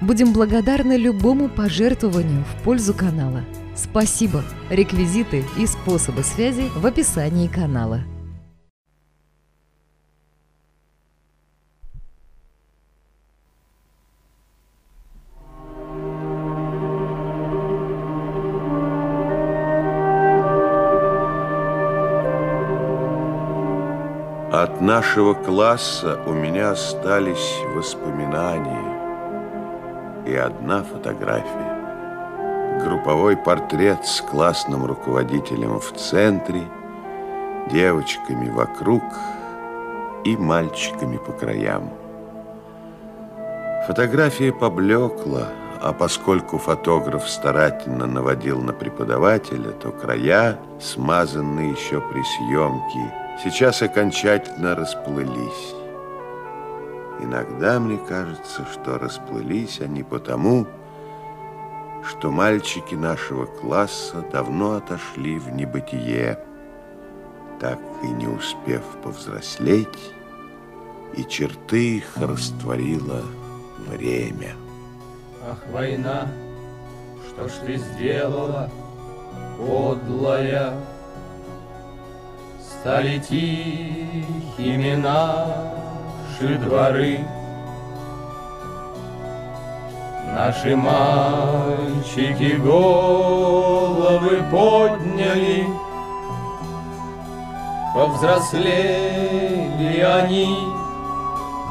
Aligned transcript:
Будем 0.00 0.32
благодарны 0.32 0.96
любому 0.96 1.50
пожертвованию 1.50 2.42
в 2.44 2.62
пользу 2.64 2.94
канала. 2.94 3.44
Спасибо! 3.76 4.42
Реквизиты 4.70 5.44
и 5.58 5.66
способы 5.66 6.22
связи 6.22 6.70
в 6.74 6.86
описании 6.86 7.48
канала. 7.48 8.00
От 24.50 24.80
нашего 24.80 25.34
класса 25.34 26.18
у 26.26 26.32
меня 26.32 26.72
остались 26.72 27.60
воспоминания 27.74 28.99
и 30.30 30.36
одна 30.36 30.82
фотография. 30.84 32.80
Групповой 32.84 33.36
портрет 33.36 34.06
с 34.06 34.20
классным 34.20 34.86
руководителем 34.86 35.80
в 35.80 35.92
центре, 35.92 36.62
девочками 37.70 38.48
вокруг 38.48 39.02
и 40.24 40.36
мальчиками 40.36 41.16
по 41.16 41.32
краям. 41.32 41.90
Фотография 43.86 44.52
поблекла, 44.52 45.48
а 45.80 45.92
поскольку 45.92 46.58
фотограф 46.58 47.28
старательно 47.28 48.06
наводил 48.06 48.60
на 48.60 48.72
преподавателя, 48.72 49.70
то 49.70 49.90
края, 49.90 50.58
смазанные 50.80 51.72
еще 51.72 52.00
при 52.00 52.22
съемке, 52.22 53.14
сейчас 53.42 53.82
окончательно 53.82 54.76
расплылись. 54.76 55.79
Иногда 57.22 57.78
мне 57.78 57.98
кажется, 58.08 58.64
что 58.72 58.98
расплылись 58.98 59.80
они 59.80 60.02
потому, 60.02 60.66
что 62.08 62.30
мальчики 62.30 62.94
нашего 62.94 63.44
класса 63.44 64.24
давно 64.32 64.76
отошли 64.76 65.38
в 65.38 65.50
небытие, 65.50 66.38
так 67.60 67.78
и 68.02 68.06
не 68.06 68.26
успев 68.26 68.82
повзрослеть, 69.02 70.14
и 71.14 71.24
черты 71.24 71.98
их 71.98 72.16
растворило 72.16 73.22
время. 73.86 74.54
Ах, 75.46 75.58
война, 75.70 76.26
что 77.28 77.48
ж 77.48 77.52
ты 77.66 77.76
сделала, 77.76 78.70
подлая? 79.58 80.72
Стали 82.80 83.18
тихими 83.18 84.94
наши 86.40 86.56
дворы, 86.56 87.20
Наши 90.34 90.74
мальчики 90.76 92.56
головы 92.56 94.42
подняли, 94.50 95.66
Повзрослели 97.94 100.00
они 100.00 100.56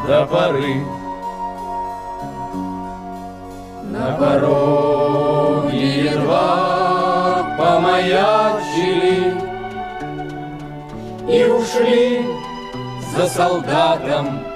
до 0.06 0.26
поры. 0.26 0.86
На 3.84 4.18
пороге 4.18 6.04
едва 6.04 7.56
помаячили 7.58 9.34
И 11.28 11.44
ушли 11.46 12.26
за 13.16 13.28
солдатом 13.28 14.49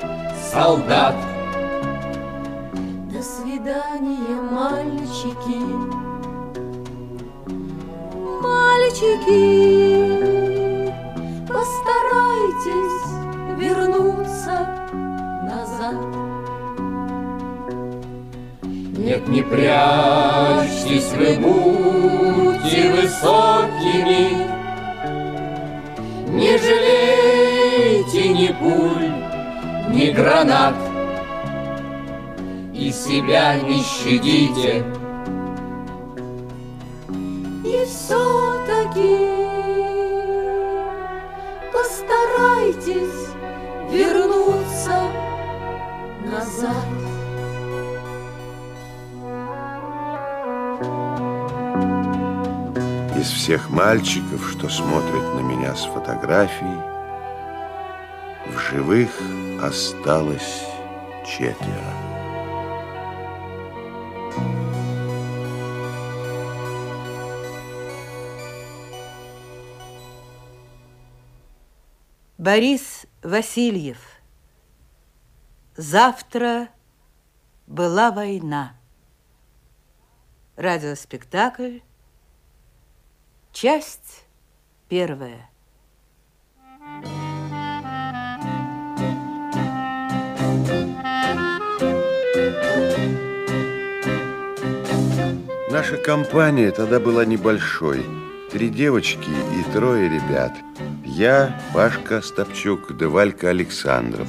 солдат. 0.53 1.16
мальчики, 4.52 5.59
мальчики, 8.41 9.41
постарайтесь 11.47 13.09
вернуться 13.58 14.56
назад. 15.44 15.96
Нет, 18.97 19.28
не 19.28 19.41
прячьтесь 19.41 21.12
вы, 21.14 21.35
будьте 21.40 22.91
высокими, 22.91 24.53
Не 26.30 26.58
жалейте 26.58 28.30
ни 28.30 28.47
пуль, 28.47 29.12
ни 29.89 30.11
гранат 30.11 30.75
и 32.73 32.91
себя 32.91 33.55
не 33.55 33.81
щадите. 33.81 34.83
И 37.66 37.85
все-таки 37.85 39.17
постарайтесь 41.72 43.29
вернуться 43.91 44.99
назад. 46.31 46.85
Из 53.17 53.29
всех 53.29 53.69
мальчиков, 53.69 54.49
что 54.51 54.67
смотрят 54.67 55.35
на 55.35 55.39
меня 55.39 55.75
с 55.75 55.85
фотографией, 55.85 56.81
в 58.47 58.59
живых 58.59 59.09
осталось 59.63 60.66
четверо. 61.25 61.94
Борис 72.38 73.06
Васильев. 73.22 74.00
Завтра 75.78 76.68
была 77.66 78.12
война. 78.12 78.75
Радиоспектакль. 80.57 81.79
Часть 83.53 84.25
первая. 84.90 85.53
Наша 95.73 95.97
компания 95.97 96.69
тогда 96.69 97.00
была 97.00 97.25
небольшой. 97.25 98.06
Три 98.51 98.69
девочки 98.69 99.31
и 99.57 99.73
трое 99.73 100.07
ребят– 100.07 100.53
я, 101.03 101.59
Пашка 101.73 102.22
Стопчук, 102.22 102.95
да 102.95 103.09
Валька 103.09 103.50
Александров. 103.50 104.28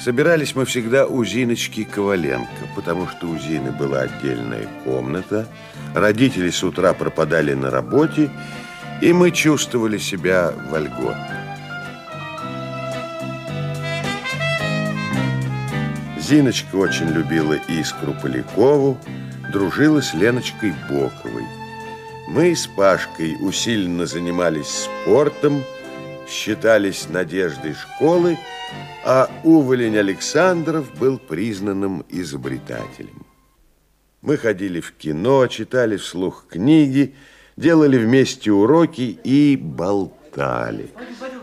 Собирались 0.00 0.54
мы 0.54 0.64
всегда 0.64 1.08
у 1.08 1.24
Зиночки 1.24 1.82
Коваленко, 1.82 2.68
потому 2.76 3.08
что 3.08 3.26
у 3.26 3.36
Зины 3.38 3.72
была 3.72 4.02
отдельная 4.02 4.68
комната, 4.84 5.48
родители 5.96 6.50
с 6.50 6.62
утра 6.62 6.92
пропадали 6.92 7.54
на 7.54 7.68
работе, 7.68 8.30
и 9.00 9.12
мы 9.12 9.32
чувствовали 9.32 9.98
себя 9.98 10.52
вольготно. 10.70 11.58
Зиночка 16.20 16.76
очень 16.76 17.08
любила 17.08 17.54
Искру 17.66 18.14
Полякову, 18.22 18.96
дружила 19.52 20.00
с 20.00 20.14
Леночкой 20.14 20.74
Боковой. 20.88 21.44
Мы 22.26 22.56
с 22.56 22.66
Пашкой 22.66 23.36
усиленно 23.40 24.06
занимались 24.06 24.88
спортом, 24.88 25.62
считались 26.26 27.08
надеждой 27.10 27.74
школы, 27.74 28.38
а 29.04 29.30
Уволень 29.44 29.98
Александров 29.98 30.92
был 30.98 31.18
признанным 31.18 32.04
изобретателем. 32.08 33.26
Мы 34.22 34.38
ходили 34.38 34.80
в 34.80 34.92
кино, 34.92 35.46
читали 35.48 35.96
вслух 35.96 36.46
книги, 36.48 37.14
делали 37.56 37.98
вместе 37.98 38.50
уроки 38.50 39.18
и 39.22 39.56
болтали. 39.56 40.90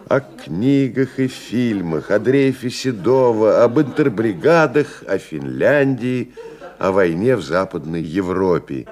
О 0.08 0.22
книгах 0.22 1.20
и 1.20 1.28
фильмах, 1.28 2.10
о 2.10 2.18
дрейфе 2.18 2.72
Седова, 2.72 3.64
об 3.64 3.80
интербригадах, 3.80 5.04
о 5.08 5.20
Финляндии, 5.20 6.34
о 6.80 6.92
войне 6.92 7.36
в 7.36 7.42
Западной 7.44 8.02
Европе. 8.02 8.88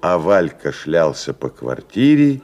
А 0.00 0.18
Валька 0.18 0.70
шлялся 0.70 1.32
по 1.32 1.48
квартире 1.48 2.42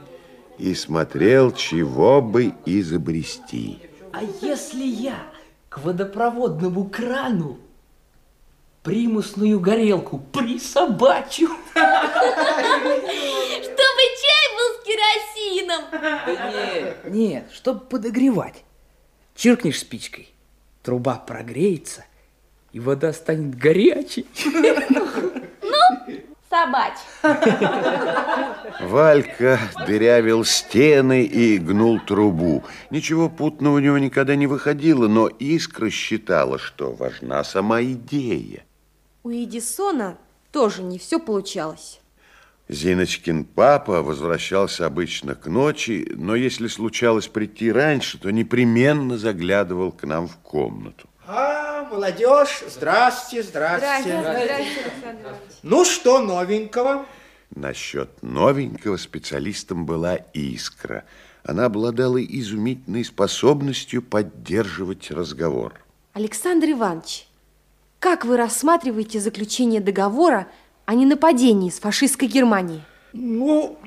и 0.57 0.73
смотрел, 0.73 1.51
чего 1.51 2.21
бы 2.21 2.53
изобрести. 2.65 3.79
А 4.11 4.23
если 4.41 4.83
я 4.83 5.15
к 5.69 5.77
водопроводному 5.77 6.89
крану 6.89 7.59
примусную 8.81 9.59
горелку 9.59 10.17
присобачу? 10.17 11.47
Чтобы 13.61 14.01
чай 14.21 14.45
был 14.57 14.69
с 14.75 14.83
керосином. 14.83 15.83
Нет, 16.51 16.97
нет, 17.05 17.51
чтобы 17.53 17.81
подогревать. 17.81 18.63
Чиркнешь 19.35 19.79
спичкой, 19.79 20.33
труба 20.81 21.15
прогреется, 21.15 22.03
и 22.73 22.79
вода 22.79 23.13
станет 23.13 23.57
горячей. 23.57 24.25
Собач. 26.49 26.95
Валька 28.81 29.57
дырявил 29.87 30.43
стены 30.43 31.23
и 31.23 31.57
гнул 31.57 32.01
трубу. 32.01 32.63
Ничего 32.89 33.29
путного 33.29 33.75
у 33.75 33.79
него 33.79 33.97
никогда 33.97 34.35
не 34.35 34.47
выходило, 34.47 35.07
но 35.07 35.27
Искра 35.27 35.89
считала, 35.89 36.59
что 36.59 36.91
важна 36.91 37.45
сама 37.45 37.81
идея. 37.83 38.65
У 39.23 39.29
Эдисона 39.31 40.17
тоже 40.51 40.83
не 40.83 40.99
все 40.99 41.19
получалось. 41.19 42.01
Зиночкин 42.67 43.45
папа 43.45 44.01
возвращался 44.01 44.85
обычно 44.85 45.35
к 45.35 45.47
ночи, 45.47 46.11
но 46.15 46.35
если 46.35 46.67
случалось 46.67 47.27
прийти 47.27 47.71
раньше, 47.71 48.17
то 48.17 48.29
непременно 48.29 49.17
заглядывал 49.17 49.91
к 49.91 50.03
нам 50.03 50.27
в 50.27 50.37
комнату. 50.37 51.07
А, 51.33 51.87
молодежь, 51.89 52.61
здрасте, 52.67 53.41
здрасте. 53.41 53.87
Александр 53.87 54.29
Иванович. 54.31 54.67
Ну, 55.63 55.85
что 55.85 56.19
новенького? 56.19 57.05
Насчет 57.55 58.21
новенького 58.21 58.97
специалистом 58.97 59.85
была 59.85 60.17
Искра. 60.33 61.05
Она 61.45 61.65
обладала 61.65 62.21
изумительной 62.21 63.05
способностью 63.05 64.01
поддерживать 64.01 65.09
разговор. 65.09 65.75
Александр 66.11 66.71
Иванович, 66.71 67.27
как 67.99 68.25
вы 68.25 68.35
рассматриваете 68.35 69.21
заключение 69.21 69.79
договора 69.79 70.47
о 70.85 70.95
ненападении 70.95 71.69
с 71.69 71.79
фашистской 71.79 72.27
Германией? 72.27 72.81
Ну, 73.13 73.77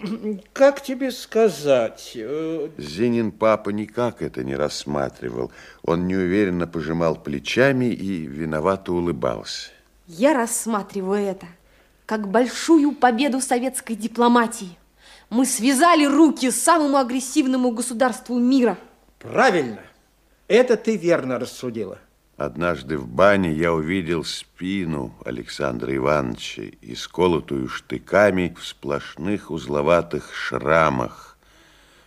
как 0.53 0.83
тебе 0.83 1.11
сказать? 1.11 2.13
э, 2.15 2.69
Зинин 2.77 3.33
папа 3.33 3.71
никак 3.71 4.21
это 4.23 4.45
не 4.45 4.55
рассматривал. 4.55 5.51
Он 5.83 6.07
неуверенно 6.07 6.67
пожимал 6.67 7.17
плечами 7.17 7.87
и 7.87 8.27
виновато 8.27 8.93
улыбался. 8.93 9.71
Я 10.07 10.35
рассматриваю 10.35 11.25
это 11.25 11.47
как 12.07 12.29
большую 12.29 12.93
победу 12.93 13.41
советской 13.41 13.95
дипломатии. 13.95 14.77
Мы 15.31 15.47
связали 15.47 16.05
руки 16.05 16.51
самому 16.51 16.99
агрессивному 16.99 17.71
государству 17.71 18.39
мира. 18.39 18.77
Правильно. 19.19 19.81
Это 20.49 20.77
ты 20.77 20.97
верно 20.97 21.39
рассудила. 21.39 21.99
Однажды 22.37 22.99
в 22.99 23.07
бане 23.07 23.53
я 23.53 23.73
увидел 23.73 24.25
спину 24.25 25.15
Александра 25.25 25.95
Ивановича, 25.95 26.65
исколотую 26.83 27.69
штыками 27.69 28.55
в 28.59 28.67
сплошных 28.67 29.53
узловатых 29.53 30.35
шрамах. 30.35 31.39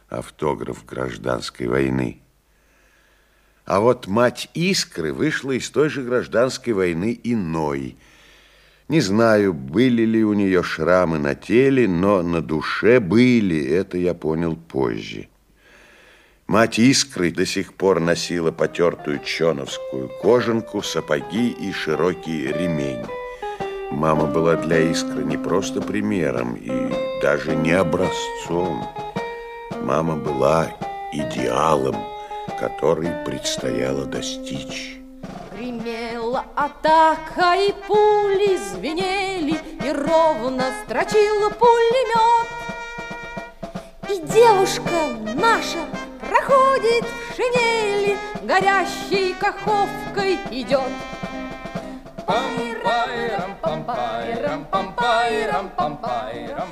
Автограф 0.10 0.86
гражданской 0.86 1.68
войны. 1.68 2.20
А 3.66 3.80
вот 3.80 4.08
мать 4.08 4.50
Искры 4.54 5.14
вышла 5.14 5.52
из 5.52 5.70
той 5.70 5.90
же 5.90 6.02
гражданской 6.04 6.74
войны 6.74 7.20
иной. 7.24 7.98
Не 8.88 9.02
знаю, 9.02 9.54
были 9.54 10.04
ли 10.04 10.24
у 10.24 10.34
нее 10.34 10.64
шрамы 10.64 11.20
на 11.20 11.36
теле, 11.36 11.88
но 11.88 12.22
на 12.22 12.42
душе 12.42 13.02
были, 13.02 13.62
это 13.62 13.98
я 13.98 14.14
понял 14.14 14.56
позже. 14.56 15.28
Мать 16.48 16.80
Искры 16.80 17.30
до 17.30 17.46
сих 17.46 17.74
пор 17.74 18.00
носила 18.00 18.52
потертую 18.52 19.20
чоновскую 19.20 20.08
кожанку, 20.22 20.82
сапоги 20.82 21.50
и 21.50 21.74
широкий 21.74 22.48
ремень. 22.48 23.06
Мама 23.92 24.28
была 24.28 24.56
для 24.56 24.80
Искры 24.80 25.26
не 25.26 25.36
просто 25.36 25.82
примером 25.82 26.56
и 26.56 26.72
даже 27.22 27.54
не 27.54 27.72
образцом. 27.72 28.88
Мама 29.84 30.16
была 30.16 30.74
идеалом, 31.12 31.98
который 32.58 33.10
предстояло 33.26 34.06
достичь. 34.06 35.02
Гремела 35.54 36.46
атака, 36.56 37.56
и 37.58 37.74
пули 37.86 38.56
звенели, 38.56 39.60
и 39.86 39.92
ровно 39.92 40.64
строчил 40.86 41.50
пулемет. 41.60 42.48
И 44.10 44.22
девушка 44.32 45.10
наша 45.36 45.80
проходит 46.28 47.06
в 47.06 47.36
шинели, 47.36 48.18
горящей 48.44 49.34
каховкой 49.40 50.38
идет. 50.52 50.92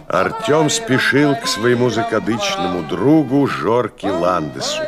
Артем 0.07 0.69
спешил 0.69 1.35
к 1.35 1.47
своему 1.47 1.89
закадычному 1.89 2.83
другу 2.83 3.47
Жорке 3.47 4.11
Ландесу. 4.11 4.83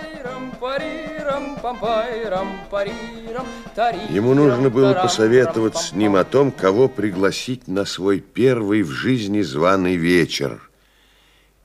Ему 4.10 4.34
нужно 4.34 4.70
было 4.70 4.94
посоветовать 4.94 5.78
с 5.78 5.94
ним 5.94 6.16
о 6.16 6.24
том, 6.24 6.52
кого 6.52 6.88
пригласить 6.88 7.68
на 7.68 7.86
свой 7.86 8.20
первый 8.20 8.84
в 8.84 8.90
жизни 8.90 9.42
званый 9.42 9.96
вечер. 9.96 10.67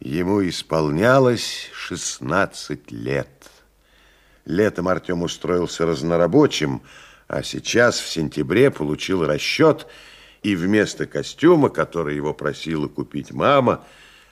Ему 0.04 0.44
исполнялось 0.48 1.70
16 1.74 2.90
лет. 2.90 3.28
Летом 4.44 4.88
Артем 4.88 5.22
устроился 5.22 5.86
разнорабочим, 5.86 6.82
а 7.28 7.44
сейчас 7.44 8.00
в 8.00 8.08
сентябре 8.08 8.72
получил 8.72 9.24
расчет 9.24 9.86
и 10.42 10.56
вместо 10.56 11.06
костюма, 11.06 11.68
который 11.68 12.16
его 12.16 12.34
просила 12.34 12.88
купить 12.88 13.30
мама, 13.30 13.84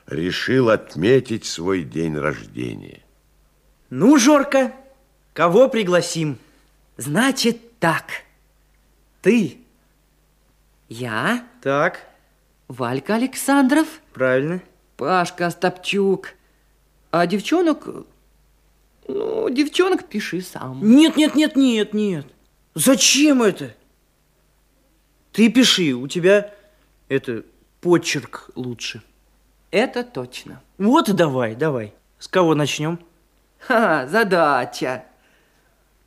решил 0.08 0.70
отметить 0.70 1.44
свой 1.46 1.84
день 1.84 2.16
рождения. 2.18 3.02
Ну, 3.90 4.18
Жорка, 4.18 4.72
кого 5.34 5.68
пригласим? 5.68 6.38
Значит 6.96 7.78
так. 7.78 8.06
Ты. 9.22 9.58
Я. 10.88 11.46
Так, 11.62 12.08
Валька 12.66 13.14
Александров. 13.14 13.86
правильно. 14.12 14.60
Пашка 15.00 15.46
Остапчук. 15.46 16.34
А 17.10 17.26
девчонок... 17.26 17.88
Ну, 19.08 19.48
девчонок 19.48 20.06
пиши 20.06 20.42
сам. 20.42 20.78
Нет, 20.82 21.16
нет, 21.16 21.34
нет, 21.34 21.56
нет, 21.56 21.94
нет. 21.94 22.26
Зачем 22.74 23.42
это? 23.42 23.74
Ты 25.32 25.48
пиши, 25.48 25.94
у 25.94 26.06
тебя 26.06 26.52
это 27.08 27.44
почерк 27.80 28.50
лучше. 28.54 29.00
Это 29.70 30.04
точно. 30.04 30.60
Вот 30.76 31.08
и 31.08 31.14
давай, 31.14 31.54
давай. 31.54 31.94
С 32.18 32.28
кого 32.28 32.54
начнем? 32.54 33.00
Ха, 33.58 34.06
задача. 34.06 35.06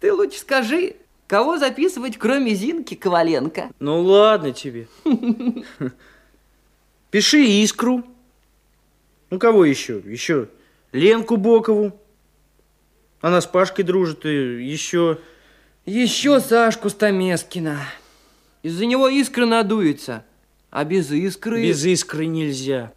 Ты 0.01 0.13
лучше 0.13 0.38
скажи, 0.38 0.97
кого 1.25 1.57
записывать, 1.57 2.19
кроме 2.19 2.53
Зинки 2.53 2.93
Коваленко? 2.93 3.71
Ну 3.79 4.03
ладно 4.03 4.51
тебе. 4.51 4.88
Пиши 7.09 7.43
искру. 7.43 8.03
Ну 9.34 9.40
кого 9.40 9.66
еще? 9.66 10.00
Еще 10.06 10.48
Ленку 10.92 11.38
Бокову. 11.38 12.00
Она 13.20 13.42
с 13.42 13.48
Пашкой 13.48 13.84
дружит 13.84 14.28
и 14.28 14.63
еще... 14.63 15.18
Еще 15.88 16.40
Сашку 16.40 16.92
Стамескина. 16.92 17.80
Из-за 18.62 18.86
него 18.86 19.10
искра 19.10 19.48
надуется. 19.48 20.24
А 20.70 20.84
без 20.84 21.12
искры... 21.12 21.63
Без 21.63 21.84
искры 21.84 22.28
нельзя. 22.28 22.94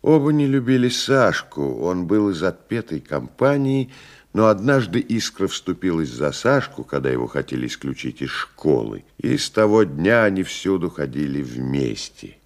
Оба 0.00 0.32
не 0.32 0.46
любили 0.46 0.88
Сашку. 0.88 1.82
Он 1.82 2.06
был 2.06 2.30
из 2.30 2.42
отпетой 2.42 3.00
компании, 3.00 3.92
но 4.32 4.46
однажды 4.46 4.98
Искра 5.00 5.46
вступилась 5.46 6.08
за 6.08 6.32
Сашку, 6.32 6.84
когда 6.84 7.10
его 7.10 7.26
хотели 7.26 7.66
исключить 7.66 8.22
из 8.22 8.30
школы. 8.30 9.04
И 9.18 9.36
с 9.36 9.50
того 9.50 9.82
дня 9.82 10.24
они 10.24 10.42
всюду 10.42 10.88
ходили 10.88 11.42
вместе. 11.42 12.38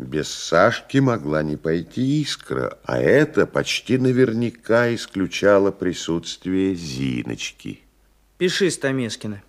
Без 0.00 0.30
Сашки 0.30 0.96
могла 0.96 1.42
не 1.42 1.56
пойти 1.56 2.22
Искра, 2.22 2.78
а 2.84 2.98
это 2.98 3.46
почти 3.46 3.98
наверняка 3.98 4.94
исключало 4.94 5.72
присутствие 5.72 6.74
Зиночки. 6.74 7.80
Пиши 8.38 8.70
Стамескина. 8.70 9.42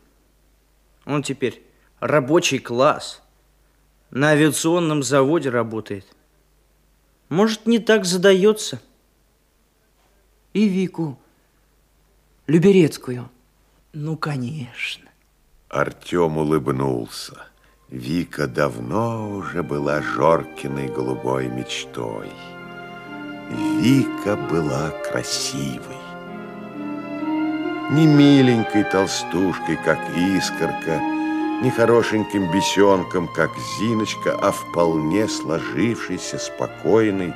Он 1.05 1.23
теперь 1.23 1.63
рабочий 2.01 2.59
класс. 2.59 3.21
На 4.09 4.31
авиационном 4.31 5.03
заводе 5.03 5.49
работает. 5.49 6.05
Может, 7.29 7.65
не 7.65 7.79
так 7.79 8.03
задается. 8.03 8.81
И 10.51 10.67
Вику 10.67 11.17
Люберецкую. 12.47 13.29
Ну, 13.93 14.17
конечно. 14.17 15.07
Артем 15.69 16.37
улыбнулся. 16.39 17.50
Вика 17.91 18.47
давно 18.47 19.29
уже 19.29 19.63
была 19.63 20.01
Жоркиной 20.01 20.87
голубой 20.87 21.49
мечтой. 21.49 22.29
Вика 23.81 24.37
была 24.37 24.91
красивой. 25.11 25.99
Не 27.91 28.07
миленькой 28.07 28.85
толстушкой, 28.85 29.77
как 29.83 29.99
Искорка, 30.15 31.01
не 31.61 31.69
хорошеньким 31.69 32.49
бесенком, 32.49 33.27
как 33.27 33.51
Зиночка, 33.77 34.39
а 34.41 34.53
вполне 34.53 35.27
сложившейся, 35.27 36.37
спокойной, 36.37 37.33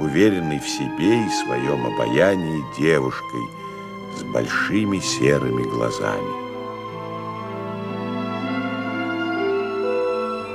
уверенной 0.00 0.58
в 0.58 0.68
себе 0.68 1.24
и 1.24 1.44
своем 1.46 1.86
обаянии 1.86 2.64
девушкой 2.76 3.48
с 4.18 4.24
большими 4.24 4.98
серыми 4.98 5.62
глазами. 5.62 6.43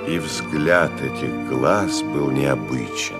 И 0.10 0.18
взгляд 0.18 0.92
этих 1.02 1.48
глаз 1.50 2.02
был 2.02 2.32
необычен. 2.32 3.18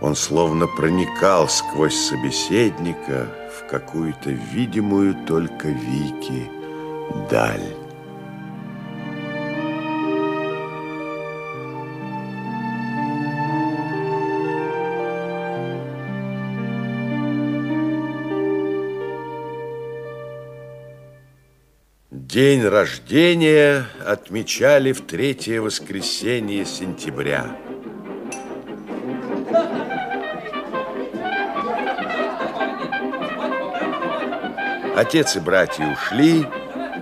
Он 0.00 0.16
словно 0.16 0.66
проникал 0.66 1.46
сквозь 1.46 1.94
собеседника 1.94 3.28
в 3.54 3.70
какую-то 3.70 4.30
видимую 4.30 5.14
только 5.26 5.68
Вики 5.68 6.50
даль. 7.30 7.75
День 22.36 22.66
рождения 22.66 23.86
отмечали 24.04 24.92
в 24.92 25.06
третье 25.06 25.58
воскресенье 25.62 26.66
сентября. 26.66 27.56
Отец 34.94 35.36
и 35.36 35.40
братья 35.40 35.86
ушли, 35.86 36.46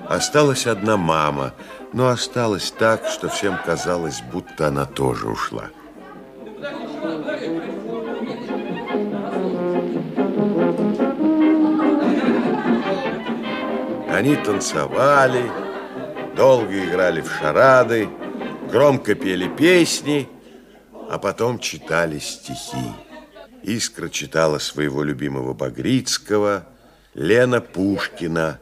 осталась 0.08 0.68
одна 0.68 0.96
мама, 0.96 1.52
но 1.92 2.10
осталась 2.10 2.70
так, 2.70 3.04
что 3.08 3.28
всем 3.28 3.58
казалось, 3.66 4.22
будто 4.32 4.68
она 4.68 4.86
тоже 4.86 5.26
ушла. 5.26 5.64
Они 14.14 14.36
танцевали, 14.36 15.50
долго 16.36 16.84
играли 16.84 17.20
в 17.20 17.28
шарады, 17.32 18.08
громко 18.70 19.16
пели 19.16 19.48
песни, 19.48 20.28
а 21.10 21.18
потом 21.18 21.58
читали 21.58 22.20
стихи. 22.20 22.92
Искра 23.64 24.08
читала 24.08 24.58
своего 24.58 25.02
любимого 25.02 25.52
Багрицкого, 25.52 26.64
Лена 27.14 27.60
Пушкина, 27.60 28.60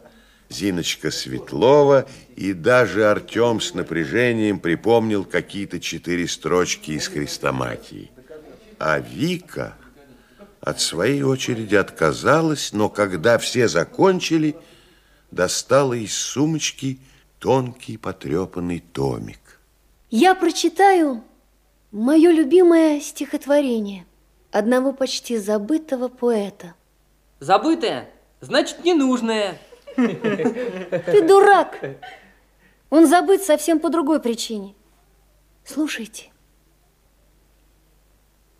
Зиночка 0.48 1.10
Светлова 1.10 2.06
и 2.34 2.54
даже 2.54 3.10
Артем 3.10 3.60
с 3.60 3.74
напряжением 3.74 4.58
припомнил 4.58 5.26
какие-то 5.26 5.80
четыре 5.80 6.28
строчки 6.28 6.92
из 6.92 7.08
Хрестоматии. 7.08 8.10
А 8.78 9.00
Вика 9.00 9.74
от 10.62 10.80
своей 10.80 11.22
очереди 11.22 11.74
отказалась, 11.74 12.72
но 12.72 12.88
когда 12.88 13.36
все 13.36 13.68
закончили– 13.68 14.56
достала 15.32 15.94
из 15.94 16.14
сумочки 16.14 17.00
тонкий 17.38 17.96
потрепанный 17.96 18.80
томик. 18.80 19.58
Я 20.10 20.34
прочитаю 20.34 21.24
мое 21.90 22.30
любимое 22.30 23.00
стихотворение 23.00 24.06
одного 24.52 24.92
почти 24.92 25.38
забытого 25.38 26.08
поэта. 26.08 26.74
Забытое? 27.40 28.10
Значит, 28.40 28.84
ненужное. 28.84 29.58
Ты 29.96 31.26
дурак. 31.26 31.82
Он 32.90 33.06
забыт 33.06 33.42
совсем 33.42 33.80
по 33.80 33.88
другой 33.88 34.20
причине. 34.20 34.74
Слушайте. 35.64 36.30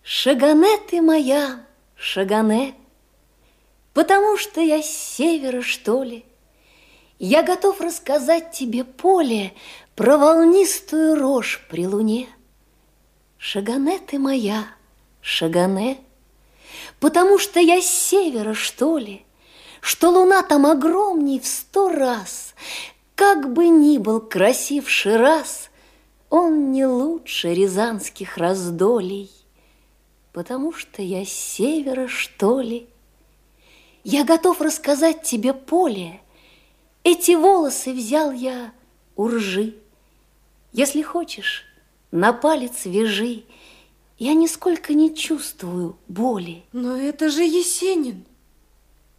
Шагане 0.02 0.79
ты 0.88 1.00
моя, 1.00 1.64
Шагане, 1.95 2.75
потому 3.93 4.37
что 4.37 4.61
я 4.61 4.83
с 4.83 4.87
севера, 4.87 5.62
что 5.62 6.02
ли, 6.02 6.25
я 7.23 7.45
готов 7.45 7.81
рассказать 7.81 8.50
тебе 8.50 8.83
поле 8.83 9.55
Про 9.95 10.19
волнистую 10.19 11.14
рожь 11.14 11.64
при 11.71 11.87
луне. 11.87 12.29
Шагане 13.38 14.00
ты 14.00 14.19
моя, 14.19 14.67
Шагане, 15.21 15.99
Потому 16.99 17.38
что 17.38 17.61
я 17.61 17.81
с 17.81 17.87
севера, 17.87 18.55
что 18.55 18.99
ли, 18.99 19.25
Что 19.81 20.11
луна 20.11 20.43
там 20.43 20.67
огромней 20.67 21.38
в 21.38 21.47
сто 21.47 21.91
раз, 21.91 22.55
Как 23.14 23.52
бы 23.52 23.69
ни 23.69 23.99
был 23.99 24.21
красив 24.21 24.91
Шираз, 24.91 25.71
Он 26.29 26.73
не 26.73 26.87
лучше 26.87 27.55
рязанских 27.55 28.37
раздолей, 28.37 29.31
Потому 30.33 30.73
что 30.73 31.02
я 31.02 31.25
с 31.25 31.29
севера, 31.29 32.09
что 32.09 32.61
ли. 32.61 32.88
Я 34.02 34.25
готов 34.25 34.61
рассказать 34.61 35.23
тебе 35.23 35.55
поле, 35.55 36.22
эти 37.05 37.35
волосы 37.35 37.93
взял 37.93 38.33
я 38.33 38.73
у 39.17 39.29
ржи. 39.29 39.75
Если 40.73 41.03
хочешь, 41.03 41.65
на 42.13 42.33
палец 42.33 42.85
вяжи. 42.85 43.45
Я 44.19 44.35
нисколько 44.35 44.95
не 44.95 45.15
чувствую 45.15 45.97
боли. 46.07 46.63
Но 46.73 46.97
это 46.97 47.29
же 47.29 47.43
Есенин. 47.43 48.25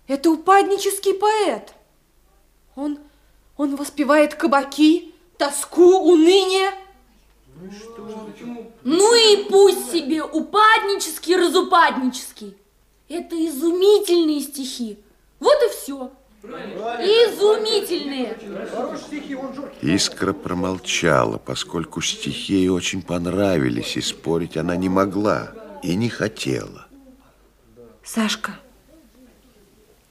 Это 0.07 0.31
упаднический 0.31 1.13
поэт. 1.13 1.73
Он, 2.75 2.99
он 3.57 3.75
воспевает 3.75 4.35
кабаки, 4.35 5.13
тоску, 5.37 5.99
уныние. 5.99 6.71
Ну 8.83 9.15
и 9.15 9.49
пусть 9.49 9.91
себе 9.91 10.23
упаднический, 10.23 11.35
разупаднический. 11.35 12.55
Это 13.09 13.35
изумительные 13.45 14.41
стихи. 14.41 14.99
Вот 15.39 15.57
и 15.63 15.69
все. 15.69 16.11
Изумительные. 16.43 18.37
Искра 19.81 20.33
промолчала, 20.33 21.37
поскольку 21.37 22.01
стихи 22.01 22.55
ей 22.55 22.67
очень 22.67 23.01
понравились, 23.01 23.95
и 23.95 24.01
спорить 24.01 24.57
она 24.57 24.75
не 24.75 24.89
могла 24.89 25.53
и 25.83 25.95
не 25.95 26.09
хотела. 26.09 26.87
Сашка, 28.03 28.59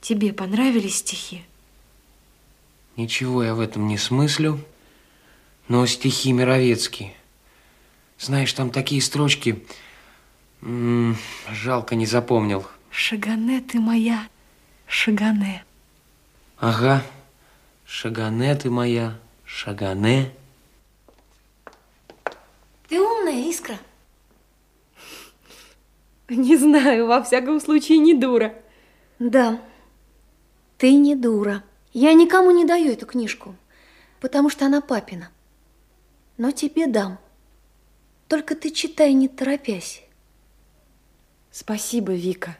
тебе 0.01 0.33
понравились 0.33 0.97
стихи? 0.97 1.43
Ничего 2.95 3.43
я 3.43 3.53
в 3.53 3.59
этом 3.59 3.87
не 3.87 3.99
смыслю, 3.99 4.59
но 5.67 5.85
стихи 5.85 6.31
Мировецкие. 6.31 7.13
Знаешь, 8.17 8.53
там 8.53 8.71
такие 8.71 9.03
строчки, 9.03 9.63
м 10.61 11.11
-м, 11.11 11.15
жалко 11.51 11.93
не 11.93 12.07
запомнил. 12.07 12.65
Шагане 12.89 13.61
ты 13.61 13.79
моя, 13.79 14.27
Шагане. 14.87 15.63
Ага, 16.65 17.03
Шагане 17.85 18.55
ты 18.55 18.69
моя, 18.69 19.19
Шагане. 19.43 20.31
Ты 22.87 23.01
умная, 23.01 23.49
Искра. 23.49 23.77
Не 26.29 26.55
знаю, 26.55 27.07
во 27.07 27.21
всяком 27.21 27.59
случае, 27.59 27.97
не 27.97 28.13
дура. 28.13 28.55
Да, 29.19 29.61
ты 30.77 30.93
не 30.93 31.17
дура. 31.17 31.65
Я 31.91 32.13
никому 32.13 32.51
не 32.51 32.63
даю 32.63 32.93
эту 32.93 33.07
книжку, 33.07 33.57
потому 34.21 34.49
что 34.49 34.65
она 34.65 34.79
папина. 34.79 35.31
Но 36.37 36.51
тебе 36.51 36.87
дам. 36.87 37.19
Только 38.29 38.55
ты 38.55 38.71
читай, 38.71 39.11
не 39.11 39.27
торопясь. 39.27 40.01
Спасибо, 41.51 42.13
Вика. 42.13 42.55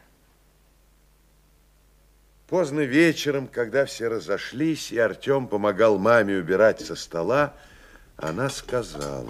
Поздно 2.48 2.80
вечером, 2.80 3.48
когда 3.48 3.86
все 3.86 4.08
разошлись, 4.08 4.92
и 4.92 4.98
Артем 4.98 5.48
помогал 5.48 5.98
маме 5.98 6.36
убирать 6.36 6.80
со 6.80 6.94
стола, 6.94 7.54
она 8.16 8.50
сказала. 8.50 9.28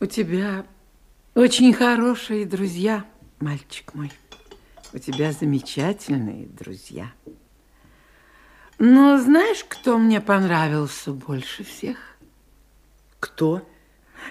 У 0.00 0.06
тебя 0.06 0.64
очень 1.34 1.72
хорошие 1.72 2.46
друзья, 2.46 3.04
мальчик 3.40 3.94
мой. 3.94 4.12
У 4.92 4.98
тебя 4.98 5.32
замечательные 5.32 6.46
друзья. 6.46 7.12
Но 8.78 9.18
знаешь, 9.18 9.64
кто 9.68 9.98
мне 9.98 10.20
понравился 10.20 11.12
больше 11.12 11.64
всех? 11.64 11.98
Кто? 13.18 13.68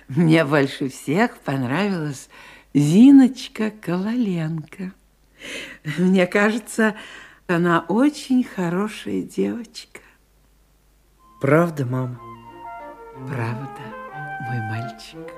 Мне 0.07 0.45
больше 0.45 0.87
всех 0.87 1.37
понравилась 1.39 2.29
Зиночка 2.73 3.71
Коваленко. 3.71 4.93
Мне 5.97 6.25
кажется, 6.27 6.87
она 6.87 6.95
очень 7.87 8.43
хорошая 8.43 9.21
девочка. 9.21 10.01
Правда, 11.39 11.85
мама? 11.85 12.19
Правда. 13.25 13.69
мой 14.49 14.59
мальчик. 14.69 15.33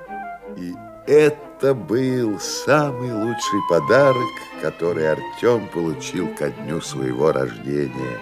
И 0.58 0.74
это 1.06 1.76
был 1.76 2.40
самый 2.40 3.14
лучший 3.14 3.60
подарок, 3.70 4.32
который 4.60 5.12
Артем 5.12 5.68
получил 5.68 6.34
ко 6.36 6.50
дню 6.50 6.82
своего 6.82 7.32
рождения. 7.32 8.20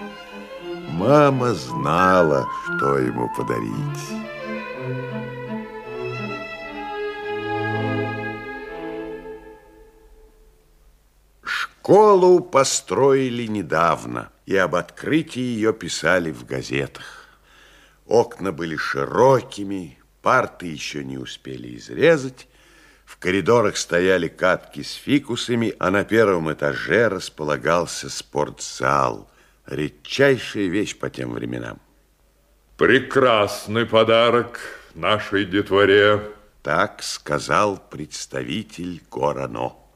Мама 0.90 1.54
знала, 1.54 2.46
что 2.66 2.98
ему 2.98 3.30
подарить. 3.38 4.37
Школу 11.88 12.42
построили 12.42 13.46
недавно, 13.46 14.30
и 14.46 14.58
об 14.58 14.76
открытии 14.76 15.40
ее 15.40 15.72
писали 15.72 16.32
в 16.32 16.46
газетах. 16.46 17.30
Окна 18.06 18.52
были 18.52 18.76
широкими, 18.76 19.98
парты 20.22 20.66
еще 20.66 21.06
не 21.06 21.18
успели 21.18 21.78
изрезать, 21.78 22.50
в 23.06 23.16
коридорах 23.16 23.78
стояли 23.78 24.28
катки 24.28 24.84
с 24.84 24.92
фикусами, 24.96 25.76
а 25.80 25.90
на 25.90 26.04
первом 26.04 26.52
этаже 26.52 27.08
располагался 27.08 28.10
спортзал. 28.10 29.32
Редчайшая 29.66 30.68
вещь 30.68 30.98
по 30.98 31.10
тем 31.10 31.32
временам. 31.32 31.80
Прекрасный 32.76 33.86
подарок 33.86 34.60
нашей 34.94 35.46
детворе. 35.46 36.22
Так 36.64 37.02
сказал 37.02 37.82
представитель 37.90 39.02
Горано. 39.10 39.87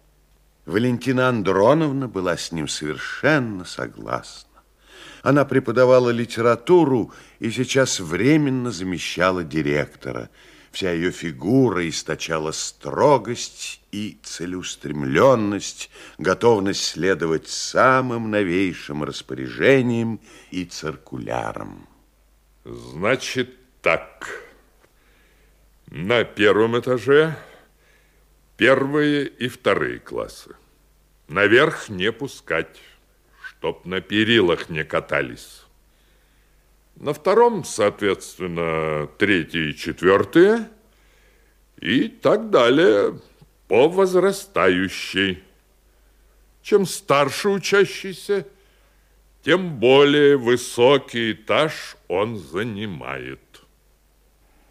Валентина 0.65 1.29
Андроновна 1.29 2.07
была 2.07 2.37
с 2.37 2.51
ним 2.51 2.67
совершенно 2.67 3.65
согласна. 3.65 4.49
Она 5.23 5.45
преподавала 5.45 6.09
литературу 6.09 7.13
и 7.39 7.51
сейчас 7.51 7.99
временно 7.99 8.71
замещала 8.71 9.43
директора. 9.43 10.29
Вся 10.71 10.91
ее 10.91 11.11
фигура 11.11 11.87
источала 11.87 12.51
строгость 12.51 13.81
и 13.91 14.17
целеустремленность, 14.23 15.89
готовность 16.17 16.83
следовать 16.83 17.49
самым 17.49 18.31
новейшим 18.31 19.03
распоряжениям 19.03 20.21
и 20.49 20.63
циркулярам. 20.65 21.87
Значит 22.63 23.57
так, 23.81 24.27
на 25.87 26.23
первом 26.23 26.79
этаже 26.79 27.35
первые 28.61 29.25
и 29.25 29.47
вторые 29.47 29.97
классы. 29.97 30.55
Наверх 31.27 31.89
не 31.89 32.11
пускать, 32.11 32.77
чтоб 33.43 33.85
на 33.85 34.01
перилах 34.01 34.69
не 34.69 34.83
катались. 34.83 35.63
На 36.95 37.11
втором, 37.11 37.63
соответственно, 37.63 39.09
третье 39.17 39.61
и 39.61 39.75
четвертое, 39.75 40.69
и 41.77 42.07
так 42.07 42.51
далее 42.51 43.19
по 43.67 43.89
возрастающей. 43.89 45.43
Чем 46.61 46.85
старше 46.85 47.49
учащийся, 47.49 48.45
тем 49.43 49.79
более 49.79 50.37
высокий 50.37 51.31
этаж 51.31 51.97
он 52.07 52.37
занимает. 52.37 53.39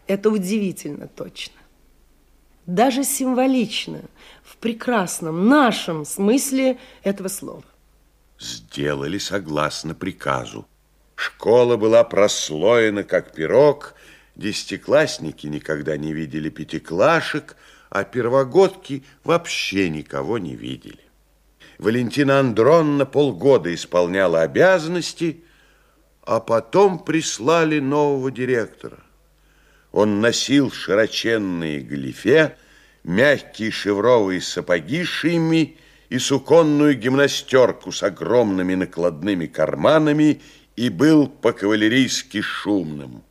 Это 0.07 0.31
удивительно 0.31 1.09
точно. 1.09 1.60
Даже 2.67 3.05
символично, 3.05 4.03
в 4.43 4.57
прекрасном, 4.57 5.49
нашем 5.49 6.05
смысле 6.05 6.79
этого 7.03 7.29
слова. 7.29 7.65
Сделали 8.39 9.19
согласно 9.19 9.95
приказу. 9.95 10.67
Школа 11.15 11.77
была 11.77 12.05
прослоена, 12.05 13.05
как 13.05 13.35
пирог, 13.35 13.95
десятиклассники 14.37 15.47
никогда 15.47 15.97
не 15.97 16.13
видели 16.13 16.49
пятиклашек, 16.49 17.57
а 17.91 18.05
первогодки 18.05 19.05
вообще 19.25 19.91
никого 19.91 20.39
не 20.39 20.55
видели. 20.55 21.01
Валентина 21.79 22.41
Андронна 22.41 23.05
полгода 23.05 23.75
исполняла 23.75 24.43
обязанности, 24.43 25.45
а 26.23 26.41
потом 26.41 26.99
прислали 26.99 27.81
нового 27.81 28.31
директора. 28.31 28.99
Он 29.93 30.21
носил 30.21 30.71
широченные 30.71 31.81
галифе, 31.81 32.57
мягкие 33.03 33.71
шевровые 33.71 34.41
сапоги 34.41 35.05
шими 35.05 35.77
и 36.09 36.19
суконную 36.19 36.97
гимнастерку 36.97 37.93
с 37.93 38.03
огромными 38.03 38.75
накладными 38.75 39.47
карманами 39.47 40.41
и 40.77 40.89
был 40.89 41.27
по-кавалерийски 41.29 42.41
шумным. 42.41 43.23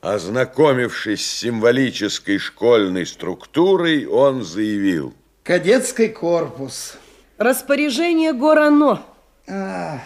Ознакомившись 0.00 1.24
с 1.24 1.38
символической 1.40 2.38
школьной 2.38 3.06
структурой, 3.06 4.06
он 4.06 4.42
заявил. 4.42 5.14
Кадетский 5.44 6.08
корпус. 6.08 6.96
Распоряжение 7.38 8.32
Горано. 8.32 9.02
А, 9.48 10.00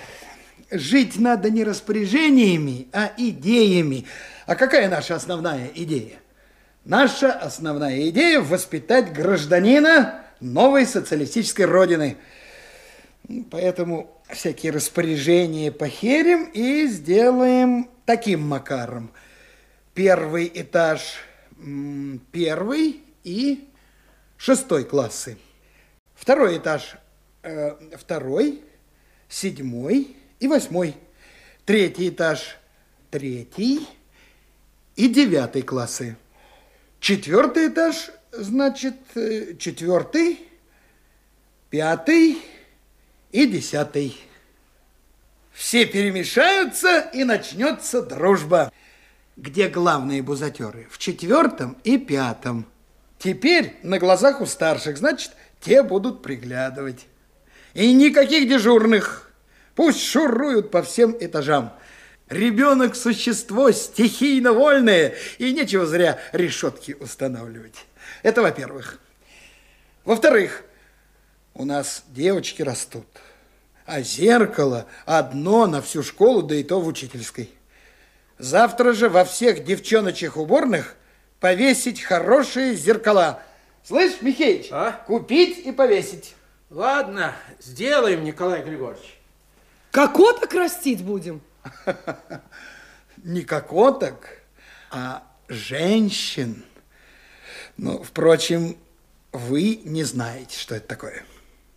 жить 0.70 1.18
надо 1.18 1.50
не 1.50 1.64
распоряжениями, 1.64 2.88
а 2.92 3.12
идеями. 3.16 4.06
А 4.46 4.54
какая 4.54 4.88
наша 4.88 5.16
основная 5.16 5.70
идея? 5.74 6.20
Наша 6.84 7.32
основная 7.32 8.08
идея– 8.10 8.40
воспитать 8.40 9.12
гражданина 9.12 10.22
новой 10.38 10.86
социалистической 10.86 11.64
родины. 11.64 12.16
Поэтому 13.50 14.22
всякие 14.30 14.70
распоряжения 14.70 15.72
похерим 15.72 16.44
и 16.44 16.86
сделаем 16.86 17.90
таким 18.04 18.40
макаром. 18.42 19.10
Первый 19.94 20.50
этаж 20.54 21.16
первый 22.30 23.02
и 23.24 23.68
шестой 24.36 24.84
классы. 24.84 25.38
Второй 26.14 26.58
этаж 26.58 26.96
э, 27.42 27.72
второй, 27.96 28.62
седьмой 29.28 30.16
и 30.38 30.46
восьмой. 30.46 30.94
Третий 31.64 32.10
этаж 32.10 32.58
третий 33.10 33.88
и 34.96 35.08
девятый 35.08 35.62
классы. 35.62 36.16
Четвертый 37.00 37.68
этаж, 37.68 38.10
значит, 38.32 38.96
э, 39.14 39.54
четвертый, 39.58 40.40
пятый 41.70 42.38
и 43.30 43.46
десятый. 43.46 44.18
Все 45.52 45.86
перемешаются, 45.86 47.00
и 47.12 47.24
начнется 47.24 48.02
дружба. 48.02 48.72
Где 49.36 49.68
главные 49.68 50.22
бузатеры? 50.22 50.86
В 50.90 50.98
четвертом 50.98 51.76
и 51.84 51.98
пятом. 51.98 52.66
Теперь 53.18 53.76
на 53.82 53.98
глазах 53.98 54.40
у 54.40 54.46
старших, 54.46 54.98
значит, 54.98 55.32
те 55.60 55.82
будут 55.82 56.22
приглядывать. 56.22 57.06
И 57.74 57.92
никаких 57.92 58.48
дежурных. 58.48 59.30
Пусть 59.74 60.02
шуруют 60.02 60.70
по 60.70 60.82
всем 60.82 61.14
этажам. 61.20 61.72
Ребенок– 62.28 62.96
существо 62.96 63.70
стихийно 63.70 64.52
вольное, 64.52 65.14
и 65.38 65.52
нечего 65.52 65.86
зря 65.86 66.18
решетки 66.32 66.96
устанавливать. 66.98 67.86
Это 68.22 68.42
во-первых. 68.42 68.98
Во-вторых, 70.04 70.64
у 71.54 71.64
нас 71.64 72.02
девочки 72.08 72.62
растут, 72.62 73.06
а 73.84 74.00
зеркало 74.02 74.86
одно 75.04 75.66
на 75.66 75.80
всю 75.80 76.02
школу, 76.02 76.42
да 76.42 76.56
и 76.56 76.64
то 76.64 76.80
в 76.80 76.88
учительской. 76.88 77.50
Завтра 78.38 78.92
же 78.92 79.08
во 79.08 79.24
всех 79.24 79.64
девчоночьих 79.64 80.36
уборных 80.36 80.96
повесить 81.38 82.02
хорошие 82.02 82.74
зеркала. 82.74 83.42
Слышь, 83.84 84.20
Михеич, 84.20 84.68
а? 84.72 84.92
купить 85.06 85.58
и 85.64 85.70
повесить. 85.70 86.34
Ладно, 86.70 87.34
сделаем, 87.60 88.24
Николай 88.24 88.62
Григорьевич. 88.62 89.16
Кокоток 89.92 90.52
растить 90.54 91.04
будем? 91.04 91.40
Не 93.24 93.42
кокоток, 93.42 94.28
а 94.90 95.22
женщин. 95.48 96.64
Ну, 97.76 98.02
впрочем, 98.02 98.76
вы 99.32 99.80
не 99.84 100.04
знаете, 100.04 100.58
что 100.58 100.74
это 100.74 100.88
такое. 100.88 101.24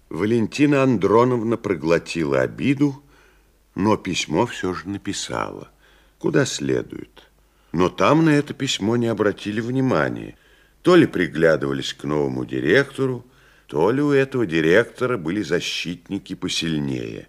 Валентина 0.10 0.84
Андроновна 0.84 1.58
проглотила 1.58 2.42
обиду, 2.42 3.04
но 3.76 3.96
письмо 3.96 4.46
все 4.46 4.74
же 4.74 4.90
написала, 4.90 5.70
куда 6.18 6.46
следует. 6.46 7.30
Но 7.72 7.90
там 7.90 8.26
на 8.26 8.32
это 8.32 8.54
письмо 8.54 8.98
не 8.98 9.08
обратили 9.08 9.62
внимания. 9.62 10.36
То 10.82 10.96
ли 10.96 11.06
приглядывались 11.06 11.94
к 11.94 12.04
новому 12.04 12.46
директору, 12.46 13.26
то 13.68 13.92
ли 13.92 14.02
у 14.02 14.12
этого 14.12 14.46
директора 14.46 15.18
были 15.18 15.44
защитники 15.44 16.34
посильнее. 16.34 17.28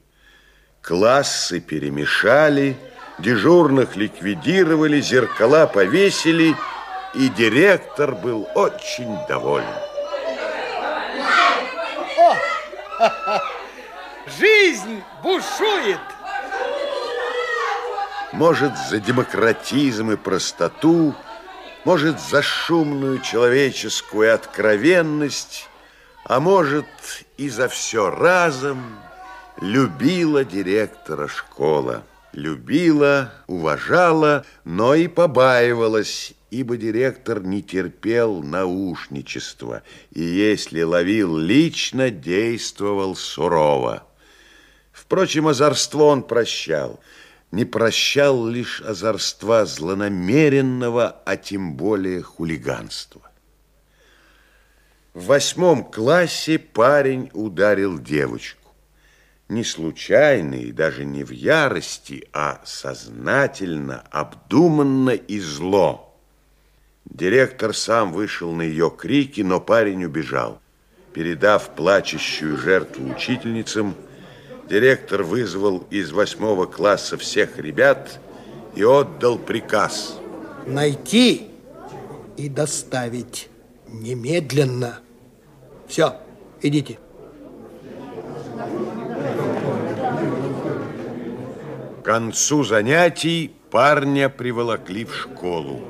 Классы 0.82 1.60
перемешали, 1.60 2.76
дежурных 3.18 3.96
ликвидировали, 3.96 5.00
зеркала 5.00 5.66
повесили, 5.66 6.56
и 7.14 7.28
директор 7.28 8.14
был 8.14 8.48
очень 8.54 9.18
доволен. 9.28 9.66
О! 12.18 13.40
Жизнь 14.38 15.02
бушует! 15.22 16.00
Может, 18.32 18.72
за 18.88 18.98
демократизм 18.98 20.12
и 20.12 20.16
простоту 20.16 21.14
может, 21.84 22.20
за 22.20 22.42
шумную 22.42 23.20
человеческую 23.20 24.34
откровенность, 24.34 25.68
а 26.24 26.40
может, 26.40 26.86
и 27.36 27.48
за 27.48 27.68
все 27.68 28.10
разом, 28.10 29.00
любила 29.60 30.44
директора 30.44 31.28
школа. 31.28 32.04
Любила, 32.32 33.32
уважала, 33.48 34.44
но 34.64 34.94
и 34.94 35.08
побаивалась, 35.08 36.32
ибо 36.50 36.76
директор 36.76 37.42
не 37.42 37.60
терпел 37.60 38.40
наушничества, 38.42 39.82
и 40.12 40.22
если 40.22 40.82
ловил 40.82 41.36
лично, 41.36 42.10
действовал 42.10 43.16
сурово. 43.16 44.06
Впрочем, 44.92 45.48
озорство 45.48 46.04
он 46.04 46.22
прощал. 46.22 47.00
Не 47.50 47.64
прощал 47.64 48.46
лишь 48.46 48.80
озорства 48.80 49.66
злонамеренного, 49.66 51.20
а 51.26 51.36
тем 51.36 51.74
более 51.74 52.22
хулиганства. 52.22 53.22
В 55.14 55.24
восьмом 55.26 55.82
классе 55.82 56.60
парень 56.60 57.28
ударил 57.32 57.98
девочку 57.98 58.59
не 59.50 59.64
случайно 59.64 60.54
и 60.54 60.72
даже 60.72 61.04
не 61.04 61.24
в 61.24 61.30
ярости, 61.30 62.28
а 62.32 62.60
сознательно, 62.64 64.04
обдуманно 64.10 65.10
и 65.10 65.40
зло. 65.40 66.14
Директор 67.04 67.74
сам 67.74 68.12
вышел 68.12 68.52
на 68.52 68.62
ее 68.62 68.90
крики, 68.96 69.40
но 69.40 69.60
парень 69.60 70.04
убежал. 70.04 70.60
Передав 71.12 71.70
плачущую 71.70 72.56
жертву 72.56 73.10
учительницам, 73.10 73.96
директор 74.68 75.24
вызвал 75.24 75.78
из 75.90 76.12
восьмого 76.12 76.66
класса 76.66 77.18
всех 77.18 77.58
ребят 77.58 78.20
и 78.76 78.84
отдал 78.84 79.36
приказ. 79.36 80.16
Найти 80.66 81.48
и 82.36 82.48
доставить 82.48 83.48
немедленно. 83.88 85.00
Все, 85.88 86.14
идите. 86.62 86.98
К 92.00 92.02
концу 92.02 92.64
занятий 92.64 93.52
парня 93.70 94.30
приволокли 94.30 95.04
в 95.04 95.14
школу. 95.14 95.82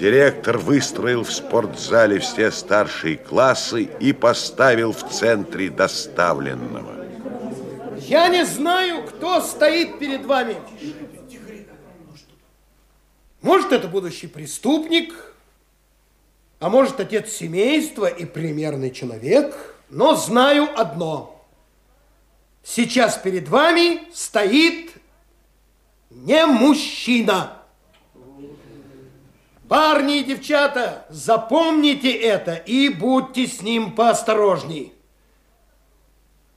Директор 0.00 0.58
выстроил 0.58 1.22
в 1.22 1.32
спортзале 1.32 2.18
все 2.18 2.50
старшие 2.50 3.16
классы 3.16 3.84
и 4.00 4.12
поставил 4.12 4.92
в 4.92 5.08
центре 5.12 5.70
доставленного. 5.70 7.06
Я 8.00 8.26
не 8.26 8.44
знаю, 8.44 9.04
кто 9.04 9.40
стоит 9.42 10.00
перед 10.00 10.26
вами. 10.26 10.56
Может, 13.42 13.70
это 13.70 13.86
будущий 13.86 14.26
преступник, 14.26 15.14
а 16.58 16.68
может, 16.68 16.98
отец 16.98 17.30
семейства 17.30 18.06
и 18.06 18.24
примерный 18.24 18.90
человек, 18.90 19.76
но 19.88 20.16
знаю 20.16 20.68
одно– 20.76 21.30
Сейчас 22.64 23.18
перед 23.18 23.46
вами 23.48 24.10
стоит 24.12 24.90
не 26.08 26.46
мужчина. 26.46 27.58
Парни 29.68 30.20
и 30.20 30.24
девчата, 30.24 31.04
запомните 31.10 32.10
это 32.10 32.54
и 32.54 32.88
будьте 32.88 33.46
с 33.46 33.60
ним 33.60 33.92
поосторожней. 33.94 34.94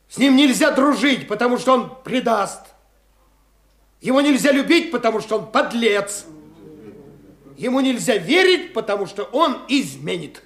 С 0.08 0.18
ним 0.18 0.38
нельзя 0.38 0.72
дружить, 0.72 1.28
потому 1.28 1.58
что 1.58 1.74
он 1.74 1.94
предаст. 2.04 2.62
Его 4.00 4.22
нельзя 4.22 4.54
любить, 4.54 4.92
потому 4.92 5.20
что 5.20 5.40
он 5.40 5.52
подлец. 5.52 6.26
Ему 7.58 7.82
нельзя 7.82 8.16
верить, 8.16 8.74
потому 8.74 9.08
что 9.08 9.24
он 9.24 9.58
изменит. 9.68 10.42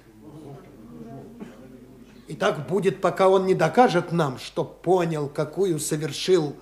И 2.32 2.34
так 2.34 2.66
будет, 2.66 3.02
пока 3.02 3.28
он 3.28 3.44
не 3.44 3.54
докажет 3.54 4.10
нам, 4.10 4.38
что 4.38 4.64
понял, 4.64 5.28
какую 5.28 5.78
совершил 5.78 6.56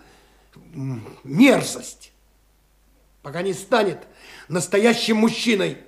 мерзость. 1.22 2.10
Пока 3.22 3.42
не 3.42 3.52
станет 3.52 4.04
настоящим 4.48 5.18
мужчиной. 5.18 5.78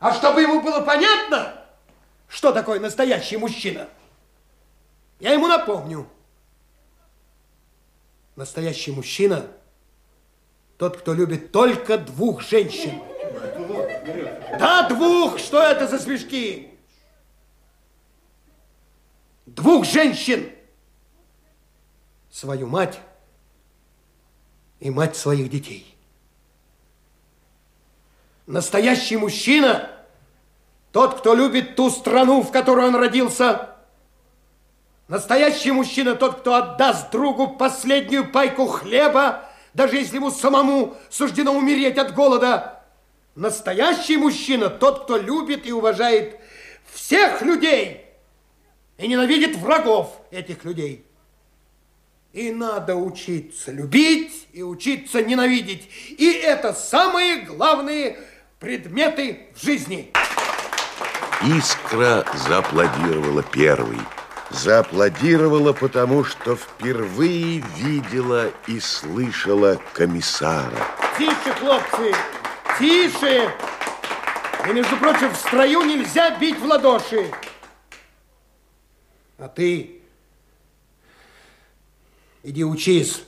А 0.00 0.12
чтобы 0.12 0.42
ему 0.42 0.62
было 0.62 0.80
понятно, 0.80 1.64
что 2.26 2.50
такое 2.50 2.80
настоящий 2.80 3.36
мужчина, 3.36 3.88
я 5.20 5.32
ему 5.32 5.46
напомню. 5.46 6.08
Настоящий 8.34 8.90
мужчина– 8.90 9.46
тот, 10.76 10.96
кто 10.96 11.14
любит 11.14 11.52
только 11.52 11.98
двух 11.98 12.42
женщин. 12.42 13.00
Да, 14.58 14.88
двух! 14.88 15.38
Что 15.38 15.62
это 15.62 15.86
за 15.86 16.00
смешки? 16.00 16.69
Двух 19.54 19.84
женщин, 19.84 20.50
свою 22.30 22.66
мать 22.66 23.00
и 24.78 24.90
мать 24.90 25.16
своих 25.16 25.50
детей. 25.50 25.96
Настоящий 28.46 29.16
мужчина– 29.16 29.90
тот, 30.92 31.20
кто 31.20 31.34
любит 31.34 31.76
ту 31.76 31.88
страну, 31.90 32.42
в 32.42 32.50
которой 32.50 32.88
он 32.88 32.96
родился. 32.96 33.76
Настоящий 35.06 35.70
мужчина– 35.70 36.14
тот, 36.16 36.40
кто 36.40 36.54
отдаст 36.54 37.10
другу 37.10 37.48
последнюю 37.48 38.30
пайку 38.30 38.66
хлеба, 38.66 39.48
даже 39.72 39.96
если 39.96 40.16
ему 40.16 40.30
самому 40.30 40.96
суждено 41.08 41.52
умереть 41.52 41.98
от 41.98 42.14
голода. 42.14 42.82
Настоящий 43.36 44.16
мужчина– 44.16 44.68
тот, 44.70 45.04
кто 45.04 45.16
любит 45.16 45.66
и 45.66 45.72
уважает 45.72 46.40
всех 46.92 47.42
людей– 47.42 48.06
и 49.00 49.08
ненавидит 49.08 49.56
врагов 49.56 50.20
этих 50.30 50.64
людей. 50.64 51.04
И 52.32 52.52
надо 52.52 52.94
учиться 52.94 53.72
любить 53.72 54.46
и 54.52 54.62
учиться 54.62 55.22
ненавидеть. 55.22 55.88
И 56.16 56.30
это 56.30 56.72
самые 56.74 57.42
главные 57.42 58.18
предметы 58.60 59.48
в 59.54 59.64
жизни. 59.64 60.12
Искра 61.42 62.24
зааплодировала 62.46 63.42
первой. 63.42 63.98
Зааплодировала, 64.50 65.72
потому 65.72 66.24
что 66.24 66.56
впервые 66.56 67.64
видела 67.76 68.50
и 68.66 68.78
слышала 68.80 69.80
комиссара. 69.92 70.76
Тише, 71.16 71.54
хлопцы, 71.58 72.12
тише! 72.78 73.50
И, 74.68 74.72
между 74.72 74.96
прочим, 74.98 75.30
в 75.30 75.36
строю 75.36 75.82
нельзя 75.82 76.36
бить 76.38 76.58
в 76.58 76.64
ладоши. 76.64 77.30
А 79.40 79.48
ты 79.48 80.02
иди 82.42 82.62
учись, 82.62 83.24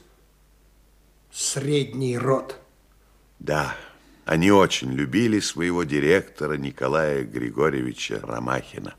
средний 1.32 2.18
род. 2.18 2.56
Да, 3.38 3.74
они 4.26 4.50
очень 4.52 4.92
любили 4.92 5.40
своего 5.40 5.84
директора 5.84 6.58
Николая 6.58 7.24
Григорьевича 7.24 8.20
Ромахина. 8.22 8.94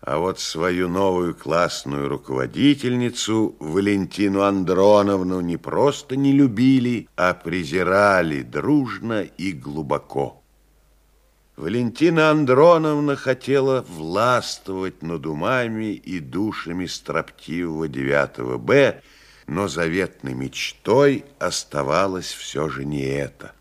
А 0.00 0.18
вот 0.18 0.38
свою 0.38 0.88
новую 0.88 1.34
классную 1.34 2.08
руководительницу 2.08 3.56
Валентину 3.58 4.42
Андроновну 4.42 5.40
не 5.40 5.56
просто 5.56 6.14
не 6.14 6.30
любили, 6.30 7.08
а 7.16 7.34
презирали 7.34 8.42
дружно 8.42 9.22
и 9.22 9.50
глубоко. 9.50 10.44
Валентина 11.56 12.30
Андроновна 12.30 13.16
хотела 13.16 13.80
властвовать 13.88 15.02
над 15.02 15.24
умами 15.24 15.94
и 15.94 16.20
душами 16.20 16.84
строптивого 16.84 17.88
9 17.88 18.60
Б, 18.60 19.00
но 19.46 19.66
заветной 19.66 20.34
мечтой 20.34 21.24
оставалось 21.38 22.30
все 22.30 22.68
же 22.68 22.84
не 22.84 23.04
это. 23.04 23.52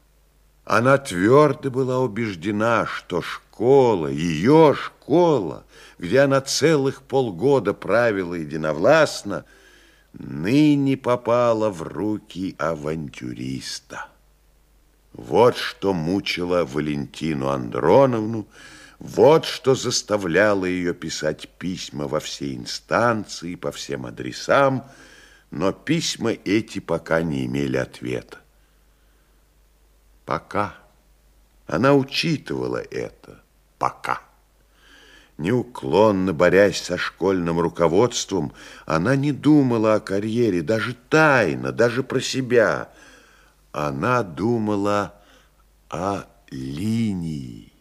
Она 0.66 0.98
твердо 0.98 1.72
была 1.72 2.00
убеждена, 2.00 2.86
что 2.86 3.22
школа, 3.22 4.08
ее 4.08 4.76
школа, 4.76 5.64
где 5.98 6.20
она 6.20 6.42
целых 6.42 7.02
полгода 7.02 7.74
правила 7.74 8.34
единовластно, 8.34 9.46
ныне 10.12 10.98
попала 10.98 11.70
в 11.70 11.82
руки 11.82 12.56
авантюриста. 12.58 14.08
Вот 15.18 15.56
что 15.56 15.94
мучило 15.94 16.66
Валентину 16.66 17.48
Андроновну, 17.48 18.46
вот 19.00 19.46
что 19.46 19.74
заставляло 19.74 20.66
ее 20.66 20.94
писать 20.94 21.48
письма 21.58 22.10
во 22.10 22.20
все 22.20 22.54
инстанции, 22.54 23.56
по 23.56 23.72
всем 23.72 24.06
адресам, 24.06 24.84
но 25.52 25.72
письма 25.72 26.32
эти 26.32 26.80
пока 26.80 27.22
не 27.22 27.46
имели 27.46 27.78
ответа. 27.78 28.40
Пока. 30.26 30.76
Она 31.66 31.94
учитывала 31.94 32.82
это. 32.92 33.42
Пока. 33.80 34.22
Неуклонно 35.38 36.34
борясь 36.34 36.82
со 36.82 36.98
школьным 36.98 37.62
руководством, 37.62 38.52
она 38.86 39.16
не 39.16 39.32
думала 39.32 39.96
о 39.96 40.00
карьере, 40.02 40.62
даже 40.62 40.94
тайно, 40.94 41.72
даже 41.72 42.04
про 42.04 42.20
себя– 42.20 42.90
она 43.76 44.24
думала 44.24 45.22
а 45.90 46.28
линии. 46.50 47.74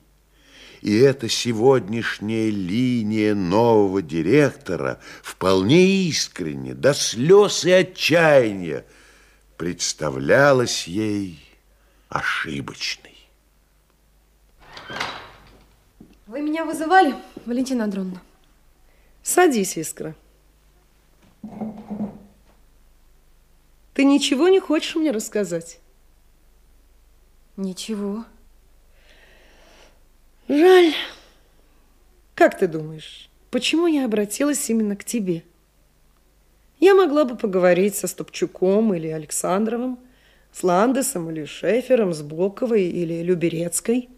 И 0.80 0.98
эта 0.98 1.28
сегодняшняя 1.28 2.50
линия 2.50 3.34
нового 3.34 4.02
директора 4.02 4.98
вполне 5.22 5.86
искренне, 6.08 6.74
до 6.74 6.94
слез 6.94 7.64
и 7.64 7.70
отчаяния, 7.70 8.84
представлялась 9.56 10.88
ей 10.88 11.40
ошибочной. 12.08 13.16
Вы 16.26 16.42
меня 16.42 16.64
вызывали, 16.64 17.14
Валентина 17.46 17.84
Андроновна? 17.84 18.20
Садись, 19.22 19.78
Искра. 19.78 20.16
Ты 23.94 24.04
ничего 24.04 24.48
не 24.48 24.58
хочешь 24.58 24.96
мне 24.96 25.12
рассказать? 25.12 25.78
Ничего. 27.56 28.24
Жаль. 30.48 30.92
Как 32.34 32.58
ты 32.58 32.66
думаешь, 32.66 33.30
почему 33.50 33.86
я 33.86 34.04
обратилась 34.04 34.68
именно 34.68 34.96
к 34.96 35.04
тебе? 35.04 35.44
Я 36.80 36.94
могла 36.94 37.24
бы 37.24 37.36
поговорить 37.36 37.94
со 37.94 38.08
Стопчуком 38.08 38.92
или 38.92 39.06
Александровым, 39.08 39.98
с 40.52 40.64
Ландесом 40.64 41.30
или 41.30 41.44
Шефером, 41.44 42.12
с 42.12 42.22
Боковой 42.22 42.84
или 42.84 43.22
Люберецкой. 43.22 44.08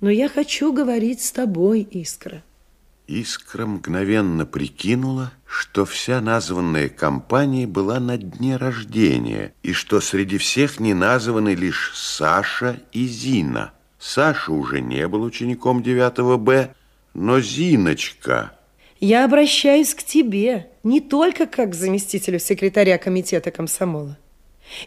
Но 0.00 0.10
я 0.10 0.28
хочу 0.28 0.72
говорить 0.72 1.22
с 1.22 1.32
тобой, 1.32 1.88
Искра. 1.90 2.42
Искра 3.06 3.66
мгновенно 3.66 4.46
прикинула, 4.46 5.32
что 5.44 5.84
вся 5.84 6.20
названная 6.20 6.88
компания 6.88 7.66
была 7.66 7.98
на 7.98 8.16
дне 8.16 8.56
рождения, 8.56 9.52
и 9.62 9.72
что 9.72 10.00
среди 10.00 10.38
всех 10.38 10.78
не 10.78 10.94
названы 10.94 11.54
лишь 11.54 11.92
Саша 11.94 12.80
и 12.92 13.06
Зина. 13.06 13.72
Саша 13.98 14.52
уже 14.52 14.80
не 14.80 15.08
был 15.08 15.22
учеником 15.22 15.82
9 15.82 16.38
Б, 16.40 16.74
но 17.14 17.40
Зиночка... 17.40 18.52
Я 19.00 19.24
обращаюсь 19.24 19.94
к 19.94 20.02
тебе 20.02 20.70
не 20.82 21.00
только 21.00 21.46
как 21.46 21.70
к 21.70 21.74
заместителю 21.74 22.38
секретаря 22.38 22.98
комитета 22.98 23.50
комсомола, 23.50 24.18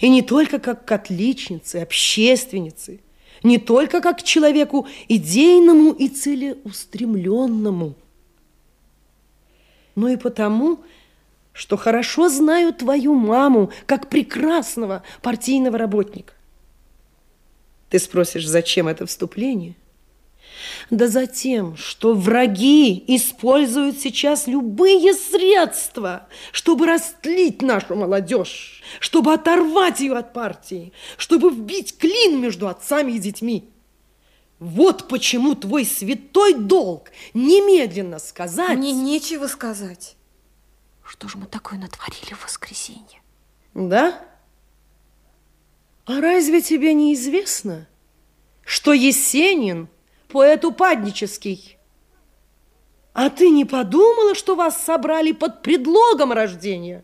и 0.01 0.07
не 0.07 0.21
только 0.21 0.59
как 0.59 0.85
к 0.85 0.91
отличнице, 0.91 1.77
общественнице, 1.77 2.99
не 3.41 3.57
только 3.57 4.01
как 4.01 4.19
к 4.19 4.23
человеку 4.23 4.87
идейному 5.07 5.91
и 5.91 6.09
целеустремленному, 6.09 7.95
но 9.95 10.09
и 10.09 10.17
потому, 10.17 10.79
что 11.53 11.77
хорошо 11.77 12.29
знаю 12.29 12.73
твою 12.73 13.13
маму 13.13 13.71
как 13.85 14.09
прекрасного 14.09 15.03
партийного 15.21 15.77
работника. 15.77 16.33
Ты 17.89 17.99
спросишь, 17.99 18.47
зачем 18.47 18.87
это 18.87 19.05
вступление? 19.05 19.75
Да 20.89 21.07
за 21.07 21.27
тем, 21.27 21.77
что 21.77 22.13
враги 22.13 23.03
используют 23.07 23.99
сейчас 23.99 24.47
любые 24.47 25.13
средства, 25.13 26.27
чтобы 26.51 26.85
растлить 26.87 27.61
нашу 27.61 27.95
молодежь, 27.95 28.81
чтобы 28.99 29.33
оторвать 29.33 29.99
ее 29.99 30.17
от 30.17 30.33
партии, 30.33 30.93
чтобы 31.17 31.49
вбить 31.49 31.97
клин 31.97 32.41
между 32.41 32.67
отцами 32.67 33.13
и 33.13 33.19
детьми. 33.19 33.69
Вот 34.63 35.09
почему 35.09 35.55
твой 35.55 35.83
святой 35.83 36.53
долг 36.53 37.11
немедленно 37.33 38.17
сказать... 38.17 38.77
Мне 38.77 38.93
нечего 38.93 39.47
сказать. 39.47 40.15
Что 41.03 41.27
же 41.27 41.37
мы 41.37 41.47
такое 41.47 41.77
натворили 41.77 42.33
в 42.33 42.45
воскресенье? 42.45 43.21
Да? 43.73 44.17
А 46.05 46.21
разве 46.21 46.61
тебе 46.61 46.93
не 46.93 47.13
известно, 47.13 47.89
что 48.63 48.93
Есенин 48.93 49.89
поэт 50.29 50.63
упаднический? 50.63 51.77
А 53.11 53.29
ты 53.29 53.49
не 53.49 53.65
подумала, 53.65 54.33
что 54.33 54.55
вас 54.55 54.81
собрали 54.81 55.33
под 55.33 55.61
предлогом 55.61 56.31
рождения? 56.31 57.03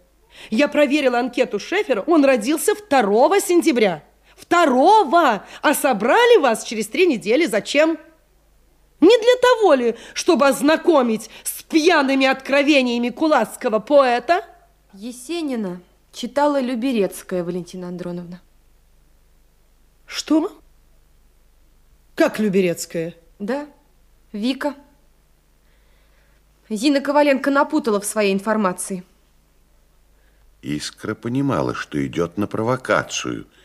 Я 0.49 0.69
проверила 0.69 1.19
анкету 1.19 1.59
Шефера, 1.59 2.03
он 2.03 2.23
родился 2.23 2.71
2 2.73 3.39
сентября. 3.41 4.05
Второго! 4.39 5.45
А 5.61 5.73
собрали 5.73 6.39
вас 6.39 6.63
через 6.63 6.87
три 6.87 7.05
недели. 7.05 7.45
Зачем? 7.45 7.99
Не 9.01 9.17
для 9.17 9.41
того 9.41 9.73
ли, 9.73 9.95
чтобы 10.13 10.47
ознакомить 10.47 11.29
с 11.43 11.61
пьяными 11.63 12.25
откровениями 12.25 13.09
кулацкого 13.09 13.79
поэта? 13.79 14.45
Есенина 14.93 15.81
читала 16.11 16.59
Люберецкая, 16.59 17.43
Валентина 17.43 17.89
Андроновна. 17.89 18.41
Что? 20.05 20.57
Как 22.15 22.39
Люберецкая? 22.39 23.15
Да, 23.39 23.67
Вика. 24.31 24.73
Зина 26.69 27.01
Коваленко 27.01 27.51
напутала 27.51 27.99
в 27.99 28.05
своей 28.05 28.33
информации. 28.33 29.03
Искра 30.61 31.15
понимала, 31.15 31.73
что 31.73 32.05
идет 32.05 32.37
на 32.37 32.47
провокацию– 32.47 33.45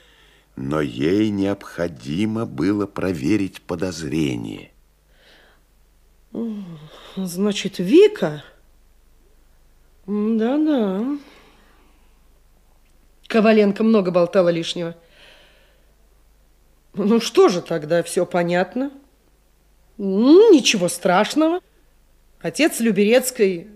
но 0.57 0.81
ей 0.81 1.31
необходимо 1.31 2.47
было 2.47 2.87
проверить 2.87 3.61
подозрение. 3.63 4.71
Значит, 7.17 7.79
Вика? 7.79 8.45
Да-да. 10.07 11.19
Коваленко 13.27 13.83
много 13.83 14.11
болтала 14.11 14.49
лишнего. 14.49 14.97
Ну 16.95 17.21
что 17.21 17.49
же 17.49 17.61
тогда, 17.63 18.03
все 18.03 18.25
понятно. 18.27 18.93
Ничего 19.97 20.89
страшного. 20.89 21.61
Отец 22.41 22.81
Люберецкой 22.81 23.69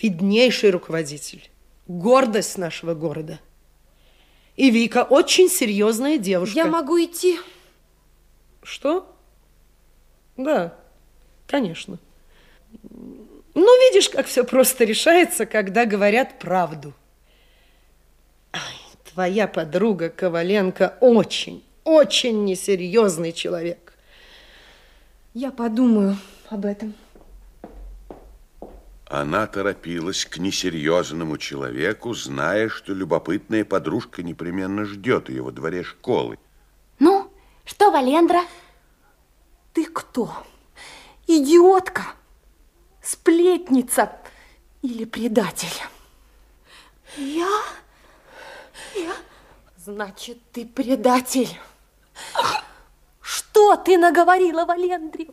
виднейший 0.00 0.70
руководитель, 0.70 1.50
гордость 1.86 2.58
нашего 2.58 2.94
города– 2.94 3.40
и 4.56 4.70
Вика 4.70 5.02
очень 5.02 5.48
серьезная 5.48 6.18
девушка. 6.18 6.56
Я 6.56 6.66
могу 6.66 7.02
идти? 7.02 7.38
Что? 8.62 9.14
Да, 10.36 10.74
конечно. 11.46 11.98
Ну, 13.54 13.90
видишь, 13.90 14.08
как 14.08 14.26
все 14.26 14.44
просто 14.44 14.84
решается, 14.84 15.46
когда 15.46 15.84
говорят 15.84 16.38
правду. 16.38 16.94
Ай, 18.52 18.76
твоя 19.12 19.46
подруга 19.46 20.08
Коваленко 20.08 20.96
очень, 21.00 21.64
очень 21.84 22.44
несерьезный 22.44 23.32
человек. 23.32 23.94
Я 25.34 25.50
подумаю 25.50 26.16
об 26.48 26.64
этом. 26.64 26.94
Она 29.12 29.46
торопилась 29.46 30.24
к 30.24 30.38
несерьезному 30.38 31.36
человеку, 31.36 32.14
зная, 32.14 32.70
что 32.70 32.94
любопытная 32.94 33.62
подружка 33.62 34.22
непременно 34.22 34.86
ждет 34.86 35.28
ее 35.28 35.42
во 35.42 35.52
дворе 35.52 35.84
школы. 35.84 36.38
Ну, 36.98 37.30
что, 37.66 37.90
Валендра? 37.90 38.40
Ты 39.74 39.84
кто? 39.84 40.32
Идиотка? 41.26 42.14
Сплетница 43.02 44.16
или 44.80 45.04
предатель? 45.04 45.82
Я? 47.18 47.50
Я? 48.94 49.12
Значит, 49.76 50.38
ты 50.52 50.64
предатель. 50.64 51.60
Что 53.20 53.76
ты 53.76 53.98
наговорила, 53.98 54.64
Валендре? 54.64 55.26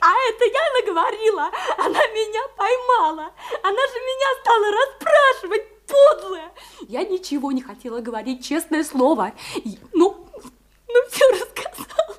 А 0.00 0.12
это 0.30 0.44
я 0.44 0.72
наговорила, 0.80 1.50
она 1.76 2.06
меня 2.08 2.48
поймала. 2.56 3.32
Она 3.62 3.86
же 3.86 4.00
меня 4.00 4.40
стала 4.40 4.70
расспрашивать, 4.70 5.86
подлая. 5.86 6.52
Я 6.88 7.04
ничего 7.04 7.52
не 7.52 7.62
хотела 7.62 8.00
говорить, 8.00 8.44
честное 8.44 8.84
слово. 8.84 9.32
Ну, 9.92 10.26
ну 10.86 11.08
все 11.10 11.28
рассказала. 11.30 12.16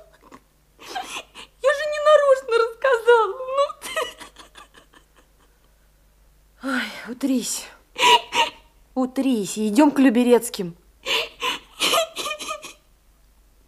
Я 1.62 1.72
же 1.74 1.84
не 1.92 2.00
нарочно 2.04 2.58
рассказала. 2.58 3.34
Ну 3.56 3.64
ты... 3.82 3.90
Ай, 6.62 6.90
утрись. 7.08 7.66
Утрись 8.94 9.56
и 9.56 9.68
идем 9.68 9.90
к 9.90 9.98
Люберецким. 9.98 10.76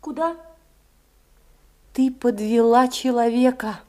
Куда? 0.01 0.37
Ты 1.95 2.11
подвела 2.11 2.89
человека. 2.89 3.81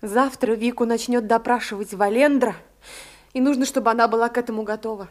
Завтра 0.00 0.52
Вику 0.52 0.84
начнет 0.84 1.26
допрашивать 1.26 1.92
Валендра, 1.92 2.54
и 3.32 3.40
нужно, 3.40 3.66
чтобы 3.66 3.90
она 3.90 4.06
была 4.06 4.28
к 4.28 4.38
этому 4.38 4.62
готова. 4.62 5.08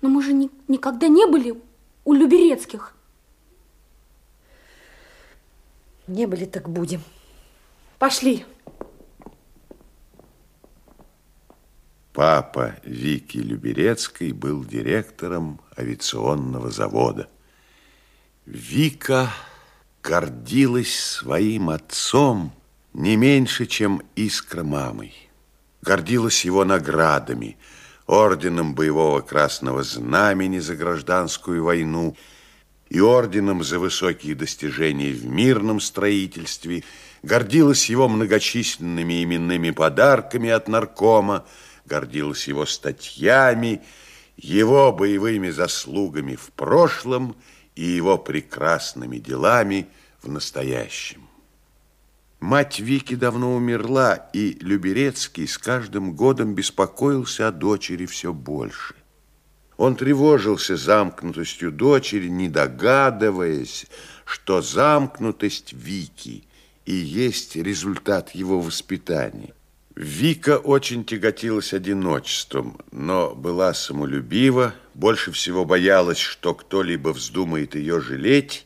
Но 0.00 0.08
мы 0.08 0.22
же 0.22 0.32
ни 0.32 0.50
никогда 0.66 1.08
не 1.08 1.26
были 1.26 1.60
у 2.04 2.12
Люберецких. 2.12 2.94
Не 6.06 6.26
были, 6.26 6.46
так 6.46 6.68
будем. 6.68 7.02
Пошли. 7.98 8.44
Папа 12.12 12.74
Вики 12.82 13.38
Люберецкой 13.38 14.32
был 14.32 14.64
директором 14.64 15.60
авиационного 15.76 16.70
завода. 16.70 17.28
Вика 18.46 19.30
гордилась 20.02 20.98
своим 20.98 21.70
отцом 21.70 22.52
не 22.92 23.16
меньше, 23.16 23.66
чем 23.66 24.02
Искра 24.16 24.64
мамой. 24.64 25.14
Гордилась 25.82 26.44
его 26.44 26.64
наградами, 26.64 27.56
орденом 28.06 28.74
боевого 28.74 29.20
красного 29.20 29.82
знамени 29.82 30.58
за 30.58 30.74
гражданскую 30.74 31.62
войну 31.62 32.16
и 32.88 33.00
орденом 33.00 33.62
за 33.62 33.78
высокие 33.78 34.34
достижения 34.34 35.12
в 35.12 35.26
мирном 35.26 35.80
строительстве, 35.80 36.84
гордилась 37.22 37.90
его 37.90 38.08
многочисленными 38.08 39.22
именными 39.22 39.70
подарками 39.70 40.48
от 40.48 40.68
наркома, 40.68 41.44
гордилась 41.84 42.48
его 42.48 42.64
статьями, 42.66 43.82
его 44.36 44.92
боевыми 44.92 45.50
заслугами 45.50 46.34
в 46.36 46.50
прошлом 46.52 47.36
и 47.78 47.84
его 47.84 48.18
прекрасными 48.18 49.18
делами 49.18 49.86
в 50.20 50.28
настоящем. 50.28 51.28
Мать 52.40 52.80
Вики 52.80 53.14
давно 53.14 53.54
умерла, 53.54 54.16
и 54.32 54.58
Люберецкий 54.60 55.46
с 55.46 55.58
каждым 55.58 56.14
годом 56.14 56.56
беспокоился 56.56 57.46
о 57.46 57.52
дочери 57.52 58.06
все 58.06 58.32
больше. 58.32 58.96
Он 59.76 59.94
тревожился 59.94 60.76
замкнутостью 60.76 61.70
дочери, 61.70 62.26
не 62.26 62.48
догадываясь, 62.48 63.86
что 64.24 64.60
замкнутость 64.60 65.72
Вики 65.72 66.48
и 66.84 66.94
есть 66.94 67.54
результат 67.54 68.34
его 68.34 68.60
воспитания. 68.60 69.54
Вика 69.98 70.58
очень 70.58 71.04
тяготилась 71.04 71.74
одиночеством, 71.74 72.78
но 72.92 73.34
была 73.34 73.74
самолюбива, 73.74 74.72
больше 74.94 75.32
всего 75.32 75.64
боялась, 75.64 76.18
что 76.18 76.54
кто-либо 76.54 77.08
вздумает 77.08 77.74
ее 77.74 78.00
жалеть, 78.00 78.64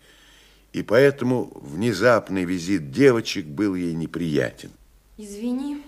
и 0.74 0.82
поэтому 0.82 1.50
внезапный 1.54 2.44
визит 2.44 2.90
девочек 2.90 3.46
был 3.46 3.74
ей 3.74 3.94
неприятен. 3.94 4.72
Извини, 5.16 5.82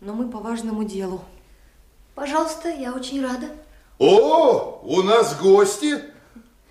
но 0.00 0.14
мы 0.14 0.30
по 0.30 0.38
важному 0.38 0.84
делу. 0.84 1.22
Пожалуйста, 2.14 2.70
я 2.70 2.94
очень 2.94 3.22
рада. 3.22 3.50
О, 3.98 4.80
у 4.82 5.02
нас 5.02 5.38
гости. 5.38 6.02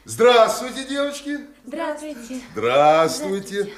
Здравствуйте, 0.03 0.83
девочки. 0.89 1.41
Здравствуйте. 1.63 2.41
Здравствуйте. 2.53 3.69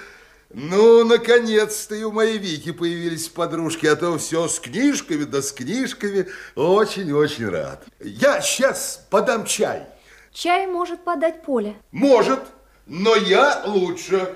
Ну, 0.53 1.05
наконец-то 1.05 1.95
и 1.95 2.03
у 2.03 2.11
моей 2.11 2.37
Вики 2.37 2.71
появились 2.71 3.29
подружки, 3.29 3.85
а 3.85 3.95
то 3.95 4.17
все 4.17 4.47
с 4.47 4.59
книжками, 4.59 5.23
да 5.23 5.41
с 5.41 5.51
книжками. 5.53 6.27
Очень-очень 6.55 7.49
рад. 7.49 7.85
Я 7.99 8.41
сейчас 8.41 9.05
подам 9.09 9.45
чай. 9.45 9.87
Чай 10.33 10.67
может 10.67 11.03
подать 11.03 11.43
Поля. 11.43 11.75
Может, 11.91 12.39
но 12.85 13.15
я 13.15 13.63
лучше. 13.65 14.35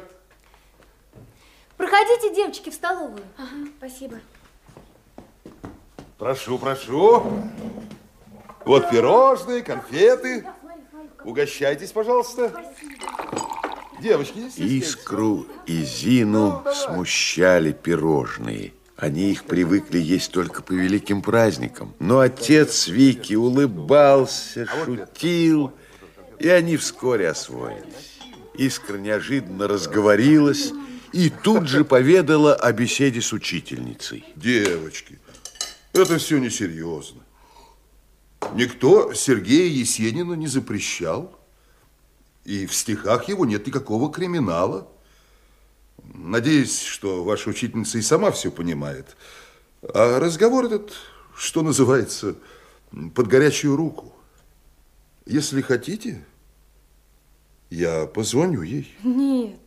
Проходите, 1.77 2.33
девочки, 2.33 2.69
в 2.69 2.73
столовую. 2.73 3.23
Ага, 3.37 3.67
спасибо. 3.77 4.19
Прошу, 6.17 6.57
прошу. 6.57 7.41
Вот 8.63 8.89
пирожные, 8.89 9.61
конфеты. 9.61 10.45
Угощайтесь, 11.25 11.91
пожалуйста. 11.91 12.53
Девочки. 14.01 14.39
Искру 14.57 15.47
и 15.65 15.83
Зину 15.83 16.63
смущали 16.73 17.71
пирожные. 17.71 18.73
Они 18.97 19.31
их 19.31 19.43
привыкли 19.43 19.99
есть 19.99 20.31
только 20.31 20.61
по 20.61 20.71
великим 20.71 21.21
праздникам. 21.21 21.93
Но 21.99 22.19
отец 22.19 22.87
Вики 22.87 23.33
улыбался, 23.33 24.65
шутил, 24.65 25.73
и 26.39 26.47
они 26.47 26.77
вскоре 26.77 27.29
освоились. 27.29 28.19
Искра 28.57 28.97
неожиданно 28.97 29.67
разговорилась 29.67 30.71
и 31.11 31.29
тут 31.29 31.67
же 31.67 31.83
поведала 31.83 32.55
о 32.55 32.71
беседе 32.71 33.21
с 33.21 33.33
учительницей. 33.33 34.25
Девочки, 34.35 35.19
это 35.93 36.17
все 36.17 36.37
несерьезно. 36.37 37.21
Никто 38.53 39.13
Сергея 39.13 39.67
Есенина 39.67 40.33
не 40.33 40.47
запрещал. 40.47 41.37
И 42.45 42.67
в 42.67 42.75
стихах 42.75 43.27
его 43.27 43.45
нет 43.45 43.65
никакого 43.65 44.11
криминала. 44.11 44.87
Надеюсь, 46.13 46.79
что 46.81 47.23
ваша 47.23 47.49
учительница 47.49 47.97
и 47.97 48.01
сама 48.01 48.31
все 48.31 48.51
понимает. 48.51 49.17
А 49.81 50.19
разговор 50.19 50.65
этот, 50.65 50.93
что 51.35 51.63
называется, 51.63 52.35
под 53.13 53.27
горячую 53.27 53.75
руку. 53.75 54.13
Если 55.25 55.61
хотите, 55.61 56.23
я 57.71 58.05
позвоню 58.05 58.61
ей. 58.61 58.95
Нет. 59.03 59.59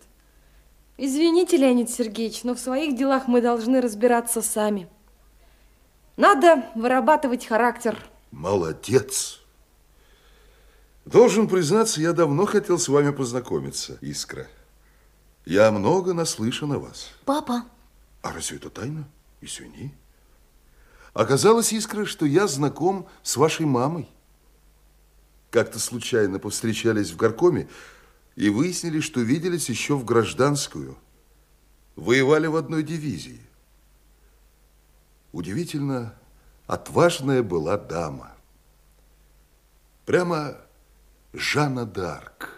Извините, 0.97 1.57
Леонид 1.57 1.91
Сергеевич, 1.91 2.45
но 2.45 2.55
в 2.55 2.61
своих 2.61 2.97
делах 2.97 3.27
мы 3.27 3.41
должны 3.41 3.81
разбираться 3.81 4.41
сами. 4.41 4.89
Надо 6.17 6.65
вырабатывать 6.75 7.47
характер. 7.47 7.99
Молодец. 8.31 9.38
Должен 11.09 11.49
признаться, 11.49 12.03
я 12.03 12.13
давно 12.13 12.45
хотел 12.45 12.79
с 12.79 12.87
вами 12.87 13.13
познакомиться, 13.13 13.97
Искра. 14.03 14.47
Я 15.47 15.73
много 15.73 16.13
наслышан 16.13 16.71
о 16.73 16.79
вас. 16.79 17.09
Папа. 17.25 17.65
А 18.21 18.33
разве 18.33 18.59
это 18.59 18.69
тайна? 18.69 19.09
Извини. 19.41 19.95
Оказалось, 21.15 21.73
Искра, 21.73 22.05
что 22.05 22.27
я 22.27 22.47
знаком 22.47 23.09
с 23.23 23.39
вашей 23.39 23.65
мамой. 23.65 24.07
Как-то 25.51 25.79
случайно 25.79 26.39
повстречались 26.39 27.11
в 27.11 27.17
горкоме 27.17 27.71
и 28.37 28.51
выяснили, 28.51 29.01
что 29.01 29.21
виделись 29.21 29.71
еще 29.71 29.97
в 29.97 30.05
гражданскую. 30.05 30.95
Воевали 31.97 32.49
в 32.49 32.57
одной 32.57 32.83
дивизии. 32.83 33.41
Удивительно, 35.33 36.15
отважная 36.67 37.43
была 37.43 37.79
дама. 37.79 38.33
Прямо 40.05 40.59
Жанна 41.39 41.87
Д'Арк. 41.87 42.49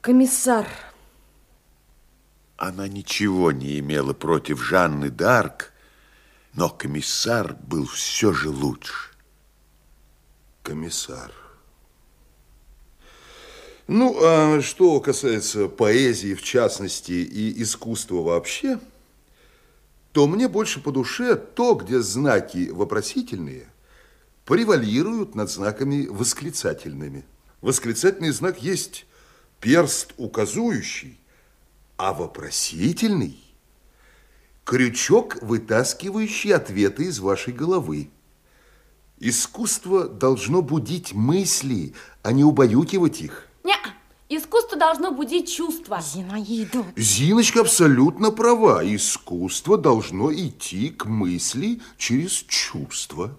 Комиссар. 0.00 0.68
Она 2.56 2.86
ничего 2.86 3.50
не 3.50 3.80
имела 3.80 4.12
против 4.12 4.62
Жанны 4.62 5.06
Д'Арк, 5.06 5.72
но 6.52 6.70
комиссар 6.70 7.56
был 7.60 7.86
все 7.86 8.32
же 8.32 8.50
лучше. 8.50 9.10
Комиссар. 10.62 11.32
Ну, 13.88 14.16
а 14.22 14.62
что 14.62 15.00
касается 15.00 15.66
поэзии 15.66 16.34
в 16.34 16.42
частности 16.42 17.12
и 17.12 17.60
искусства 17.60 18.22
вообще, 18.22 18.78
то 20.12 20.28
мне 20.28 20.46
больше 20.46 20.80
по 20.80 20.92
душе 20.92 21.34
то, 21.34 21.74
где 21.74 22.00
знаки 22.00 22.70
вопросительные 22.70 23.66
превалируют 24.44 25.34
над 25.34 25.50
знаками 25.50 26.06
восклицательными. 26.06 27.24
Восклицательный 27.60 28.30
знак 28.30 28.62
есть 28.62 29.06
перст 29.60 30.12
указующий, 30.16 31.18
а 31.96 32.12
вопросительный– 32.12 33.38
крючок, 34.64 35.38
вытаскивающий 35.42 36.54
ответы 36.54 37.04
из 37.04 37.20
вашей 37.20 37.52
головы. 37.52 38.10
Искусство 39.18 40.08
должно 40.08 40.60
будить 40.60 41.12
мысли, 41.12 41.94
а 42.22 42.32
не 42.32 42.44
убаюкивать 42.44 43.20
их. 43.20 43.48
Не, 43.62 43.76
искусство 44.28 44.76
должно 44.76 45.12
будить 45.12 45.50
чувства. 45.50 46.02
Зинаида. 46.02 46.84
Зиночка 46.96 47.60
абсолютно 47.60 48.30
права. 48.30 48.82
Искусство 48.84 49.78
должно 49.78 50.32
идти 50.32 50.90
к 50.90 51.06
мысли 51.06 51.80
через 51.96 52.32
чувство. 52.32 53.38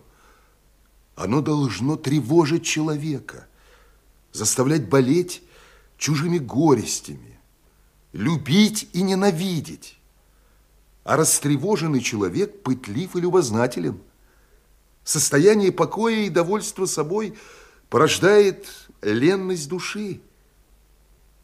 Оно 1.16 1.42
должно 1.42 1.96
тревожить 1.96 2.66
человека, 2.66 3.48
заставлять 4.34 4.90
болеть 4.90 5.42
чужими 5.98 6.38
горестями, 6.38 7.40
любить 8.12 8.90
и 8.92 9.02
ненавидеть. 9.02 9.98
А 11.06 11.16
растревоженный 11.16 12.02
человек 12.02 12.64
пытлив 12.64 13.16
и 13.16 13.22
любознателен. 13.22 14.00
Состояние 15.04 15.72
покоя 15.72 16.26
и 16.26 16.30
довольства 16.30 16.86
собой 16.86 17.38
порождает 17.90 18.68
ленность 19.02 19.70
души. 19.70 20.20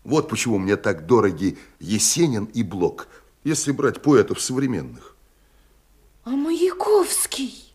Вот 0.03 0.27
почему 0.29 0.57
мне 0.57 0.75
так 0.75 1.05
дороги 1.05 1.57
Есенин 1.79 2.45
и 2.45 2.63
Блок, 2.63 3.07
если 3.43 3.71
брать 3.71 4.01
поэтов 4.01 4.41
современных. 4.41 5.15
А 6.23 6.31
Маяковский? 6.31 7.70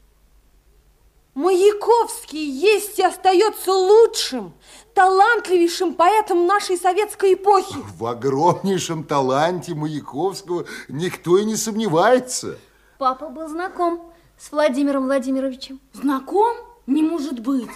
Маяковский 1.37 2.49
есть 2.49 2.99
и 2.99 3.03
остается 3.03 3.71
лучшим, 3.71 4.55
талантливейшим 4.95 5.93
поэтом 5.93 6.47
нашей 6.47 6.79
советской 6.79 7.35
эпохи. 7.35 7.77
В 7.99 8.07
огромнейшем 8.07 9.05
таланте 9.05 9.75
Маяковского 9.75 10.65
никто 10.89 11.37
и 11.37 11.45
не 11.45 11.57
сомневается. 11.57 12.57
Папа 12.97 13.29
был 13.29 13.49
знаком 13.49 14.11
с 14.39 14.51
Владимиром 14.51 15.05
Владимировичем. 15.05 15.79
Знаком? 15.93 16.57
Не 16.87 17.03
может 17.03 17.41
быть. 17.41 17.69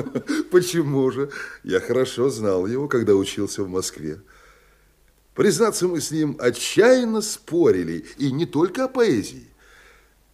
Почему 0.50 1.10
же? 1.10 1.30
Я 1.64 1.80
хорошо 1.80 2.28
знал 2.28 2.66
его, 2.66 2.86
когда 2.86 3.14
учился 3.14 3.62
в 3.64 3.70
Москве. 3.70 4.20
Признаться, 5.34 5.88
мы 5.88 6.02
с 6.02 6.10
ним 6.10 6.36
отчаянно 6.38 7.22
спорили, 7.22 8.04
и 8.18 8.30
не 8.30 8.44
только 8.44 8.84
о 8.84 8.88
поэзии. 8.88 9.48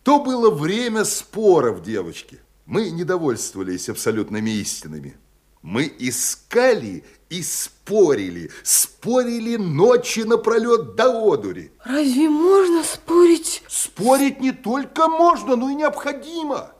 То 0.03 0.19
было 0.19 0.51
время 0.51 1.05
споров, 1.05 1.81
девочки. 1.81 2.41
Мы 2.67 2.91
не 2.91 3.05
довольствовались 3.05 3.89
абсолютными 3.89 4.51
истинами. 4.51 5.17
Мы 5.63 5.93
искали 5.99 7.05
и 7.31 7.43
спорили, 7.43 8.51
спорили 8.65 9.57
ночи 9.57 10.21
напролет 10.21 10.97
до 10.97 11.33
одури. 11.33 11.73
Разве 11.85 12.29
можно 12.29 12.83
спорить? 12.83 13.63
Спорить 13.69 14.41
не 14.41 14.53
только 14.53 15.09
можно, 15.09 15.55
но 15.55 15.71
и 15.71 15.75
необходимо. 15.75 16.73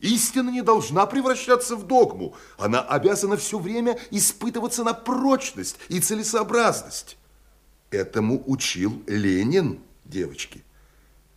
Истина 0.00 0.50
не 0.50 0.62
должна 0.62 1.06
превращаться 1.06 1.76
в 1.76 1.86
догму. 1.86 2.34
Она 2.56 2.80
обязана 2.80 3.36
все 3.36 3.58
время 3.58 3.98
испытываться 4.10 4.84
на 4.84 4.94
прочность 4.94 5.76
и 5.88 6.00
целесообразность. 6.00 7.18
Этому 7.90 8.42
учил 8.46 9.02
Ленин, 9.06 9.80
девочки. 10.04 10.64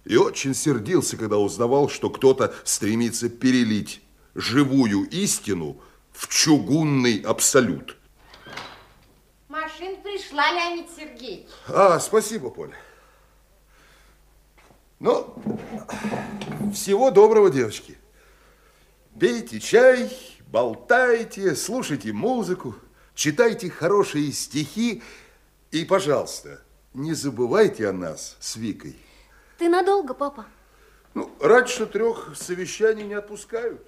И 0.05 0.15
очень 0.17 0.55
сердился, 0.55 1.17
когда 1.17 1.37
узнавал, 1.37 1.89
что 1.89 2.09
кто-то 2.09 2.53
стремится 2.63 3.29
перелить 3.29 4.01
живую 4.33 5.07
истину 5.09 5.79
в 6.11 6.27
чугунный 6.27 7.19
абсолют. 7.21 7.97
Машина 9.47 9.97
пришла, 9.97 10.51
Леонид 10.51 10.87
Сергеевич. 10.95 11.47
А, 11.67 11.99
спасибо, 11.99 12.49
Поля. 12.49 12.75
Ну, 14.99 15.35
всего 16.73 17.11
доброго, 17.11 17.49
девочки. 17.49 17.97
Пейте 19.19 19.59
чай, 19.59 20.15
болтайте, 20.47 21.55
слушайте 21.55 22.13
музыку, 22.13 22.75
читайте 23.13 23.69
хорошие 23.69 24.31
стихи 24.31 25.03
и, 25.71 25.85
пожалуйста, 25.85 26.61
не 26.93 27.13
забывайте 27.13 27.87
о 27.87 27.93
нас 27.93 28.37
с 28.39 28.55
Викой. 28.55 28.95
Ты 29.62 29.70
надолго, 29.70 30.16
папа? 30.16 30.47
Ну, 31.14 31.32
раньше 31.39 31.86
трех 31.86 32.36
совещаний 32.36 33.03
не 33.03 33.14
отпускают. 33.14 33.86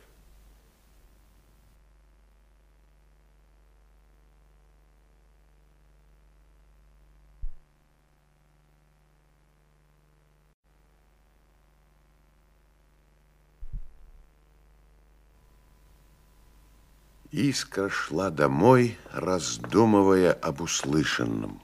Искра 17.32 17.90
шла 17.90 18.30
домой, 18.30 19.00
раздумывая 19.12 20.34
об 20.34 20.62
услышанном. 20.62 21.64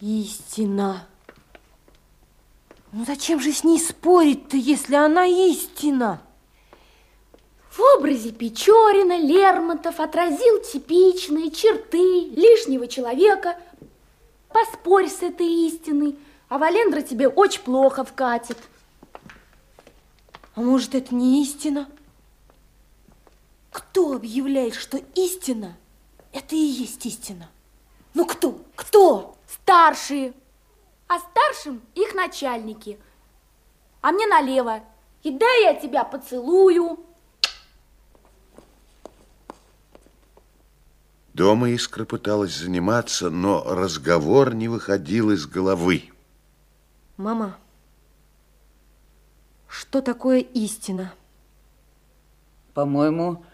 Истина. 0.00 1.08
Ну 2.92 3.06
зачем 3.06 3.40
же 3.40 3.52
с 3.52 3.64
ней 3.64 3.80
спорить-то, 3.80 4.58
если 4.58 4.94
она 4.96 5.24
истина? 5.24 6.20
В 7.70 7.80
образе 7.96 8.32
Печорина 8.32 9.18
Лермонтов 9.18 9.98
отразил 9.98 10.60
типичные 10.60 11.50
черты 11.50 12.26
лишнего 12.36 12.86
человека. 12.86 13.58
Поспорь 14.50 15.08
с 15.08 15.22
этой 15.22 15.46
истиной, 15.46 16.18
а 16.50 16.58
Валендра 16.58 17.00
тебе 17.00 17.28
очень 17.28 17.62
плохо 17.62 18.04
вкатит. 18.04 18.58
А 20.54 20.60
может, 20.60 20.94
это 20.94 21.14
не 21.14 21.42
истина? 21.42 21.88
Кто 23.70 24.12
объявляет, 24.12 24.74
что 24.74 25.00
истина– 25.14 25.78
это 26.34 26.54
и 26.54 26.58
есть 26.58 27.06
истина? 27.06 27.48
Ну 28.12 28.26
кто? 28.26 28.60
Кто? 28.76 29.34
Старшие. 29.48 30.34
А 31.12 31.18
старшим 31.18 31.82
их 31.94 32.14
начальники. 32.14 32.98
А 34.00 34.12
мне 34.12 34.26
налево. 34.26 34.80
И 35.22 35.30
дай 35.30 35.64
я 35.64 35.74
тебя 35.74 36.04
поцелую. 36.04 37.00
Дома 41.34 41.68
Искра 41.68 42.06
пыталась 42.06 42.56
заниматься, 42.56 43.28
но 43.28 43.62
разговор 43.62 44.54
не 44.54 44.68
выходил 44.68 45.30
из 45.30 45.46
головы. 45.46 46.04
Мама, 47.18 47.58
что 49.68 50.00
такое 50.00 50.38
истина? 50.38 51.12
По-моему, 52.72 53.44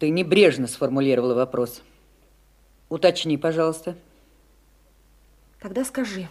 ты 0.00 0.10
небрежно 0.10 0.66
сформулировала 0.66 1.34
вопрос. 1.34 1.80
Уточни, 2.88 3.38
пожалуйста. 3.38 3.96
Тогда 5.60 5.84
скажи, 5.84 6.28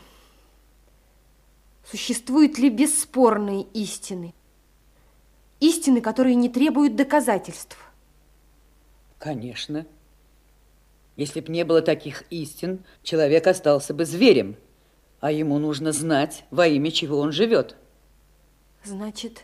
существуют 1.91 2.57
ли 2.57 2.69
бесспорные 2.69 3.63
истины? 3.73 4.33
Истины, 5.59 5.99
которые 5.99 6.35
не 6.35 6.47
требуют 6.47 6.95
доказательств? 6.95 7.77
Конечно. 9.19 9.85
Если 11.17 11.41
б 11.41 11.51
не 11.51 11.65
было 11.65 11.81
таких 11.81 12.23
истин, 12.29 12.83
человек 13.03 13.45
остался 13.45 13.93
бы 13.93 14.05
зверем, 14.05 14.55
а 15.19 15.31
ему 15.31 15.59
нужно 15.59 15.91
знать, 15.91 16.45
во 16.49 16.65
имя 16.65 16.91
чего 16.91 17.19
он 17.19 17.33
живет. 17.33 17.75
Значит, 18.85 19.43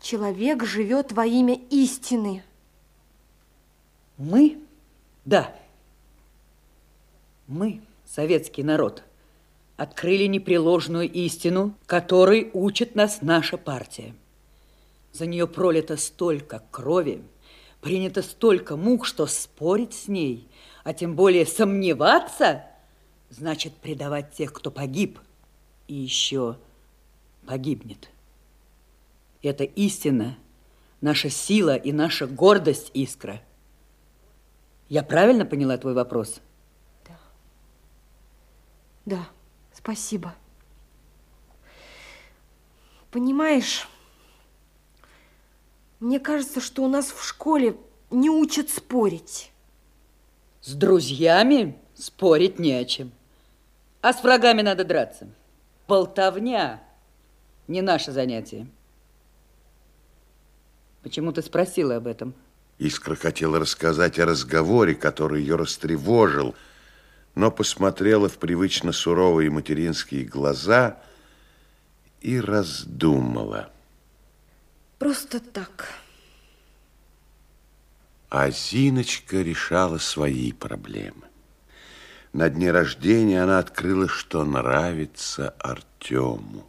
человек 0.00 0.64
живет 0.64 1.12
во 1.12 1.26
имя 1.26 1.60
истины. 1.70 2.42
Мы? 4.16 4.58
Да. 5.26 5.54
Мы, 7.46 7.82
советский 8.06 8.62
народ, 8.62 9.04
открыли 9.76 10.26
непреложную 10.26 11.10
истину, 11.10 11.74
которой 11.86 12.50
учит 12.52 12.94
нас 12.94 13.22
наша 13.22 13.56
партия. 13.56 14.14
За 15.12 15.26
нее 15.26 15.46
пролито 15.46 15.96
столько 15.96 16.62
крови, 16.70 17.22
принято 17.80 18.22
столько 18.22 18.76
мук, 18.76 19.06
что 19.06 19.26
спорить 19.26 19.94
с 19.94 20.08
ней, 20.08 20.48
а 20.84 20.94
тем 20.94 21.16
более 21.16 21.46
сомневаться, 21.46 22.64
значит 23.28 23.74
предавать 23.74 24.32
тех, 24.32 24.52
кто 24.52 24.70
погиб 24.70 25.18
и 25.88 25.94
еще 25.94 26.56
погибнет. 27.46 28.08
Это 29.42 29.64
истина, 29.64 30.38
наша 31.00 31.28
сила 31.28 31.74
и 31.74 31.92
наша 31.92 32.26
гордость, 32.26 32.90
Искра. 32.94 33.42
Я 34.88 35.02
правильно 35.02 35.44
поняла 35.44 35.76
твой 35.78 35.94
вопрос? 35.94 36.40
Да. 37.04 37.18
Да, 39.04 39.28
спасибо. 39.82 40.34
Понимаешь, 43.10 43.88
мне 46.00 46.18
кажется, 46.18 46.60
что 46.60 46.82
у 46.82 46.88
нас 46.88 47.10
в 47.10 47.22
школе 47.24 47.76
не 48.10 48.30
учат 48.30 48.70
спорить. 48.70 49.50
С 50.62 50.74
друзьями 50.74 51.76
спорить 51.94 52.58
не 52.58 52.72
о 52.72 52.84
чем. 52.84 53.12
А 54.00 54.12
с 54.12 54.22
врагами 54.22 54.62
надо 54.62 54.84
драться. 54.84 55.28
Болтовня 55.88 56.82
не 57.68 57.82
наше 57.82 58.12
занятие. 58.12 58.66
Почему 61.02 61.32
ты 61.32 61.42
спросила 61.42 61.96
об 61.96 62.06
этом? 62.06 62.34
Искра 62.78 63.14
хотела 63.14 63.58
рассказать 63.58 64.18
о 64.18 64.26
разговоре, 64.26 64.94
который 64.94 65.40
ее 65.42 65.56
растревожил, 65.56 66.54
но 67.34 67.50
посмотрела 67.50 68.28
в 68.28 68.38
привычно 68.38 68.92
суровые 68.92 69.50
материнские 69.50 70.24
глаза 70.24 70.98
и 72.20 72.40
раздумала. 72.40 73.70
Просто 74.98 75.40
так. 75.40 75.88
А 78.28 78.50
Зиночка 78.50 79.42
решала 79.42 79.98
свои 79.98 80.52
проблемы. 80.52 81.24
На 82.32 82.48
дне 82.48 82.70
рождения 82.70 83.42
она 83.42 83.58
открыла, 83.58 84.08
что 84.08 84.44
нравится 84.44 85.50
Артему. 85.58 86.66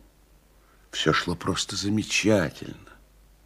Все 0.92 1.14
шло 1.14 1.36
просто 1.36 1.76
замечательно. 1.76 2.76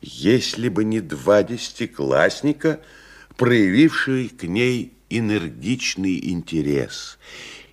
Если 0.02 0.70
бы 0.70 0.84
не 0.84 1.00
два 1.00 1.44
десятиклассника, 1.44 2.80
проявившие 3.36 4.30
к 4.30 4.44
ней 4.44 4.97
энергичный 5.10 6.20
интерес. 6.30 7.18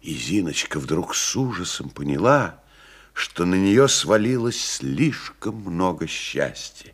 И 0.02 0.14
Зиночка 0.14 0.78
вдруг 0.78 1.14
с 1.14 1.36
ужасом 1.36 1.90
поняла, 1.90 2.60
что 3.12 3.44
на 3.44 3.54
нее 3.54 3.88
свалилось 3.88 4.62
слишком 4.62 5.56
много 5.56 6.06
счастья. 6.06 6.92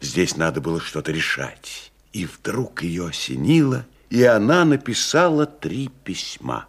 Здесь 0.00 0.36
надо 0.36 0.60
было 0.60 0.80
что-то 0.80 1.12
решать. 1.12 1.92
И 2.12 2.26
вдруг 2.26 2.82
ее 2.82 3.08
осенило, 3.08 3.86
и 4.10 4.22
она 4.22 4.64
написала 4.64 5.46
три 5.46 5.88
письма. 6.04 6.68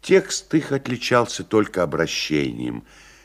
Текст 0.00 0.52
их 0.54 0.72
отличался 0.72 1.44
только 1.44 1.82
обращением. 1.82 2.84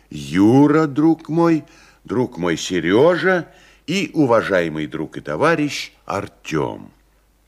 «Юра, 0.09 0.85
друг 0.85 1.27
мой, 1.27 1.65
друг 2.03 2.37
мой 2.37 2.55
Сережа, 2.55 3.47
и 3.87 4.11
уважаемый 4.13 4.85
друг 4.85 5.17
и 5.17 5.21
товарищ 5.21 5.91
Артем. 6.05 6.91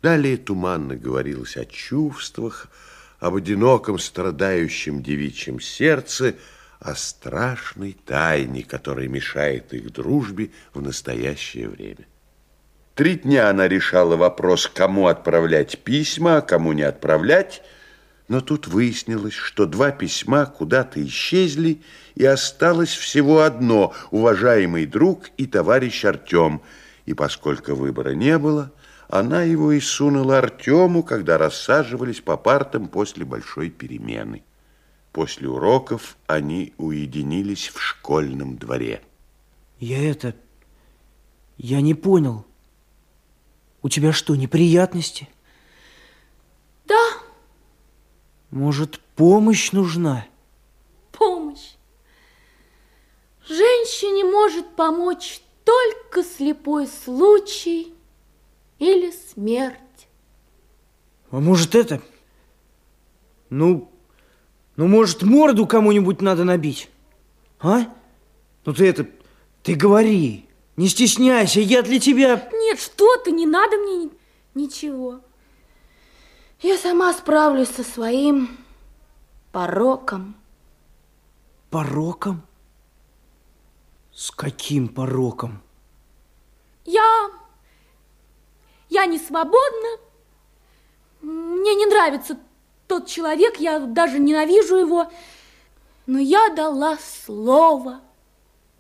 Далее 0.02 0.38
туманно 0.38 0.96
говорилось 0.96 1.58
о 1.58 1.66
чувствах, 1.66 2.68
об 3.20 3.36
одиноком 3.36 4.00
страдающем 4.00 5.04
девичьем 5.04 5.60
сердце, 5.60 6.36
о 6.80 6.96
страшной 6.96 7.98
тайне, 8.06 8.64
которая 8.64 9.10
мешает 9.10 9.74
их 9.74 9.92
дружбе 9.92 10.52
в 10.74 10.82
настоящее 10.82 11.68
время. 11.68 12.08
Три 12.96 13.16
дня 13.16 13.50
она 13.50 13.68
решала 13.68 14.16
вопрос, 14.16 14.68
кому 14.74 15.08
отправлять 15.08 15.80
письма, 15.80 16.38
а 16.38 16.42
кому 16.42 16.72
не 16.72 16.84
отправлять, 16.84 17.62
но 18.30 18.40
тут 18.40 18.68
выяснилось, 18.68 19.34
что 19.34 19.66
два 19.66 19.92
письма 19.92 20.46
куда-то 20.46 21.04
исчезли, 21.06 21.82
и 22.16 22.24
осталось 22.24 22.94
всего 22.94 23.42
одно 23.42 23.94
«Уважаемый 24.12 24.86
друг 24.86 25.30
и 25.36 25.46
товарищ 25.46 26.06
Артем». 26.06 26.62
И 27.06 27.14
поскольку 27.14 27.74
выбора 27.74 28.12
не 28.12 28.38
было, 28.38 28.72
она 29.10 29.42
его 29.42 29.72
и 29.72 29.80
сунула 29.80 30.38
Артему, 30.38 31.02
когда 31.02 31.40
рассаживались 31.40 32.22
по 32.22 32.38
партам 32.38 32.88
после 32.88 33.26
большой 33.26 33.72
перемены. 33.72 34.44
После 35.12 35.50
уроков 35.50 36.16
они 36.28 36.74
уединились 36.78 37.70
в 37.70 37.82
школьном 37.82 38.58
дворе. 38.58 39.02
Я 39.80 40.08
это... 40.08 40.36
Я 41.58 41.82
не 41.82 41.96
понял. 41.96 42.46
У 43.82 43.90
тебя 43.90 44.14
что, 44.14 44.36
неприятности? 44.36 45.28
Да, 46.86 47.02
Может, 48.52 49.00
помощь 49.16 49.72
нужна? 49.72 50.26
помощь. 51.12 51.74
Женщине 53.48 54.24
может 54.24 54.76
помочь 54.76 55.42
только 55.66 56.24
слепой 56.24 56.88
случай 56.88 57.94
или 58.80 59.12
смерть. 59.12 59.78
А 61.32 61.40
может, 61.40 61.76
это... 61.76 62.02
Ну, 63.50 63.92
ну, 64.76 64.88
может, 64.88 65.24
морду 65.24 65.68
кому-нибудь 65.68 66.22
надо 66.22 66.44
набить? 66.44 66.90
А? 67.60 67.86
Ну, 68.66 68.74
ты 68.74 68.88
это... 68.88 69.08
Ты 69.62 69.76
говори. 69.76 70.48
Не 70.78 70.88
стесняйся, 70.88 71.60
я 71.60 71.82
для 71.82 72.00
тебя... 72.00 72.50
Нет, 72.54 72.80
что 72.80 73.18
ты, 73.18 73.32
не 73.32 73.46
надо 73.46 73.76
мне 73.78 74.06
ни- 74.06 74.12
ничего. 74.56 75.20
Я 76.62 76.78
сама 76.78 77.14
справлюсь 77.14 77.70
со 77.70 77.84
своим 77.84 78.58
пороком. 79.52 80.36
Пороком? 81.70 82.42
С 84.14 84.32
каким 84.32 84.88
пороком? 84.88 85.62
Я... 86.86 87.30
Я 88.90 89.06
не 89.06 89.20
свободна. 89.20 89.90
Мне 91.22 91.76
не 91.76 91.86
нравится 91.86 92.38
тот 92.88 93.08
человек, 93.08 93.58
я 93.58 93.80
даже 93.80 94.20
ненавижу 94.20 94.78
его. 94.78 95.12
Но 96.08 96.20
я 96.20 96.50
дала 96.50 96.98
слово. 96.98 98.02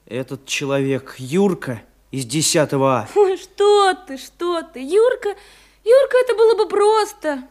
Этот 0.06 0.46
человек 0.46 1.16
Юрка 1.20 1.84
из 2.10 2.26
10 2.26 2.74
А. 2.74 3.08
Ой, 3.16 3.38
что 3.38 3.94
ты, 3.94 4.18
что 4.18 4.64
ты, 4.64 4.80
Юрка, 4.80 5.36
Юрка, 5.84 6.18
это 6.18 6.36
было 6.36 6.56
бы 6.56 6.68
просто. 6.68 7.48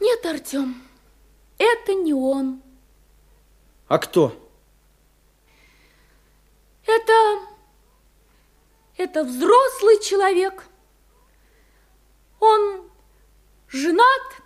Нет, 0.00 0.24
Артем, 0.24 0.82
это 1.58 1.94
не 1.94 2.14
он. 2.14 2.62
А 3.88 3.98
кто? 3.98 4.34
Это... 6.86 7.12
Это 8.96 9.24
взрослый 9.24 10.00
человек. 10.00 10.64
Он 12.40 12.82
женат 13.68 14.42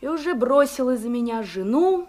и 0.00 0.08
уже 0.08 0.34
бросил 0.34 0.90
из-за 0.90 1.08
меня 1.08 1.42
жену 1.42 2.08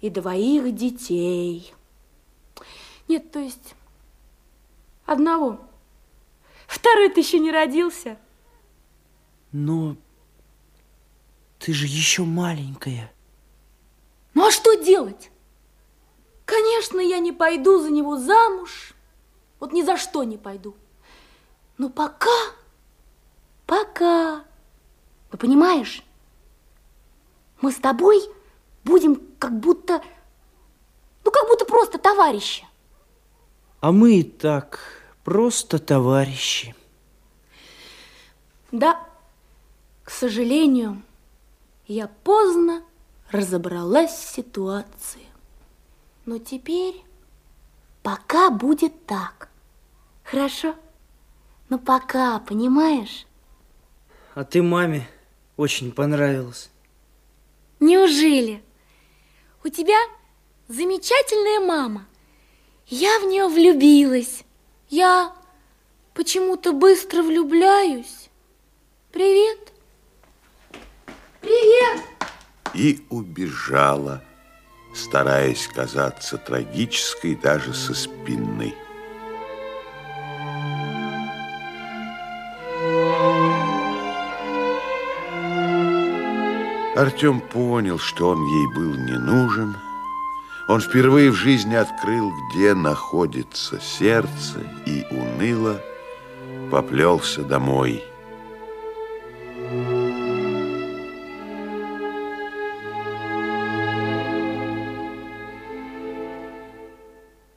и 0.00 0.10
двоих 0.10 0.74
детей. 0.74 1.74
Нет, 3.08 3.32
то 3.32 3.38
есть 3.38 3.74
одного. 5.04 5.60
Второй-то 6.66 7.20
еще 7.20 7.38
не 7.38 7.50
родился. 7.50 8.16
Но 9.52 9.96
ты 11.58 11.72
же 11.72 11.86
еще 11.86 12.22
маленькая. 12.22 13.12
Ну 14.34 14.46
а 14.46 14.50
что 14.50 14.74
делать? 14.74 15.30
Конечно, 16.44 17.00
я 17.00 17.18
не 17.18 17.32
пойду 17.32 17.80
за 17.80 17.90
него 17.90 18.16
замуж. 18.16 18.94
Вот 19.58 19.72
ни 19.72 19.82
за 19.82 19.96
что 19.96 20.22
не 20.22 20.38
пойду. 20.38 20.74
Но 21.78 21.90
пока, 21.90 22.30
пока, 23.70 24.42
ну 25.30 25.38
понимаешь, 25.38 26.02
мы 27.60 27.70
с 27.70 27.76
тобой 27.76 28.20
будем 28.82 29.22
как 29.38 29.60
будто, 29.60 30.02
ну 31.24 31.30
как 31.30 31.46
будто 31.46 31.64
просто 31.64 31.96
товарищи. 31.98 32.66
А 33.80 33.92
мы 33.92 34.18
и 34.18 34.22
так 34.24 34.80
просто 35.22 35.78
товарищи. 35.78 36.74
Да, 38.72 39.08
к 40.02 40.10
сожалению, 40.10 41.02
я 41.86 42.08
поздно 42.08 42.82
разобралась 43.30 44.10
в 44.10 44.34
ситуации. 44.34 45.28
Но 46.26 46.38
теперь 46.38 47.04
пока 48.02 48.50
будет 48.50 49.06
так. 49.06 49.48
Хорошо? 50.24 50.74
Ну 51.68 51.78
пока, 51.78 52.40
понимаешь? 52.40 53.26
А 54.34 54.44
ты 54.44 54.62
маме 54.62 55.08
очень 55.56 55.90
понравилась. 55.90 56.70
Неужели? 57.80 58.62
У 59.64 59.68
тебя 59.68 59.98
замечательная 60.68 61.66
мама. 61.66 62.06
Я 62.86 63.18
в 63.18 63.24
нее 63.24 63.48
влюбилась. 63.48 64.44
Я 64.88 65.34
почему-то 66.14 66.72
быстро 66.72 67.22
влюбляюсь. 67.22 68.30
Привет. 69.12 69.72
Привет. 71.40 72.00
И 72.74 73.04
убежала, 73.10 74.22
стараясь 74.94 75.66
казаться 75.66 76.38
трагической 76.38 77.34
даже 77.34 77.74
со 77.74 77.94
спины. 77.94 78.74
Артем 87.00 87.40
понял, 87.40 87.98
что 87.98 88.28
он 88.28 88.46
ей 88.46 88.66
был 88.74 88.94
не 88.94 89.16
нужен. 89.16 89.74
Он 90.68 90.82
впервые 90.82 91.30
в 91.30 91.34
жизни 91.34 91.74
открыл, 91.74 92.30
где 92.50 92.74
находится 92.74 93.80
сердце, 93.80 94.60
и 94.84 95.06
уныло 95.10 95.80
поплелся 96.70 97.42
домой. 97.42 98.04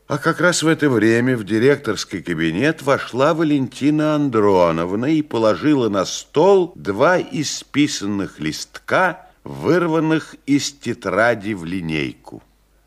А 0.08 0.18
как 0.20 0.40
раз 0.40 0.64
в 0.64 0.70
это 0.70 0.90
время 0.90 1.36
в 1.36 1.44
директорский 1.44 2.24
кабинет 2.24 2.82
вошла 2.82 3.34
Валентина 3.34 4.16
Андроновна 4.16 5.08
и 5.08 5.22
положила 5.22 5.90
на 5.90 6.06
стол 6.06 6.72
два 6.78 7.20
исписанных 7.20 8.40
листка, 8.40 9.33
вырванных 9.44 10.36
из 10.46 10.72
тетради 10.72 11.54
в 11.54 11.66
линейку. 11.66 12.42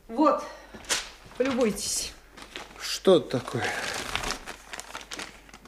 Вот, 0.09 0.45
полюбуйтесь. 1.37 2.13
Что 2.81 3.21
такое? 3.21 3.65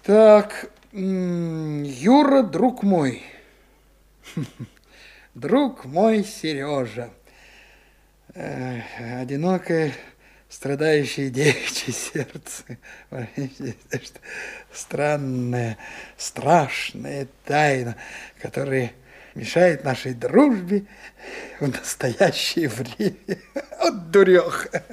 Так, 0.02 0.70
Юра, 0.92 2.42
друг 2.42 2.82
мой. 2.82 3.22
Друг 5.34 5.84
мой 5.84 6.24
Сережа. 6.24 7.10
Э, 8.34 9.20
Одинокое, 9.20 9.92
страдающее 10.48 11.30
девичье 11.30 11.92
сердце. 11.92 12.78
Странная, 14.72 15.78
страшная 16.16 17.28
тайна, 17.44 17.96
которая 18.40 18.92
мешает 19.38 19.84
нашей 19.84 20.14
дружбе 20.14 20.84
в 21.60 21.68
настоящее 21.68 22.68
время. 22.68 23.38
Вот 23.80 24.10
дуреха. 24.10 24.84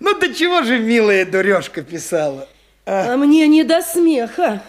Ну, 0.00 0.18
до 0.18 0.32
чего 0.34 0.62
же 0.62 0.78
милая 0.78 1.26
дурежка 1.26 1.82
писала? 1.82 2.48
А 2.86 3.16
мне 3.16 3.46
не 3.46 3.64
до 3.64 3.82
смеха. 3.82 4.62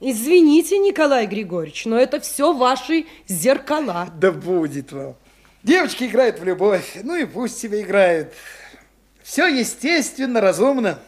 Извините, 0.00 0.78
Николай 0.78 1.26
Григорьевич, 1.26 1.86
но 1.86 1.98
это 1.98 2.20
все 2.20 2.52
ваши 2.52 3.06
зеркала. 3.26 4.10
Да 4.20 4.32
будет 4.32 4.92
вам. 4.92 5.16
Девочки 5.62 6.04
играют 6.04 6.38
в 6.38 6.44
любовь, 6.44 6.98
ну 7.02 7.16
и 7.16 7.24
пусть 7.24 7.58
себе 7.58 7.80
играют. 7.80 8.34
Все 9.22 9.46
естественно, 9.46 10.42
разумно. 10.42 10.98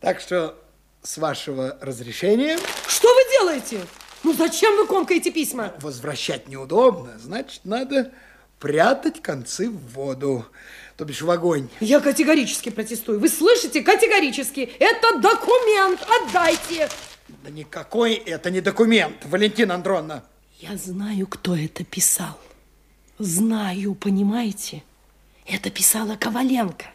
Так 0.00 0.20
что, 0.20 0.58
с 1.02 1.18
вашего 1.18 1.76
разрешения... 1.82 2.58
Что 2.88 3.08
вы 3.14 3.20
делаете? 3.38 3.80
Ну, 4.24 4.32
зачем 4.32 4.76
вы 4.76 4.86
комкаете 4.86 5.30
письма? 5.30 5.74
Возвращать 5.80 6.48
неудобно, 6.48 7.18
значит, 7.18 7.60
надо 7.64 8.12
прятать 8.60 9.20
концы 9.20 9.68
в 9.68 9.94
воду, 9.94 10.46
то 10.96 11.04
бишь 11.04 11.22
в 11.22 11.30
огонь. 11.30 11.68
Я 11.80 12.00
категорически 12.00 12.70
протестую. 12.70 13.18
Вы 13.18 13.28
слышите? 13.28 13.82
Категорически. 13.82 14.70
Это 14.78 15.18
документ. 15.18 16.00
Отдайте. 16.22 16.88
Да 17.42 17.50
никакой 17.50 18.14
это 18.14 18.50
не 18.50 18.60
документ, 18.60 19.16
Валентина 19.24 19.74
Андроновна. 19.74 20.22
Я 20.60 20.76
знаю, 20.76 21.26
кто 21.26 21.56
это 21.56 21.82
писал. 21.82 22.38
Знаю, 23.18 23.96
понимаете? 23.96 24.84
Это 25.46 25.70
писала 25.70 26.14
Коваленко. 26.14 26.86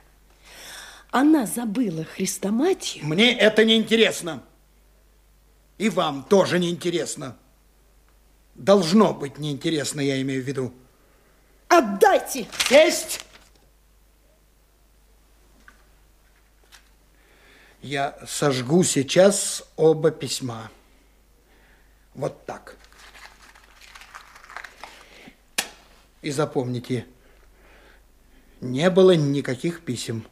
Она 1.12 1.46
забыла 1.46 2.06
хрестоматию. 2.06 3.06
Мне 3.06 3.34
это 3.38 3.66
не 3.66 3.76
интересно. 3.76 4.42
И 5.78 5.90
вам 5.90 6.24
тоже 6.24 6.60
не 6.60 6.70
интересно. 6.70 7.38
Должно 8.56 9.14
быть 9.14 9.38
неинтересно, 9.38 10.02
я 10.02 10.20
имею 10.22 10.44
в 10.44 10.48
виду. 10.48 10.74
Отдайте! 11.68 12.48
Сесть! 12.68 13.24
Я 17.82 18.18
сожгу 18.28 18.84
сейчас 18.84 19.64
оба 19.76 20.10
письма. 20.10 20.72
Вот 22.16 22.46
так. 22.46 22.76
И 26.24 26.32
запомните, 26.32 27.06
не 28.60 28.90
было 28.90 29.12
никаких 29.12 29.86
писем. 29.86 30.28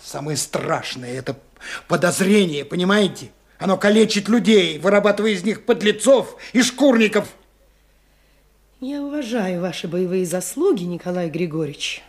Самое 0.00 0.36
страшное– 0.36 1.12
это 1.18 1.38
подозрение, 1.88 2.64
понимаете? 2.64 3.30
Оно 3.58 3.76
калечит 3.76 4.28
людей, 4.28 4.78
вырабатывая 4.78 5.32
из 5.32 5.44
них 5.44 5.66
подлецов 5.66 6.36
и 6.52 6.62
шкурников. 6.62 7.28
Я 8.80 9.02
уважаю 9.02 9.60
ваши 9.60 9.86
боевые 9.86 10.24
заслуги, 10.24 10.84
Николай 10.84 11.28
Григорьевич, 11.28 12.02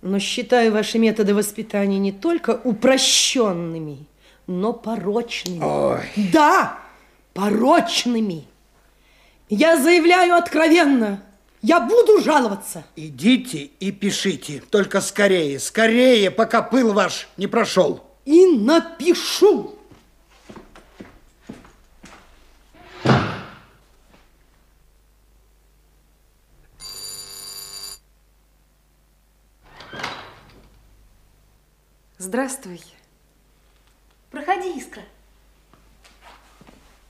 но 0.00 0.18
считаю 0.18 0.72
ваши 0.72 0.98
методы 0.98 1.34
воспитания 1.34 2.00
не 2.00 2.10
только 2.10 2.60
упрощенными, 2.64 4.06
но 4.48 4.72
порочными. 4.72 5.62
Ой. 5.62 6.00
Да, 6.32 6.80
порочными. 7.34 8.44
Я 9.48 9.80
заявляю 9.80 10.34
откровенно, 10.34 11.22
я 11.62 11.78
буду 11.78 12.20
жаловаться. 12.20 12.84
Идите 12.96 13.70
и 13.78 13.92
пишите, 13.92 14.60
только 14.68 15.00
скорее, 15.00 15.60
скорее, 15.60 16.32
пока 16.32 16.60
пыл 16.62 16.92
ваш 16.92 17.28
не 17.36 17.46
прошел. 17.46 18.04
И 18.24 18.46
напишу. 18.46 19.78
Здравствуй. 32.18 32.80
Проходи, 34.30 34.78
Искра. 34.78 35.02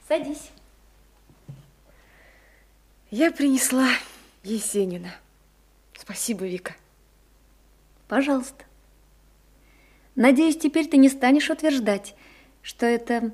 Садись. 0.08 0.50
Я 3.10 3.30
принесла 3.30 3.88
Есенина. 4.42 5.14
Спасибо, 5.96 6.46
Вика. 6.46 6.74
Пожалуйста. 8.08 8.64
Надеюсь, 10.14 10.58
теперь 10.58 10.88
ты 10.88 10.98
не 10.98 11.08
станешь 11.08 11.50
утверждать, 11.50 12.14
что 12.60 12.86
это 12.86 13.32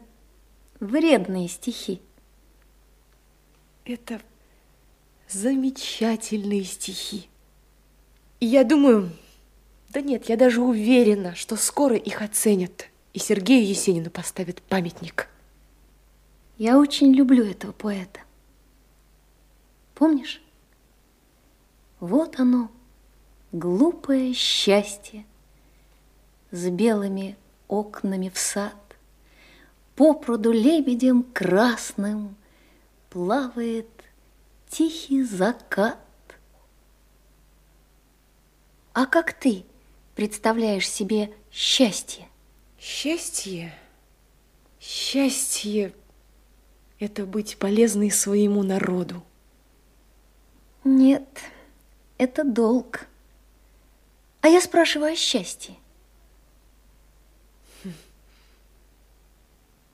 вредные 0.81 1.49
стихи. 1.49 2.01
Это 3.85 4.21
замечательные 5.29 6.65
стихи. 6.65 7.29
И 8.41 8.47
я 8.47 8.63
думаю, 8.63 9.11
да 9.89 10.01
нет, 10.01 10.29
я 10.29 10.37
даже 10.37 10.61
уверена, 10.61 11.35
что 11.35 11.57
скоро 11.57 11.97
их 11.97 12.23
оценят, 12.23 12.89
и 13.13 13.19
Сергею 13.19 13.67
Есенину 13.67 14.11
поставят 14.11 14.63
памятник. 14.63 15.29
Я 16.59 16.79
очень 16.79 17.13
люблю 17.13 17.45
этого 17.45 17.73
поэта. 17.73 18.21
Помнишь? 19.95 20.43
Вот 21.99 22.39
оно, 22.39 22.71
глупое 23.51 24.33
счастье, 24.33 25.25
с 26.51 26.69
белыми 26.69 27.37
окнами 27.69 28.29
в 28.29 28.39
сад, 28.39 28.75
по 29.95 30.15
пруду 30.15 30.53
лебедем 30.53 31.23
красным 31.23 32.37
плавает 33.11 33.89
тихий 34.69 35.23
закат. 35.23 35.99
А 38.93 39.07
как 39.07 39.33
ты 39.33 39.65
представляешь 40.15 40.89
себе 40.89 41.33
счастье? 41.51 42.29
Счастье? 42.79 43.75
Счастье– 44.81 45.93
это 47.01 47.27
быть 47.27 47.57
полезной 47.59 48.11
своему 48.11 48.63
народу. 48.63 49.23
Нет, 50.85 51.29
это 52.17 52.45
долг. 52.45 53.07
А 54.41 54.49
я 54.49 54.61
спрашиваю 54.61 55.13
о 55.13 55.17
счастье. 55.17 55.75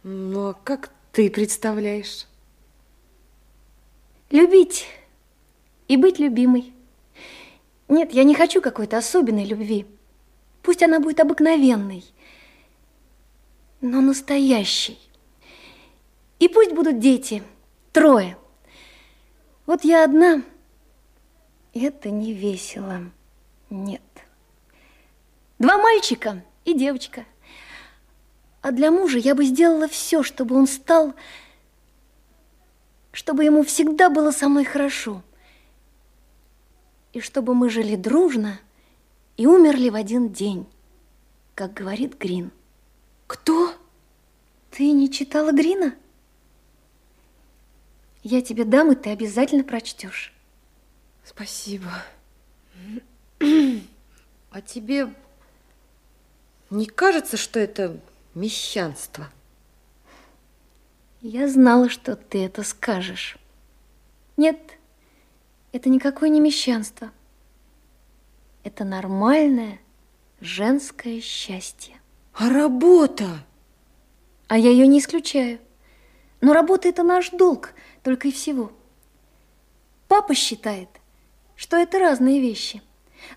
Ну, 0.05 0.48
а 0.48 0.55
как 0.55 0.90
ты 1.12 1.30
представляешь? 1.30 2.26
Любить 4.30 4.86
и 5.88 5.96
быть 5.96 6.18
любимой. 6.18 6.74
Нет, 7.88 8.12
я 8.12 8.24
не 8.24 8.34
хочу 8.34 8.61
какой-то 8.61 8.98
особенной 8.98 9.46
любви. 9.46 9.86
Пусть 10.62 10.82
она 10.82 11.00
будет 11.00 11.20
обыкновенной, 11.20 12.05
но 13.80 14.02
настоящей. 14.02 14.98
И 16.38 16.48
пусть 16.48 16.72
будут 16.72 16.98
дети, 16.98 17.42
трое. 17.92 18.36
Вот 19.64 19.84
я 19.84 20.05
одна, 20.05 20.42
это 21.72 22.11
не 22.11 22.34
весело. 22.34 23.11
Нет. 23.70 24.02
Два 25.59 25.78
мальчика 25.78 26.44
и 26.66 26.74
девочка. 26.74 27.24
А 28.65 28.73
для 28.73 28.91
мужа 28.91 29.19
я 29.19 29.35
бы 29.35 29.45
сделала 29.45 29.87
все, 29.89 30.23
чтобы 30.23 30.57
он 30.57 30.67
стал, 30.67 31.12
чтобы 33.12 33.45
ему 33.45 33.62
всегда 33.62 34.09
было 34.09 34.31
со 34.31 34.49
мной 34.49 34.65
хорошо. 34.65 35.23
И 37.12 37.21
чтобы 37.21 37.55
мы 37.55 37.69
жили 37.69 37.95
дружно 37.95 38.59
и 39.37 39.45
умерли 39.47 39.91
в 39.91 39.95
один 39.95 40.33
день, 40.33 40.67
как 41.55 41.75
говорит 41.75 42.19
Грин. 42.19 42.53
Кто? 43.27 43.75
Ты 44.71 44.93
не 44.93 45.12
читала 45.12 45.53
Грина? 45.53 45.95
Я 48.23 48.41
тебе 48.41 48.65
дам, 48.65 48.93
и 48.93 48.95
ты 48.95 49.11
обязательно 49.11 49.62
прочтешь. 49.62 50.33
Спасибо. 51.23 51.93
А 54.51 54.61
тебе 54.61 55.12
не 56.71 56.87
кажется, 56.87 57.37
что 57.37 57.59
это 57.59 58.01
мещанство? 58.35 59.28
Я 61.20 61.49
знала, 61.49 61.89
что 61.89 62.16
ты 62.16 62.45
это 62.45 62.62
скажешь. 62.62 63.39
Нет, 64.37 64.78
это 65.72 65.89
никакое 65.89 66.28
не 66.28 66.41
мещанство. 66.41 67.11
Это 68.62 68.85
нормальное 68.85 69.80
женское 70.41 71.20
счастье. 71.20 71.97
А 72.35 72.51
работа? 72.51 73.45
А 74.49 74.59
я 74.59 74.70
ее 74.70 74.87
не 74.87 74.99
исключаю. 74.99 75.59
Но 76.41 76.53
работа– 76.53 76.89
это 76.91 77.03
наш 77.03 77.30
долг, 77.30 77.72
только 78.03 78.28
и 78.28 78.32
всего. 78.32 78.72
Папа 80.09 80.35
считает, 80.35 80.89
что 81.57 81.76
это 81.76 81.99
разные 81.99 82.41
вещи. 82.41 82.82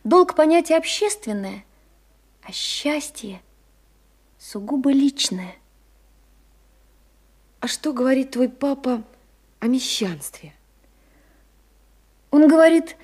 Долг– 0.04 0.36
понятие 0.36 0.78
общественное, 0.78 1.64
а 2.44 2.52
счастье– 2.52 3.42
сугубо 4.50 4.92
личное. 4.92 5.56
А 7.60 7.68
что 7.68 7.92
говорит 7.92 8.32
твой 8.32 8.48
папа 8.48 9.04
о 9.60 9.68
мещанстве? 9.68 10.54
Он 12.32 12.48
говорит, 12.48 12.96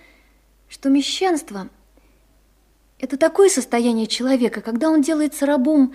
что 0.69 0.87
мещанство– 0.87 1.67
это 2.99 3.17
такое 3.17 3.49
состояние 3.49 4.07
человека, 4.07 4.61
когда 4.61 4.89
он 4.89 5.01
делается 5.01 5.45
рабом 5.45 5.93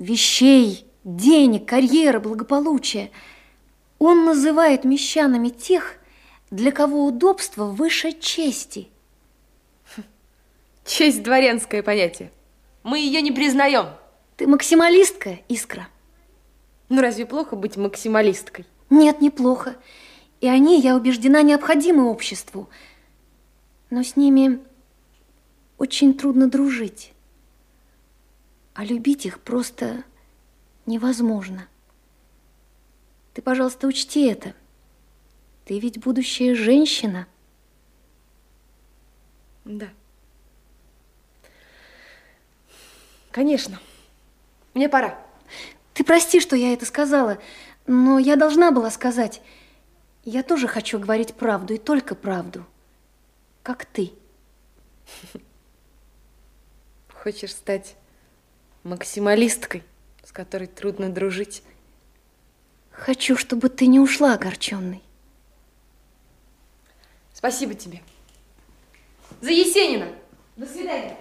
вещей, 0.00 0.84
денег, 1.04 1.68
карьеры, 1.68 2.18
благополучия. 2.18 3.12
Он 4.00 4.24
называет 4.24 4.82
мещанами 4.82 5.50
тех, 5.50 5.98
для 6.50 6.72
кого 6.72 7.04
удобство 7.04 7.66
выше 7.66 8.10
чести. 8.10 8.88
Честь– 10.84 11.22
дворянское 11.24 11.84
понятие. 11.84 12.32
Мы 12.82 12.98
ее 12.98 13.22
не 13.22 13.30
признаем. 13.30 14.03
Ты 14.36 14.46
максималистка, 14.46 15.38
Искра? 15.48 15.88
Ну, 16.88 17.00
разве 17.00 17.24
плохо 17.24 17.56
быть 17.56 17.76
максималисткой? 17.76 18.66
Нет, 18.90 19.20
неплохо. 19.20 19.76
И 20.40 20.48
они, 20.48 20.80
я 20.80 20.96
убеждена, 20.96 21.42
необходимы 21.42 22.10
обществу. 22.10 22.68
Но 23.90 24.02
с 24.02 24.16
ними 24.16 24.60
очень 25.78 26.14
трудно 26.14 26.48
дружить. 26.48 27.12
А 28.74 28.84
любить 28.84 29.24
их 29.24 29.40
просто 29.40 30.02
невозможно. 30.84 31.68
Ты, 33.34 33.42
пожалуйста, 33.42 33.86
учти 33.86 34.26
это. 34.26 34.54
Ты 35.64 35.78
ведь 35.78 35.98
будущая 35.98 36.54
женщина. 36.54 37.26
Да. 39.64 39.88
Конечно. 43.30 43.78
Мне 44.74 44.88
пора. 44.88 45.18
Ты 45.94 46.04
прости, 46.04 46.40
что 46.40 46.56
я 46.56 46.72
это 46.72 46.84
сказала, 46.84 47.38
но 47.86 48.18
я 48.18 48.36
должна 48.36 48.72
была 48.72 48.90
сказать. 48.90 49.40
Я 50.24 50.42
тоже 50.42 50.66
хочу 50.66 50.98
говорить 50.98 51.34
правду 51.34 51.74
и 51.74 51.78
только 51.78 52.14
правду, 52.14 52.66
как 53.62 53.84
ты. 53.84 54.12
Хочешь 57.12 57.52
стать 57.52 57.94
максималисткой, 58.82 59.84
с 60.24 60.32
которой 60.32 60.66
трудно 60.66 61.08
дружить? 61.08 61.62
Хочу, 62.90 63.36
чтобы 63.36 63.68
ты 63.68 63.86
не 63.86 64.00
ушла 64.00 64.34
огорченной. 64.34 65.02
Спасибо 67.32 67.74
тебе. 67.74 68.02
За 69.40 69.50
Есенина. 69.50 70.08
До 70.56 70.66
свидания. 70.66 71.18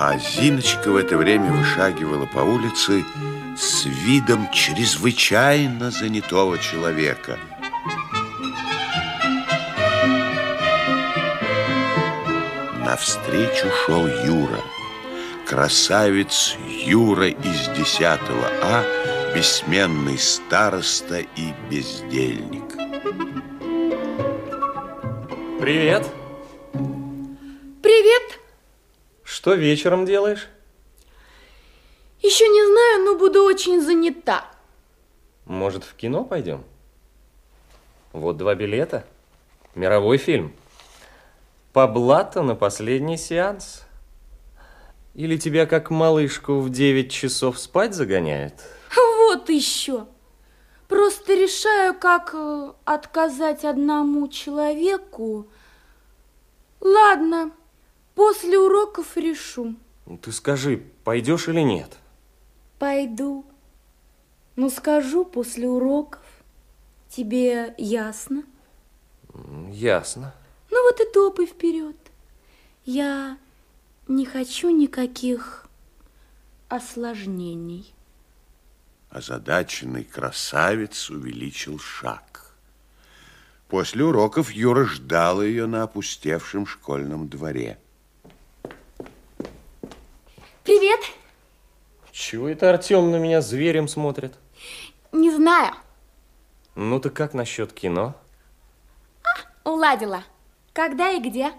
А 0.00 0.16
Зиночка 0.16 0.92
в 0.92 0.96
это 0.96 1.16
время 1.16 1.50
вышагивала 1.50 2.24
по 2.26 2.38
улице 2.38 3.04
с 3.56 3.84
видом 3.84 4.48
чрезвычайно 4.52 5.90
занятого 5.90 6.56
человека. 6.58 7.36
Навстречу 12.84 13.66
шел 13.84 14.06
Юра. 14.06 14.60
Красавец 15.44 16.56
Юра 16.84 17.28
из 17.28 17.68
10 17.76 18.00
А, 18.62 18.84
бессменный 19.34 20.18
староста 20.18 21.18
и 21.18 21.52
бездельник. 21.68 22.68
Привет. 25.60 26.06
Привет. 26.06 26.17
Что 29.38 29.54
вечером 29.54 30.04
делаешь? 30.04 30.48
Еще 32.20 32.48
не 32.48 32.66
знаю, 32.66 33.04
но 33.04 33.16
буду 33.16 33.44
очень 33.44 33.80
занята. 33.80 34.44
Может, 35.44 35.84
в 35.84 35.94
кино 35.94 36.24
пойдем? 36.24 36.64
Вот 38.12 38.36
два 38.36 38.56
билета. 38.56 39.04
Мировой 39.76 40.18
фильм. 40.18 40.52
По 41.72 41.86
блату 41.86 42.42
на 42.42 42.56
последний 42.56 43.16
сеанс. 43.16 43.84
Или 45.14 45.36
тебя 45.36 45.66
как 45.66 45.90
малышку 45.90 46.58
в 46.58 46.70
9 46.70 47.08
часов 47.08 47.60
спать 47.60 47.94
загоняет? 47.94 48.54
Вот 48.96 49.48
еще. 49.50 50.06
Просто 50.88 51.34
решаю, 51.34 51.94
как 51.94 52.34
э, 52.34 52.72
отказать 52.84 53.64
одному 53.64 54.26
человеку. 54.26 55.46
Ладно, 56.80 57.52
после 58.18 58.58
уроков 58.58 59.16
решу. 59.16 59.76
Ты 60.22 60.32
скажи, 60.32 60.82
пойдешь 61.04 61.46
или 61.46 61.60
нет? 61.60 61.96
Пойду. 62.80 63.46
Ну, 64.56 64.70
скажу 64.70 65.24
после 65.24 65.68
уроков. 65.68 66.24
Тебе 67.08 67.76
ясно? 67.78 68.42
Ясно. 69.70 70.34
Ну 70.68 70.82
вот 70.82 71.00
и 71.00 71.04
топай 71.12 71.46
вперед. 71.46 71.96
Я 72.84 73.38
не 74.08 74.26
хочу 74.26 74.70
никаких 74.70 75.68
осложнений. 76.68 77.94
Озадаченный 79.10 80.02
красавец 80.02 81.08
увеличил 81.08 81.78
шаг. 81.78 82.52
После 83.68 84.02
уроков 84.02 84.50
Юра 84.50 84.86
ждал 84.86 85.40
ее 85.40 85.66
на 85.66 85.84
опустевшем 85.84 86.66
школьном 86.66 87.28
дворе. 87.28 87.78
Привет. 90.68 91.00
Чего 92.12 92.50
это 92.50 92.68
Артем 92.68 93.10
на 93.10 93.16
меня 93.16 93.40
зверем 93.40 93.88
смотрит? 93.88 94.34
Не 95.12 95.30
знаю. 95.30 95.72
Ну 96.74 97.00
ты 97.00 97.08
как 97.08 97.32
насчет 97.32 97.72
кино? 97.72 98.14
Уладила. 99.64 100.24
Когда 100.74 101.10
и 101.10 101.22
где? 101.22 101.52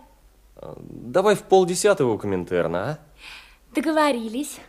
Давай 0.77 1.33
в 1.33 1.41
полдесятого 1.41 2.13
у 2.13 2.19
Коминтерна, 2.19 2.91
а? 2.91 2.99
Договорились. 3.73 4.59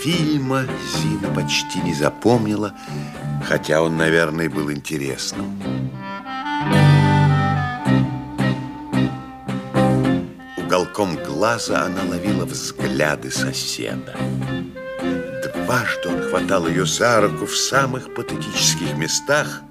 Фильма 0.00 0.62
Зина 1.18 1.34
почти 1.34 1.80
не 1.80 1.94
запомнила, 1.94 2.74
хотя 3.44 3.82
он, 3.82 3.96
наверное, 3.96 4.48
был 4.48 4.70
интересным. 4.70 5.60
Уголком 10.56 11.16
глаза 11.16 11.86
она 11.86 12.02
ловила 12.08 12.44
взгляды 12.44 13.30
соседа. 13.30 14.14
Дважды 15.54 16.08
он 16.08 16.22
хватал 16.28 16.68
ее 16.68 16.86
за 16.86 17.20
руку 17.20 17.46
в 17.46 17.56
самых 17.56 18.14
патетических 18.14 18.96
местах, 18.96 19.62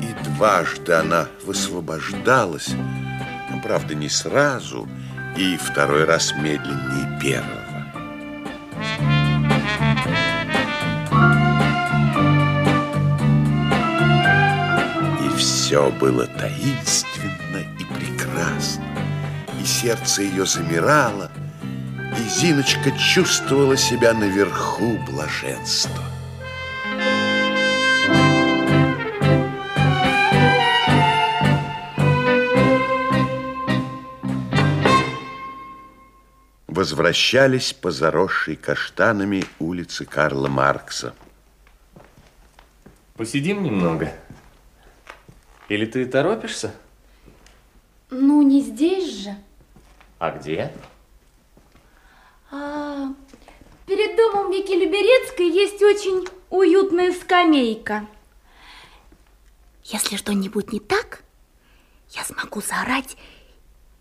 и 0.00 0.24
дважды 0.24 0.92
она 0.92 1.26
высвобождалась, 1.44 2.70
ну, 3.50 3.60
правда, 3.62 3.94
не 3.94 4.08
сразу, 4.08 4.88
и 5.36 5.56
второй 5.56 6.04
раз 6.04 6.32
медленнее 6.32 7.20
первого. 7.20 7.60
Все 15.70 15.88
было 15.88 16.26
таинственно 16.26 17.58
и 17.78 17.84
прекрасно. 17.84 18.84
И 19.62 19.64
сердце 19.64 20.22
ее 20.22 20.44
замирало, 20.44 21.30
и 22.18 22.28
Зиночка 22.28 22.90
чувствовала 22.98 23.76
себя 23.76 24.12
наверху 24.12 24.98
блаженства. 25.08 26.02
Возвращались 36.66 37.72
по 37.72 37.92
заросшей 37.92 38.56
каштанами 38.56 39.44
улице 39.60 40.04
Карла 40.04 40.48
Маркса. 40.48 41.14
Посидим 43.14 43.62
немного. 43.62 44.12
Или 45.70 45.86
ты 45.86 46.04
торопишься? 46.04 46.74
Ну, 48.10 48.42
не 48.42 48.60
здесь 48.60 49.22
же. 49.22 49.36
А 50.18 50.32
где? 50.32 50.74
А, 52.50 53.14
перед 53.86 54.16
домом 54.16 54.50
Вики 54.50 54.72
Люберецкой 54.72 55.48
есть 55.48 55.80
очень 55.80 56.26
уютная 56.50 57.12
скамейка. 57.12 58.08
Если 59.84 60.16
что-нибудь 60.16 60.72
не 60.72 60.80
так, 60.80 61.22
я 62.10 62.24
смогу 62.24 62.60
заорать, 62.60 63.16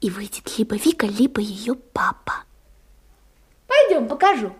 и 0.02 0.10
выйдет 0.10 0.58
либо 0.58 0.76
Вика, 0.76 1.06
либо 1.06 1.40
ее 1.40 1.76
папа. 1.76 2.46
Пойдем, 3.68 4.08
покажу. 4.08 4.56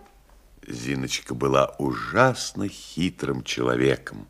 Зиночка 0.68 1.34
была 1.34 1.74
ужасно 1.80 2.68
хитрым 2.68 3.44
человеком. 3.44 4.28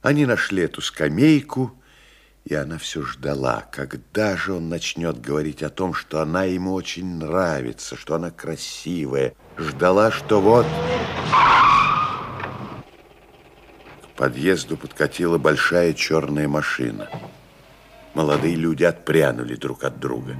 Они 0.00 0.26
нашли 0.26 0.64
эту 0.64 0.80
скамейку, 0.80 1.78
и 2.44 2.54
она 2.54 2.78
все 2.78 3.02
ждала, 3.02 3.64
когда 3.70 4.36
же 4.36 4.54
он 4.54 4.68
начнет 4.68 5.20
говорить 5.20 5.62
о 5.62 5.70
том, 5.70 5.94
что 5.94 6.20
она 6.20 6.44
ему 6.44 6.72
очень 6.72 7.16
нравится, 7.16 7.96
что 7.96 8.16
она 8.16 8.30
красивая. 8.30 9.34
Ждала, 9.56 10.10
что 10.10 10.40
вот... 10.40 10.66
К 14.02 14.16
подъезду 14.16 14.76
подкатила 14.76 15.38
большая 15.38 15.94
черная 15.94 16.48
машина. 16.48 17.08
Молодые 18.14 18.56
люди 18.56 18.84
отпрянули 18.84 19.54
друг 19.54 19.84
от 19.84 19.98
друга. 19.98 20.36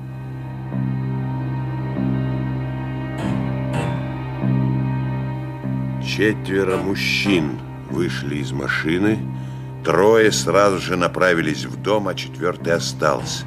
Четверо 6.05 6.77
мужчин 6.77 7.59
вышли 7.89 8.37
из 8.37 8.53
машины, 8.53 9.19
трое 9.85 10.33
сразу 10.33 10.79
же 10.79 10.97
направились 10.97 11.65
в 11.65 11.81
дом, 11.81 12.09
а 12.09 12.15
четвертый 12.15 12.75
остался. 12.75 13.45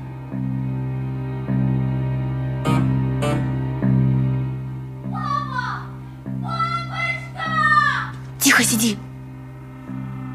Тихо 8.40 8.64
сиди. 8.64 8.98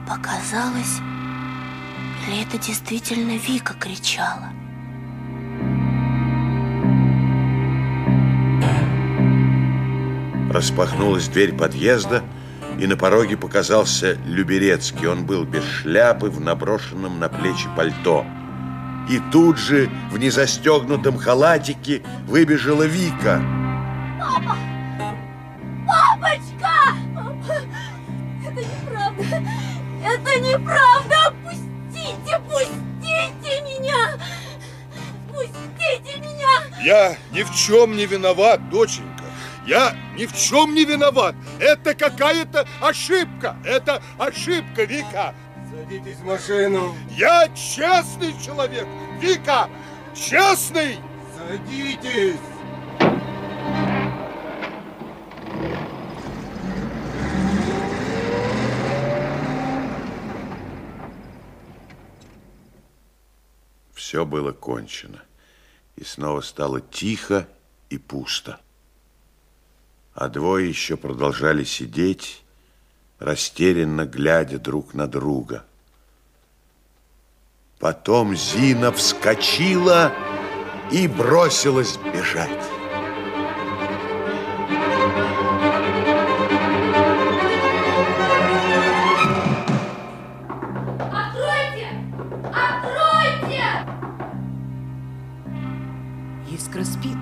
Показалось, 0.08 0.98
или 2.26 2.42
это 2.42 2.58
действительно 2.58 3.36
Вика 3.38 3.74
кричала? 3.74 4.50
Распахнулась 10.50 11.28
дверь 11.28 11.54
подъезда, 11.54 12.24
и 12.80 12.86
на 12.86 12.96
пороге 12.96 13.36
показался 13.36 14.14
Люберецкий. 14.24 15.06
Он 15.06 15.26
был 15.26 15.44
без 15.44 15.64
шляпы, 15.64 16.30
в 16.30 16.40
наброшенном 16.40 17.20
на 17.20 17.28
плечи 17.28 17.68
пальто. 17.76 18.24
И 19.08 19.20
тут 19.30 19.58
же 19.58 19.90
в 20.10 20.18
незастегнутом 20.18 21.18
халатике 21.18 22.02
выбежала 22.26 22.84
Вика. 22.84 23.42
Папа! 24.18 24.56
Папочка! 25.86 26.96
Папа! 27.14 27.60
Это 28.46 28.60
неправда! 28.60 29.42
Это 30.02 30.40
неправда! 30.40 31.34
Пустите! 31.44 32.40
Пустите 32.48 33.62
меня! 33.62 34.18
Пустите 35.28 36.18
меня! 36.18 36.82
Я 36.82 37.16
ни 37.32 37.42
в 37.42 37.54
чем 37.54 37.94
не 37.94 38.06
виноват, 38.06 38.70
доченька. 38.70 39.19
Я 39.70 39.96
ни 40.16 40.26
в 40.26 40.36
чем 40.36 40.74
не 40.74 40.84
виноват. 40.84 41.36
Это 41.60 41.94
какая-то 41.94 42.66
ошибка. 42.80 43.56
Это 43.64 44.02
ошибка, 44.18 44.82
Вика. 44.82 45.32
Садитесь 45.70 46.16
в 46.16 46.24
машину. 46.24 46.96
Я 47.10 47.48
честный 47.54 48.34
человек. 48.44 48.84
Вика, 49.20 49.70
честный. 50.12 50.98
Садитесь. 51.38 52.34
Все 63.94 64.26
было 64.26 64.50
кончено. 64.50 65.22
И 65.94 66.02
снова 66.02 66.40
стало 66.40 66.80
тихо 66.80 67.46
и 67.88 67.98
пусто. 67.98 68.58
А 70.20 70.28
двое 70.28 70.68
еще 70.68 70.98
продолжали 70.98 71.64
сидеть, 71.64 72.42
растерянно 73.20 74.04
глядя 74.04 74.58
друг 74.58 74.92
на 74.92 75.06
друга. 75.06 75.64
Потом 77.78 78.36
Зина 78.36 78.92
вскочила 78.92 80.12
и 80.92 81.08
бросилась 81.08 81.96
бежать. 82.12 82.50
Откройте! 90.98 91.88
Откройте! 92.52 93.64
Искра 96.50 96.84
спит. 96.84 97.16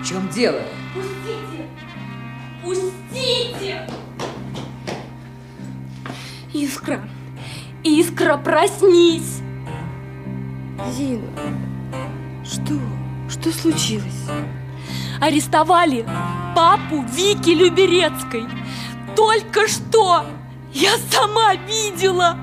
В 0.00 0.04
чем 0.04 0.28
дело? 0.30 0.64
Пустите! 3.30 3.86
Искра! 6.52 7.00
Искра, 7.84 8.36
проснись! 8.36 9.40
Зина, 10.92 11.30
что? 12.44 12.78
Что 13.28 13.52
случилось? 13.52 14.26
Арестовали 15.20 16.04
папу 16.56 17.04
Вики 17.12 17.50
Люберецкой. 17.50 18.46
Только 19.14 19.68
что! 19.68 20.24
Я 20.72 20.96
сама 21.10 21.54
видела! 21.54 22.36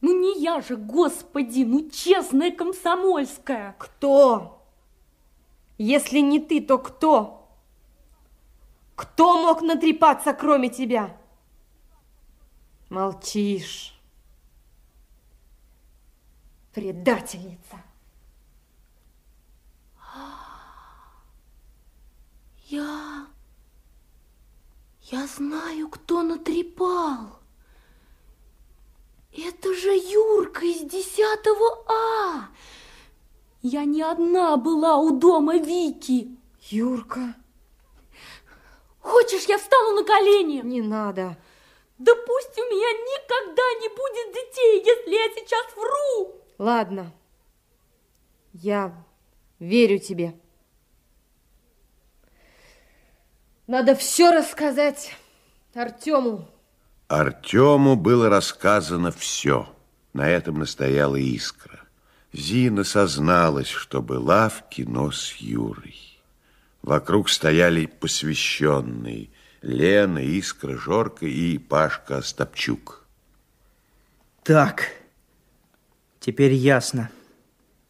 ну 0.00 0.20
не 0.20 0.42
я 0.42 0.60
же, 0.60 0.76
господи, 0.76 1.62
ну 1.62 1.88
честная 1.90 2.50
комсомольская. 2.50 3.76
Кто? 3.78 4.55
Если 5.78 6.20
не 6.20 6.40
ты, 6.40 6.60
то 6.60 6.78
кто? 6.78 7.48
Кто 8.94 9.42
мог 9.42 9.60
натрепаться, 9.60 10.32
кроме 10.32 10.70
тебя? 10.70 11.16
Молчишь. 12.88 13.98
Предательница. 16.72 17.82
Я... 22.66 23.26
Я 25.02 25.26
знаю, 25.28 25.88
кто 25.88 26.22
натрепал. 26.22 27.38
Это 29.32 29.72
же 29.74 29.90
Юрка 29.90 30.64
из 30.64 30.80
10 30.80 31.20
А. 31.88 32.48
Я 33.68 33.84
не 33.84 34.00
одна 34.00 34.56
была 34.56 34.96
у 34.96 35.18
дома 35.18 35.56
Вики. 35.56 36.38
Юрка. 36.70 37.34
Хочешь, 39.00 39.46
я 39.46 39.58
встану 39.58 39.96
на 39.96 40.04
колени? 40.04 40.60
Не 40.62 40.82
надо. 40.82 41.36
Да 41.98 42.14
пусть 42.14 42.56
у 42.56 42.62
меня 42.62 42.92
никогда 42.92 43.62
не 43.80 43.88
будет 43.88 44.34
детей, 44.34 44.84
если 44.86 45.10
я 45.10 45.34
сейчас 45.34 45.66
вру. 45.74 46.36
Ладно. 46.58 47.12
Я 48.52 48.94
верю 49.58 49.98
тебе. 49.98 50.38
Надо 53.66 53.96
все 53.96 54.30
рассказать 54.30 55.12
Артему. 55.74 56.46
Артему 57.08 57.96
было 57.96 58.28
рассказано 58.28 59.10
все. 59.10 59.68
На 60.12 60.28
этом 60.30 60.60
настояла 60.60 61.16
искра. 61.16 61.85
Зина 62.36 62.84
созналась, 62.84 63.68
что 63.68 64.02
была 64.02 64.50
в 64.50 64.68
кино 64.68 65.10
с 65.10 65.32
Юрой. 65.36 65.96
Вокруг 66.82 67.30
стояли 67.30 67.86
посвященные 67.86 69.30
Лена, 69.62 70.18
Искра, 70.18 70.76
Жорка 70.76 71.24
и 71.24 71.56
Пашка 71.56 72.18
Остапчук. 72.18 73.06
Так, 74.42 74.92
теперь 76.20 76.52
ясно. 76.52 77.10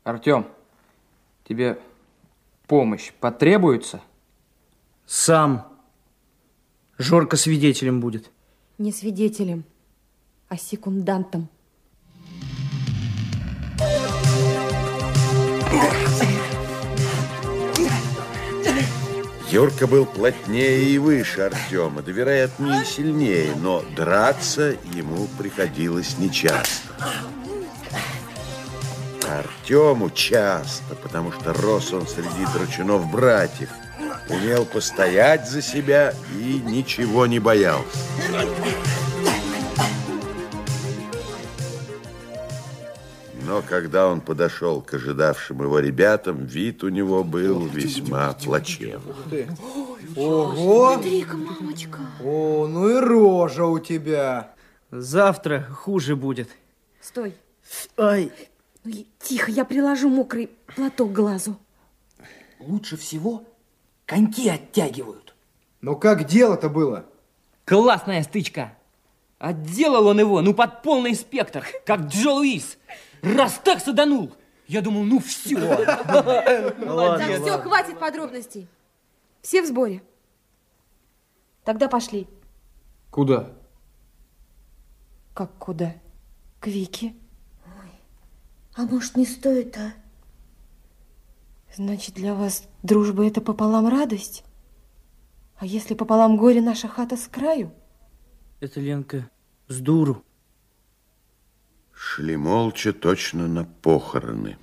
Артем, 0.05 0.47
тебе 1.43 1.81
помощь 2.69 3.13
потребуется? 3.19 4.01
Сам. 5.07 5.77
Жорка 6.99 7.37
свидетелем 7.37 8.01
будет. 8.01 8.31
Не 8.79 8.93
свидетелем, 8.93 9.65
а 10.49 10.57
секундантом. 10.57 11.49
Юрка 19.51 19.87
был 19.87 20.07
плотнее 20.07 20.83
и 20.83 20.99
выше 20.99 21.43
Артема, 21.43 22.03
да, 22.03 22.11
вероятно, 22.11 22.83
и 22.83 22.85
сильнее, 22.85 23.55
но 23.57 23.85
драться 23.95 24.77
ему 24.93 25.29
приходилось 25.39 26.19
нечасто. 26.19 26.95
Артему 29.29 30.11
часто, 30.11 30.97
потому 30.97 31.31
что 31.33 31.53
рос 31.53 31.93
он 31.93 32.07
среди 32.09 32.45
драчунов 32.55 33.11
братьев, 33.11 33.71
умел 34.29 34.65
постоять 34.65 35.49
за 35.49 35.63
себя 35.63 36.13
и 36.39 36.61
ничего 36.65 37.27
не 37.27 37.39
боялся. 37.39 37.99
Но 43.47 43.63
когда 43.63 44.09
он 44.09 44.21
подошел 44.21 44.83
к 44.83 44.95
ожидавшим 44.95 45.63
его 45.63 45.79
ребятам, 45.79 46.47
вид 46.47 46.83
у 46.83 46.89
него 46.89 47.23
был 47.23 47.65
весьма 47.67 48.33
плачевный. 48.33 49.47
Ого! 50.17 50.95
Смотри-ка, 50.95 51.37
мамочка. 51.37 52.01
О, 52.25 52.67
ну 52.67 52.89
и 52.89 52.99
рожа 52.99 53.65
у 53.65 53.79
тебя. 53.79 54.53
Завтра 54.91 55.63
хуже 55.63 56.17
будет. 56.17 56.49
Стой. 57.01 57.37
Ай. 57.97 58.33
Ну, 58.83 58.93
тихо, 59.21 59.53
я 59.53 59.65
приложу 59.65 60.09
мокрый 60.09 60.51
платок 60.75 61.13
к 61.13 61.15
глазу. 61.15 61.57
Лучше 62.59 62.97
всего 62.97 63.45
коньки 64.07 64.49
оттягивают. 64.49 65.37
Ну 65.83 65.95
как 65.95 66.25
дело-то 66.25 66.69
было? 66.69 67.05
Классная 67.65 68.25
стычка. 68.25 68.73
Отделал 69.39 70.09
он 70.09 70.19
его, 70.19 70.41
ну, 70.41 70.53
под 70.55 70.83
полный 70.83 71.15
спектр, 71.15 71.65
как 71.85 72.07
Джо 72.07 72.31
Луис. 72.31 72.79
Раз 73.23 73.61
так 73.65 73.81
саданул, 73.81 74.33
я 74.67 74.81
думал, 74.83 75.05
ну 75.05 75.19
все. 75.21 75.57
Так, 75.87 77.41
все, 77.43 77.59
хватит 77.59 77.99
подробностей. 77.99 78.69
Все 79.43 79.63
в 79.63 79.67
сборе. 79.67 80.03
Тогда 81.65 81.89
пошли. 81.89 82.27
Куда? 83.11 83.53
Как 85.35 85.57
куда? 85.59 85.95
К 86.61 86.67
Вике. 86.67 87.15
А 88.75 88.83
может, 88.83 89.17
не 89.17 89.25
стоит, 89.25 89.77
а? 89.79 89.95
Значит, 91.75 92.15
для 92.15 92.35
вас 92.35 92.65
дружба 92.83 93.27
это 93.27 93.41
пополам 93.41 93.89
радость? 93.89 94.45
А 95.57 95.65
если 95.65 95.95
пополам 95.95 96.37
горе 96.37 96.61
наша 96.61 96.87
хата 96.87 97.17
с 97.17 97.27
краю? 97.27 97.73
Это, 98.61 98.81
Ленка, 98.81 99.31
с 99.69 99.81
дуру. 99.81 100.23
Шли 101.97 102.37
молча 102.37 102.93
точно 102.93 103.49
на 103.49 103.65
похороны. 103.65 104.59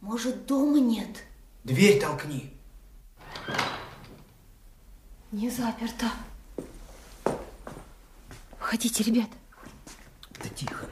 Может, 0.00 0.46
дома 0.46 0.78
нет? 0.78 1.24
Дверь 1.64 2.00
толкни. 2.00 2.52
Не 5.32 5.50
заперто. 5.50 6.06
Входите, 8.58 9.02
ребят. 9.02 9.28
Да 10.42 10.48
тихо, 10.50 10.86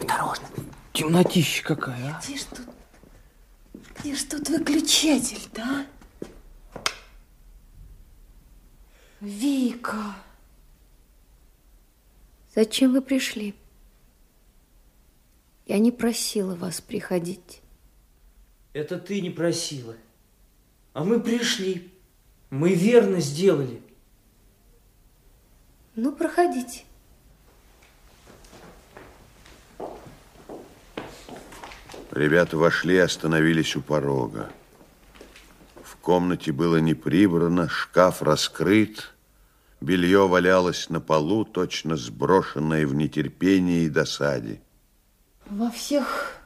осторожно. 0.00 0.48
Темнотища 0.92 1.62
какая, 1.62 2.16
а? 2.16 2.20
Где 2.20 2.36
ж 2.36 2.42
тут, 2.42 2.68
где 4.00 4.14
ж 4.16 4.22
тут 4.24 4.48
выключатель, 4.48 5.48
да? 5.54 5.86
Вика. 9.26 10.14
Зачем 12.54 12.92
вы 12.92 13.02
пришли? 13.02 13.56
Я 15.66 15.80
не 15.80 15.90
просила 15.90 16.54
вас 16.54 16.80
приходить. 16.80 17.60
Это 18.72 19.00
ты 19.00 19.20
не 19.20 19.30
просила. 19.30 19.96
А 20.92 21.02
мы 21.02 21.18
пришли. 21.18 21.92
Мы 22.50 22.74
верно 22.74 23.18
сделали. 23.18 23.82
Ну, 25.96 26.12
проходите. 26.12 26.84
Ребята 32.12 32.56
вошли 32.56 32.94
и 32.94 32.98
остановились 32.98 33.74
у 33.74 33.82
порога. 33.82 34.52
В 35.82 35.96
комнате 35.96 36.52
было 36.52 36.76
не 36.76 36.94
прибрано, 36.94 37.68
шкаф 37.68 38.22
раскрыт, 38.22 39.15
белье 39.80 40.26
валялось 40.26 40.88
на 40.88 41.00
полу, 41.00 41.44
точно 41.44 41.96
сброшенное 41.96 42.86
в 42.86 42.94
нетерпении 42.94 43.84
и 43.84 43.88
досаде. 43.88 44.60
Во 45.48 45.70
всех 45.70 46.40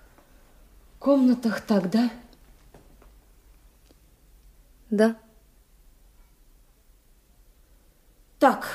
комнатах 0.99 1.61
так, 1.62 1.91
да? 1.91 2.11
Да. 4.91 5.16
Так. 8.39 8.68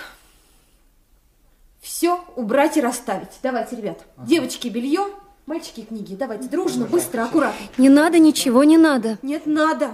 Все 1.80 2.20
убрать 2.36 2.78
и 2.78 2.82
расставить. 2.82 3.40
Давайте, 3.44 3.76
ребят. 3.76 4.06
Девочки, 4.18 4.68
белье, 4.68 5.08
мальчики, 5.46 5.82
книги. 5.82 6.16
Давайте 6.16 6.48
дружно, 6.50 6.86
быстро, 6.86 7.26
аккуратно. 7.26 7.68
Не 7.78 7.90
надо, 7.90 8.18
ничего 8.18 8.64
не 8.64 8.78
надо. 8.78 9.20
Нет, 9.22 9.46
надо. 9.46 9.92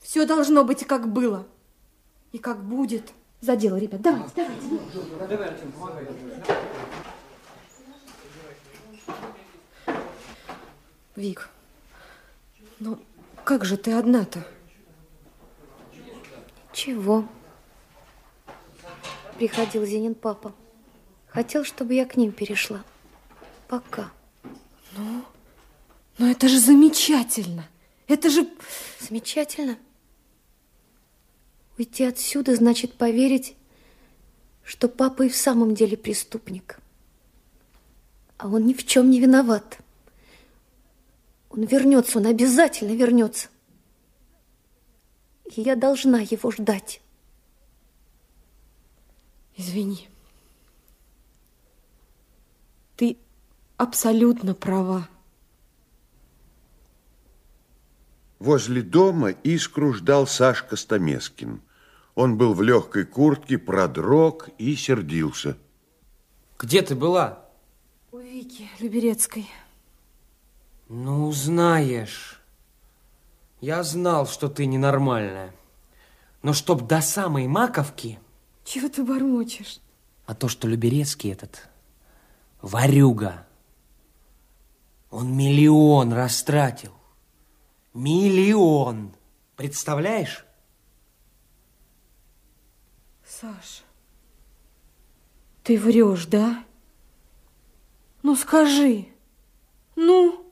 Все 0.00 0.26
должно 0.26 0.64
быть, 0.64 0.84
как 0.84 1.10
было. 1.10 1.46
И 2.32 2.38
как 2.38 2.62
будет. 2.62 3.12
За 3.42 3.56
дело, 3.56 3.76
ребят. 3.76 4.00
Давайте, 4.00 4.30
давайте. 4.36 5.66
Вик, 11.16 11.50
ну 12.78 12.98
как 13.44 13.64
же 13.64 13.76
ты 13.76 13.92
одна-то? 13.92 14.46
Чего? 16.72 17.26
Приходил 19.36 19.84
Зинин 19.84 20.14
папа. 20.14 20.54
Хотел, 21.26 21.64
чтобы 21.64 21.94
я 21.94 22.06
к 22.06 22.16
ним 22.16 22.30
перешла. 22.30 22.84
Пока. 23.66 24.12
Ну, 24.96 25.24
ну 26.18 26.30
это 26.30 26.48
же 26.48 26.60
замечательно. 26.60 27.68
Это 28.06 28.30
же... 28.30 28.48
Замечательно. 29.00 29.78
Уйти 31.82 32.04
отсюда 32.04 32.54
значит 32.54 32.94
поверить, 32.94 33.56
что 34.62 34.88
папа 34.88 35.22
и 35.24 35.28
в 35.28 35.34
самом 35.34 35.74
деле 35.74 35.96
преступник. 35.96 36.78
А 38.36 38.46
он 38.46 38.68
ни 38.68 38.72
в 38.72 38.86
чем 38.86 39.10
не 39.10 39.18
виноват. 39.18 39.80
Он 41.50 41.64
вернется, 41.64 42.18
он 42.18 42.26
обязательно 42.26 42.92
вернется. 42.92 43.48
И 45.56 45.60
я 45.60 45.74
должна 45.74 46.20
его 46.20 46.52
ждать. 46.52 47.00
Извини. 49.56 50.08
Ты 52.94 53.16
абсолютно 53.76 54.54
права. 54.54 55.08
Возле 58.38 58.82
дома 58.82 59.30
Искру 59.30 59.94
ждал 59.94 60.28
Сашка 60.28 60.76
Стамескин. 60.76 61.60
Он 62.14 62.36
был 62.36 62.52
в 62.52 62.62
легкой 62.62 63.04
куртке, 63.04 63.58
продрог 63.58 64.48
и 64.58 64.76
сердился. 64.76 65.56
Где 66.58 66.82
ты 66.82 66.94
была? 66.94 67.46
У 68.10 68.18
Вики 68.18 68.68
Люберецкой. 68.78 69.48
Ну, 70.88 71.32
знаешь, 71.32 72.40
я 73.60 73.82
знал, 73.82 74.26
что 74.26 74.48
ты 74.48 74.66
ненормальная. 74.66 75.54
Но 76.42 76.52
чтоб 76.52 76.86
до 76.86 77.00
самой 77.00 77.46
маковки... 77.46 78.18
Чего 78.64 78.88
ты 78.88 79.02
бормочешь? 79.02 79.80
А 80.26 80.34
то, 80.34 80.48
что 80.48 80.68
Люберецкий 80.68 81.32
этот 81.32 81.68
ворюга, 82.60 83.46
он 85.10 85.36
миллион 85.36 86.12
растратил. 86.12 86.92
Миллион. 87.92 89.14
Представляешь? 89.56 90.46
Саш, 93.42 93.82
ты 95.64 95.76
врешь, 95.76 96.26
да? 96.26 96.64
Ну 98.22 98.36
скажи, 98.36 99.08
ну? 99.96 100.46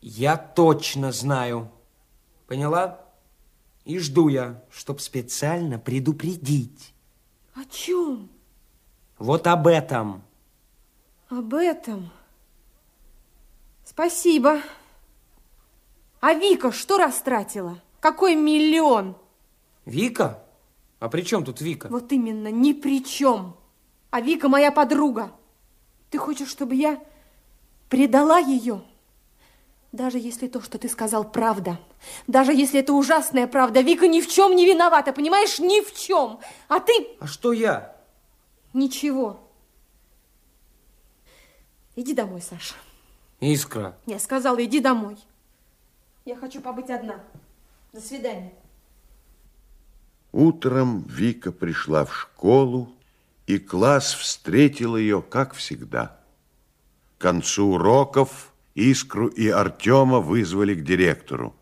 Я 0.00 0.36
точно 0.36 1.12
знаю. 1.12 1.70
Поняла? 2.48 3.04
И 3.84 4.00
жду 4.00 4.26
я, 4.26 4.64
чтоб 4.72 5.00
специально 5.00 5.78
предупредить. 5.78 6.92
О 7.54 7.64
чем? 7.66 8.28
Вот 9.16 9.46
об 9.46 9.68
этом. 9.68 10.24
Об 11.28 11.54
этом? 11.54 12.10
Спасибо. 13.84 14.60
А 16.20 16.34
Вика 16.34 16.72
что 16.72 16.98
растратила? 16.98 17.80
Какой 18.00 18.34
миллион? 18.34 19.16
Вика? 19.84 20.43
А 21.04 21.10
при 21.10 21.20
чем 21.20 21.44
тут 21.44 21.60
Вика? 21.60 21.88
Вот 21.88 22.10
именно, 22.12 22.50
ни 22.50 22.72
при 22.72 23.04
чем. 23.04 23.58
А 24.10 24.22
Вика 24.22 24.48
моя 24.48 24.72
подруга. 24.72 25.32
Ты 26.08 26.16
хочешь, 26.16 26.48
чтобы 26.48 26.76
я 26.76 26.98
предала 27.90 28.38
ее? 28.38 28.82
Даже 29.92 30.18
если 30.18 30.48
то, 30.48 30.62
что 30.62 30.78
ты 30.78 30.88
сказал, 30.88 31.30
правда. 31.30 31.78
Даже 32.26 32.54
если 32.54 32.80
это 32.80 32.94
ужасная 32.94 33.46
правда. 33.46 33.82
Вика 33.82 34.08
ни 34.08 34.22
в 34.22 34.28
чем 34.28 34.56
не 34.56 34.64
виновата, 34.64 35.12
понимаешь? 35.12 35.58
Ни 35.58 35.84
в 35.84 35.94
чем. 35.94 36.40
А 36.68 36.80
ты... 36.80 37.06
А 37.20 37.26
что 37.26 37.52
я? 37.52 37.94
Ничего. 38.72 39.40
Иди 41.96 42.14
домой, 42.14 42.40
Саша. 42.40 42.76
Искра. 43.40 43.94
Я 44.06 44.18
сказала, 44.18 44.64
иди 44.64 44.80
домой. 44.80 45.18
Я 46.24 46.34
хочу 46.36 46.62
побыть 46.62 46.88
одна. 46.88 47.22
До 47.92 48.00
свидания. 48.00 48.54
Утром 50.34 51.04
Вика 51.06 51.52
пришла 51.52 52.04
в 52.04 52.12
школу, 52.12 52.92
и 53.46 53.58
класс 53.58 54.14
встретил 54.14 54.96
ее, 54.96 55.22
как 55.22 55.54
всегда. 55.54 56.18
К 57.16 57.20
концу 57.22 57.74
уроков 57.74 58.52
Искру 58.74 59.28
и 59.28 59.48
Артема 59.48 60.18
вызвали 60.18 60.74
к 60.74 60.82
директору. 60.82 61.54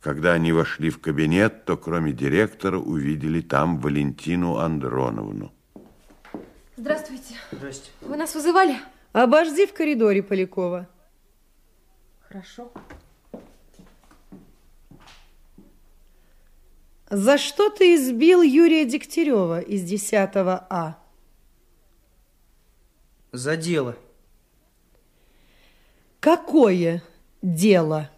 Когда 0.00 0.32
они 0.32 0.50
вошли 0.50 0.90
в 0.90 1.00
кабинет, 1.00 1.66
то 1.66 1.76
кроме 1.76 2.12
директора 2.12 2.78
увидели 2.78 3.40
там 3.40 3.78
Валентину 3.78 4.56
Андроновну. 4.56 5.52
Здравствуйте. 6.76 7.36
Здрасте. 7.52 7.92
Вы 8.00 8.16
нас 8.16 8.34
вызывали? 8.34 8.76
Обожди 9.12 9.66
в 9.66 9.72
коридоре, 9.72 10.24
Полякова. 10.24 10.88
Хорошо. 12.26 12.72
За 17.16 17.38
что 17.38 17.70
ты 17.70 17.94
избил 17.94 18.42
Юрия 18.42 18.84
Дегтярева 18.84 19.60
из 19.60 19.84
10 19.84 20.30
А? 20.34 20.98
За 23.30 23.56
дело. 23.56 23.96
Какое 26.18 27.04
дело? 27.40 28.10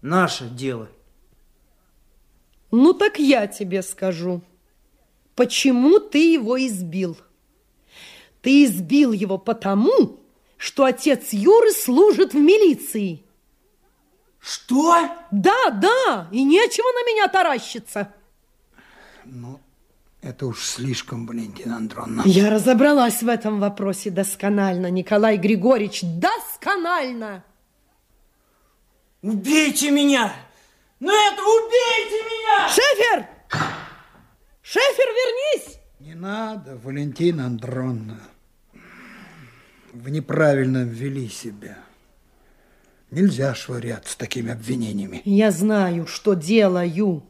Наше 0.00 0.48
дело. 0.48 0.88
Ну 2.70 2.94
так 2.94 3.18
я 3.18 3.46
тебе 3.46 3.82
скажу. 3.82 4.40
Почему 5.34 6.00
ты 6.00 6.32
его 6.32 6.58
избил? 6.66 7.18
Ты 8.40 8.64
избил 8.64 9.12
его 9.12 9.36
потому, 9.36 10.20
что 10.56 10.86
отец 10.86 11.34
Юры 11.34 11.72
служит 11.72 12.32
в 12.32 12.38
милиции. 12.38 13.26
Что? 14.40 15.08
Да, 15.30 15.70
да, 15.70 16.28
и 16.30 16.44
нечего 16.44 16.86
на 16.92 17.10
меня 17.10 17.28
таращиться. 17.28 18.12
Ну, 19.24 19.60
это 20.22 20.46
уж 20.46 20.64
слишком, 20.64 21.26
Валентина 21.26 21.76
Андроновна. 21.76 22.22
Я 22.24 22.50
разобралась 22.50 23.22
в 23.22 23.28
этом 23.28 23.60
вопросе 23.60 24.10
досконально, 24.10 24.90
Николай 24.90 25.36
Григорьевич, 25.36 26.00
досконально. 26.02 27.44
Убейте 29.22 29.90
меня! 29.90 30.32
Ну 31.00 31.10
это 31.10 31.42
убейте 31.42 32.24
меня! 32.24 32.68
Шефер! 32.68 33.26
Шефер, 34.62 35.06
вернись! 35.06 35.78
Не 36.00 36.14
надо, 36.14 36.76
Валентина 36.76 37.46
Андроновна. 37.46 38.20
Вы 39.92 40.10
неправильно 40.10 40.84
ввели 40.84 41.28
себя. 41.28 41.78
Нельзя 43.10 43.54
швыряться 43.54 44.18
такими 44.18 44.52
обвинениями. 44.52 45.22
Я 45.24 45.50
знаю, 45.50 46.06
что 46.06 46.34
делаю. 46.34 47.22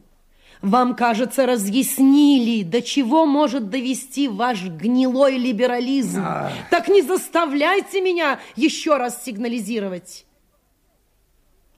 Вам, 0.61 0.93
кажется, 0.95 1.45
разъяснили, 1.45 2.63
до 2.63 2.81
чего 2.81 3.25
может 3.25 3.69
довести 3.69 4.27
ваш 4.27 4.63
гнилой 4.63 5.37
либерализм. 5.37 6.21
А. 6.21 6.51
Так 6.69 6.89
не 6.89 7.01
заставляйте 7.01 8.01
меня 8.01 8.39
еще 8.57 8.97
раз 8.97 9.23
сигнализировать. 9.23 10.25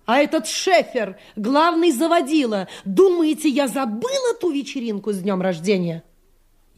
А 0.08 0.18
этот 0.18 0.48
шефер, 0.48 1.18
главный 1.36 1.92
заводила, 1.92 2.68
думаете, 2.86 3.50
я 3.50 3.68
забыла 3.68 4.34
ту 4.40 4.52
вечеринку 4.52 5.14
с 5.14 5.20
днем 5.20 5.44
рождения? 5.44 6.04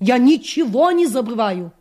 Я 0.02 0.18
ничего 0.18 0.92
не 0.92 1.08
забываю. 1.08 1.72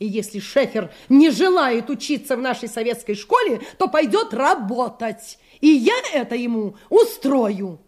И 0.00 0.06
если 0.06 0.40
шефер 0.40 0.90
не 1.10 1.30
желает 1.30 1.90
учиться 1.90 2.34
в 2.34 2.40
нашей 2.40 2.68
советской 2.68 3.14
школе, 3.14 3.60
то 3.78 3.86
пойдет 3.86 4.32
работать. 4.32 5.38
И 5.60 5.68
я 5.68 5.94
это 6.14 6.34
ему 6.34 6.76
устрою. 6.88 7.78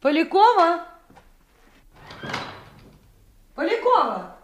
Полякова? 0.00 0.86
Полякова? 3.54 4.38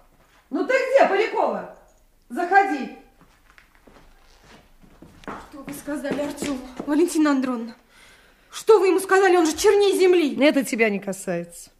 Ну 0.50 0.66
ты 0.66 0.74
где, 0.74 1.08
Полякова? 1.08 1.78
Заходи. 2.28 2.98
Что 5.22 5.62
вы 5.66 5.72
сказали 5.72 6.20
Артему, 6.20 6.58
Валентина 6.86 7.30
Андроновна? 7.30 7.74
Что 8.50 8.78
вы 8.78 8.88
ему 8.88 9.00
сказали? 9.00 9.36
Он 9.36 9.46
же 9.46 9.56
черней 9.56 9.98
земли. 9.98 10.36
Это 10.44 10.62
тебя 10.62 10.90
не 10.90 11.00
касается. 11.00 11.70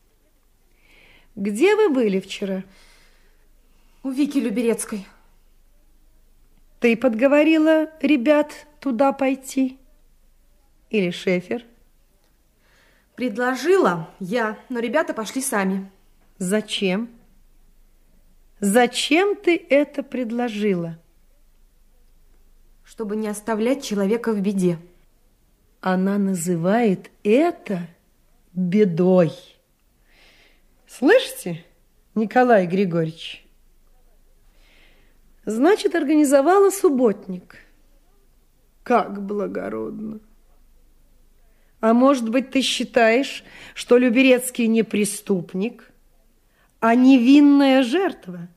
Где 1.36 1.76
вы 1.76 1.90
были 1.90 2.18
вчера? 2.18 2.64
У 4.04 4.10
Вики 4.10 4.38
Люберецкой. 4.38 5.06
Ты 6.80 6.96
подговорила 6.96 7.88
ребят 8.00 8.66
туда 8.80 9.12
пойти? 9.12 9.78
Или 10.90 11.10
Шефер? 11.10 11.64
Предложила 13.14 14.10
я, 14.18 14.58
но 14.68 14.80
ребята 14.80 15.14
пошли 15.14 15.40
сами. 15.40 15.88
Зачем? 16.38 17.10
Зачем 18.58 19.36
ты 19.36 19.56
это 19.56 20.02
предложила? 20.02 20.98
Чтобы 22.82 23.14
не 23.14 23.28
оставлять 23.28 23.84
человека 23.84 24.32
в 24.32 24.40
беде. 24.40 24.78
Она 25.80 26.18
называет 26.18 27.12
это 27.22 27.86
бедой. 28.52 29.32
Слышите, 30.88 31.64
Николай 32.16 32.66
Григорьевич? 32.66 33.41
Значит, 35.44 35.94
организовала 35.94 36.70
субботник. 36.70 37.56
Как 38.82 39.24
благородно. 39.24 40.20
А 41.80 41.94
может 41.94 42.28
быть, 42.28 42.50
ты 42.50 42.62
считаешь, 42.62 43.44
что 43.74 43.98
Люберецкий 43.98 44.68
не 44.68 44.84
преступник, 44.84 45.90
а 46.78 46.94
невинная 46.94 47.82
жертва? 47.82 48.48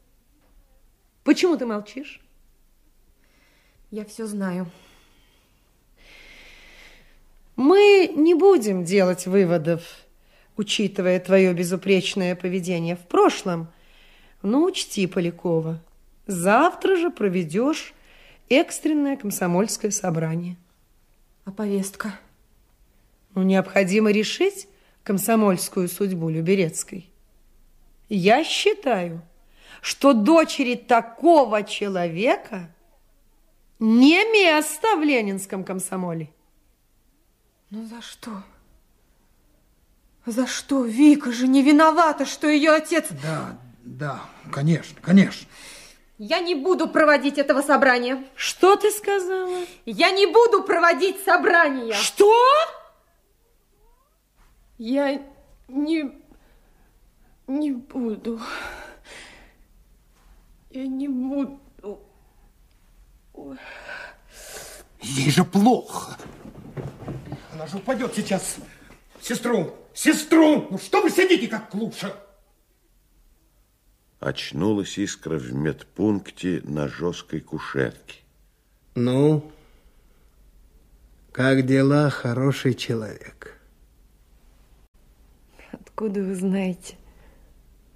Почему 1.23 1.57
ты 1.57 1.65
молчишь? 1.65 2.21
Я 3.89 4.05
все 4.05 4.27
знаю. 4.27 4.69
Мы 7.55 8.11
не 8.15 8.35
будем 8.35 8.83
делать 8.83 9.25
выводов, 9.25 9.81
учитывая 10.57 11.19
твое 11.19 11.53
безупречное 11.53 12.35
поведение 12.35 12.95
в 12.95 13.07
прошлом. 13.07 13.69
Но 14.43 14.63
учти, 14.65 15.07
Полякова, 15.07 15.81
завтра 16.27 16.95
же 16.95 17.09
проведешь 17.09 17.93
экстренное 18.49 19.17
комсомольское 19.17 19.91
собрание. 19.91 20.57
А 21.45 21.51
повестка? 21.51 22.19
Ну, 23.33 23.43
необходимо 23.43 24.11
решить 24.11 24.67
комсомольскую 25.03 25.87
судьбу 25.87 26.29
Люберецкой. 26.29 27.09
Я 28.09 28.43
считаю, 28.43 29.21
что 29.81 30.13
дочери 30.13 30.75
такого 30.75 31.63
человека 31.63 32.71
не 33.79 34.23
место 34.31 34.95
в 34.95 35.03
ленинском 35.03 35.63
комсомоле. 35.63 36.29
Ну 37.69 37.85
за 37.85 38.01
что? 38.01 38.43
За 40.25 40.47
что? 40.47 40.85
Вика 40.85 41.31
же 41.31 41.47
не 41.47 41.61
виновата, 41.61 42.25
что 42.25 42.47
ее 42.47 42.71
отец... 42.71 43.07
Да, 43.21 43.59
да, 43.83 44.21
конечно, 44.51 44.97
конечно. 45.01 45.47
Я 46.17 46.39
не 46.39 46.55
буду 46.55 46.87
проводить 46.87 47.37
этого 47.37 47.61
собрания. 47.61 48.23
Что 48.35 48.77
ты 48.77 48.89
сказала? 48.91 49.65
Я 49.85 50.11
не 50.11 50.25
буду 50.27 50.63
проводить 50.63 51.21
собрания. 51.23 51.93
Что? 51.93 52.33
Я 54.77 55.21
не... 55.67 56.11
не 57.47 57.71
буду. 57.71 58.39
Я 60.69 60.87
не 60.87 61.07
буду. 61.07 61.59
Ой. 63.33 63.57
Ей 65.01 65.29
же 65.29 65.43
плохо. 65.43 66.17
Она 67.53 67.67
же 67.67 67.77
упадет 67.77 68.13
сейчас. 68.15 68.57
Сестру, 69.21 69.75
сестру! 69.93 70.67
Ну 70.69 70.77
что 70.77 71.01
вы 71.01 71.09
сидите, 71.09 71.47
как 71.47 71.69
клуша? 71.69 72.15
Очнулась 74.25 74.97
искра 74.97 75.37
в 75.37 75.53
медпункте 75.53 76.59
на 76.63 76.87
жесткой 76.87 77.41
кушетке. 77.41 78.21
Ну, 78.95 79.51
как 81.31 81.63
дела, 81.67 82.09
хороший 82.09 82.73
человек? 82.73 83.55
Откуда 85.71 86.23
вы 86.23 86.33
знаете, 86.33 86.95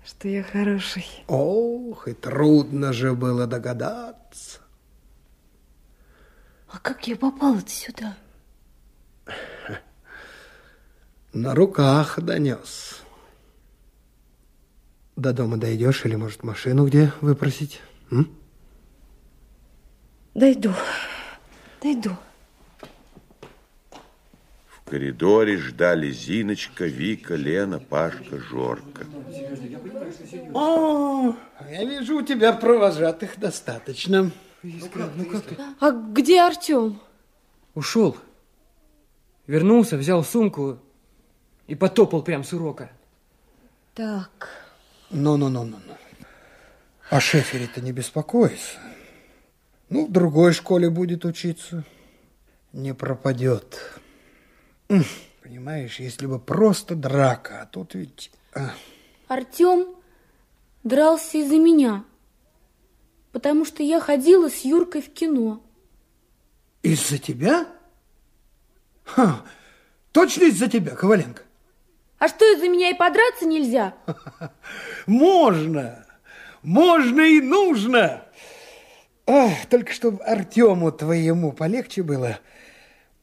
что 0.05 0.27
я 0.27 0.43
хороший? 0.43 1.07
Ох, 1.25 2.07
и 2.07 2.13
трудно 2.13 2.93
же 2.93 3.15
было 3.15 3.47
догадаться. 3.47 4.59
А 6.67 6.77
как 6.77 7.07
я 7.07 7.15
попала 7.15 7.59
сюда? 7.67 8.15
На 11.33 11.55
руках 11.55 12.19
донес. 12.21 13.01
До 15.19 15.33
дома 15.33 15.57
дойдешь 15.57 16.05
или, 16.05 16.15
может, 16.15 16.43
машину 16.43 16.87
где 16.87 17.11
выпросить? 17.19 17.81
М? 18.09 18.33
Дойду. 20.33 20.71
Дойду. 21.83 22.11
В 24.69 24.89
коридоре 24.89 25.57
ждали 25.57 26.09
Зиночка, 26.09 26.85
Вика, 26.85 27.35
Лена, 27.35 27.79
Пашка, 27.79 28.39
Жорка. 28.39 29.05
О, 30.53 31.35
я 31.69 31.83
вижу, 31.83 32.19
у 32.19 32.21
тебя 32.21 32.53
провожатых 32.53 33.37
достаточно. 33.37 34.31
ну 34.63 35.25
как 35.25 35.41
ты? 35.43 35.57
А 35.81 35.91
где 35.91 36.39
Артем? 36.43 36.97
Ушел. 37.75 38.15
Вернулся, 39.47 39.97
взял 39.97 40.23
сумку 40.23 40.79
и 41.67 41.75
потопал 41.75 42.23
прям 42.23 42.45
с 42.45 42.53
урока. 42.53 42.89
Так. 43.95 44.68
Ну-ну-ну-ну. 45.09 45.77
О 47.09 47.19
шефере-то 47.19 47.81
не 47.81 47.91
беспокойся. 47.91 48.77
Ну, 49.89 50.05
в 50.05 50.11
другой 50.11 50.53
школе 50.53 50.89
будет 50.89 51.25
учиться. 51.25 51.83
Не 52.73 52.93
пропадет. 52.93 53.99
Понимаешь, 55.41 55.99
если 55.99 56.27
бы 56.27 56.39
просто 56.39 56.95
драка, 56.95 57.61
а 57.63 57.65
тут 57.65 57.95
ведь... 57.95 58.31
а, 58.53 58.71
Артем 59.27 59.95
дрался 60.83 61.39
из-за 61.39 61.57
меня, 61.57 62.03
потому 63.31 63.65
что 63.65 63.81
я 63.81 63.99
ходила 63.99 64.49
с 64.49 64.59
Юркой 64.59 65.01
в 65.01 65.11
кино. 65.11 65.63
Из-за 66.83 67.17
тебя? 67.17 67.67
Ха, 69.03 69.43
точно 70.11 70.43
из-за 70.43 70.67
тебя, 70.67 70.95
Коваленко? 70.95 71.41
А 72.19 72.27
что, 72.27 72.45
из-за 72.53 72.67
меня 72.67 72.89
и 72.89 72.93
подраться 72.93 73.45
нельзя? 73.45 73.93
Можно, 75.07 76.05
можно 76.61 77.21
и 77.21 77.39
нужно. 77.39 78.23
Ах, 79.25 79.53
только 79.69 79.93
чтобы 79.93 80.21
Артему 80.23 80.91
твоему 80.91 81.53
полегче 81.53 82.03
было, 82.03 82.39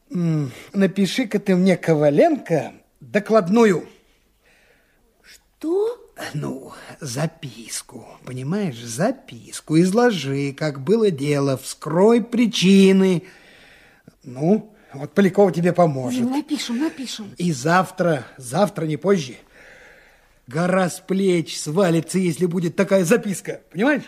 напиши-ка 0.08 1.38
ты 1.38 1.54
мне, 1.54 1.76
Коваленко, 1.76 2.72
докладную. 3.00 3.86
Что? 5.22 6.02
Ну, 6.32 6.72
записку, 7.00 8.06
понимаешь, 8.24 8.80
записку. 8.82 9.78
Изложи, 9.78 10.54
как 10.54 10.80
было 10.80 11.10
дело, 11.10 11.58
вскрой 11.58 12.22
причины. 12.22 13.24
Ну, 14.22 14.74
вот 14.98 15.12
Полякова 15.14 15.52
тебе 15.52 15.72
поможет. 15.72 16.22
Напишем, 16.22 16.78
напишем. 16.78 17.32
И 17.36 17.52
завтра, 17.52 18.24
завтра 18.36 18.86
не 18.86 18.96
позже, 18.96 19.36
гора 20.46 20.88
с 20.88 21.00
плеч 21.00 21.58
свалится, 21.58 22.18
если 22.18 22.46
будет 22.46 22.76
такая 22.76 23.04
записка. 23.04 23.60
Понимаешь? 23.70 24.04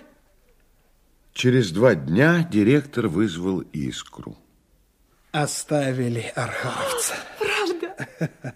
Через 1.33 1.71
два 1.71 1.95
дня 1.95 2.49
директор 2.51 3.09
вызвал 3.09 3.61
искру. 3.73 4.37
Оставили 5.31 6.33
архаровца. 6.35 7.15
Правда? 7.39 8.55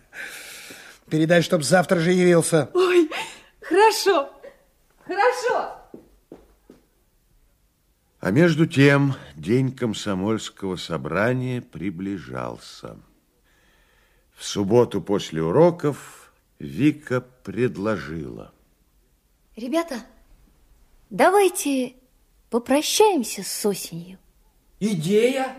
Передай, 1.09 1.43
чтоб 1.43 1.63
завтра 1.63 2.01
же 2.01 2.13
явился. 2.13 2.71
Ой, 2.75 3.11
хорошо. 3.61 4.31
Хорошо. 5.07 5.82
А 8.23 8.31
между 8.31 8.67
тем 8.67 9.17
день 9.35 9.75
комсомольского 9.75 10.77
собрания 10.77 11.61
приближался. 11.61 12.97
В 14.37 14.45
субботу 14.45 15.03
после 15.03 15.43
уроков 15.43 16.33
Вика 16.61 17.21
предложила. 17.21 18.55
Ребята, 19.57 20.05
давайте 21.11 21.95
попрощаемся 22.49 23.43
с 23.43 23.67
осенью. 23.67 24.21
Идея? 24.79 25.57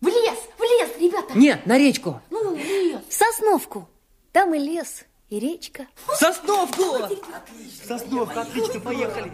В 0.00 0.06
лес, 0.06 0.38
в 0.56 0.62
лес, 0.62 0.98
ребята. 0.98 1.38
Нет, 1.38 1.66
на 1.66 1.76
речку. 1.76 2.22
Ну, 2.30 2.56
в 2.56 2.58
лес. 2.58 3.02
В 3.10 3.12
Сосновку. 3.12 3.90
Там 4.32 4.54
и 4.54 4.58
лес, 4.58 5.04
и 5.28 5.38
речка. 5.38 5.86
В 6.06 6.14
Сосновку! 6.16 7.14
Сосновка, 7.86 8.40
отлично, 8.40 8.80
поехали. 8.80 9.30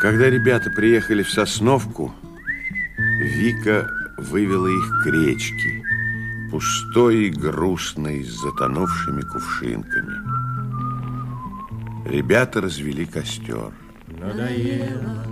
Когда 0.00 0.30
ребята 0.30 0.70
приехали 0.70 1.22
в 1.22 1.30
Сосновку, 1.30 2.14
Вика 3.20 3.86
вывела 4.16 4.66
их 4.66 5.02
к 5.04 5.06
речке, 5.08 5.84
пустой 6.50 7.26
и 7.26 7.30
грустной, 7.30 8.24
с 8.24 8.40
затонувшими 8.40 9.20
кувшинками. 9.20 10.14
Ребята 12.08 12.62
развели 12.62 13.04
костер. 13.04 13.72
Надоело 14.08 15.22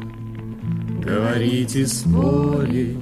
говорить 1.03 1.75
и 1.75 1.87
спорить 1.87 2.99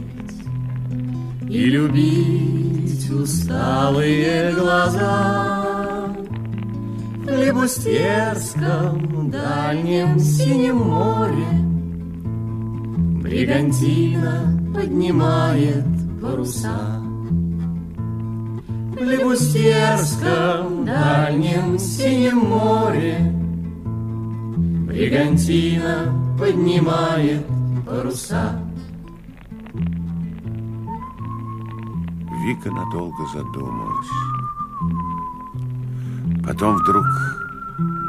И 1.48 1.64
любить 1.66 3.10
усталые 3.10 4.52
глаза 4.52 5.75
В 7.26 7.28
флебустерском 7.28 9.30
дальнем 9.32 10.16
синем 10.20 10.76
море 10.76 11.48
Бригантина 13.20 14.56
поднимает 14.72 15.84
паруса 16.22 17.02
В 18.92 18.96
флебустерском 18.96 20.84
дальнем 20.84 21.80
синем 21.80 22.38
море 22.38 23.18
Бригантина 24.86 26.14
поднимает 26.38 27.44
паруса. 27.84 28.52
Вика 32.46 32.70
надолго 32.70 33.26
задумалась. 33.34 34.25
Потом 36.46 36.76
вдруг 36.76 37.04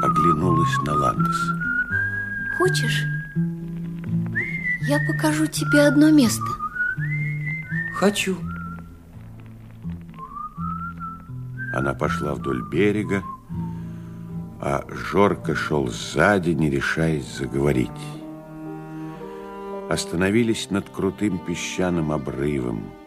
оглянулась 0.00 0.76
на 0.86 0.94
Ландес. 0.94 1.52
Хочешь, 2.56 3.04
я 4.82 5.00
покажу 5.08 5.46
тебе 5.46 5.88
одно 5.88 6.10
место? 6.10 6.46
Хочу. 7.94 8.36
Она 11.74 11.94
пошла 11.94 12.34
вдоль 12.34 12.62
берега, 12.62 13.24
а 14.60 14.84
Жорка 14.88 15.56
шел 15.56 15.88
сзади, 15.88 16.50
не 16.50 16.70
решаясь 16.70 17.38
заговорить. 17.38 17.90
Остановились 19.90 20.70
над 20.70 20.88
крутым 20.90 21.38
песчаным 21.38 22.12
обрывом. 22.12 22.97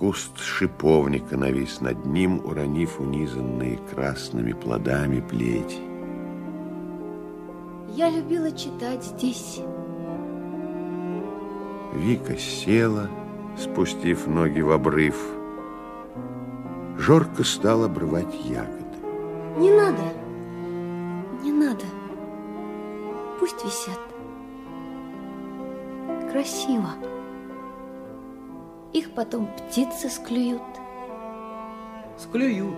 Куст 0.00 0.38
шиповника 0.38 1.36
навис 1.36 1.82
над 1.82 2.06
ним, 2.06 2.40
уронив 2.46 3.00
унизанные 3.00 3.78
красными 3.92 4.54
плодами 4.54 5.20
плети. 5.20 5.82
Я 7.94 8.08
любила 8.08 8.50
читать 8.50 9.04
здесь. 9.04 9.60
Вика 11.92 12.34
села, 12.38 13.10
спустив 13.58 14.26
ноги 14.26 14.62
в 14.62 14.70
обрыв. 14.70 15.16
Жорка 16.96 17.44
стал 17.44 17.84
обрывать 17.84 18.34
ягоды. 18.42 18.96
Не 19.58 19.70
надо. 19.70 20.14
Не 21.42 21.52
надо. 21.52 21.84
Пусть 23.38 23.62
висят. 23.66 24.00
Красиво. 26.32 26.88
Их 28.92 29.12
потом 29.12 29.46
птицы 29.46 30.08
склюют. 30.08 30.62
Склюют. 32.18 32.76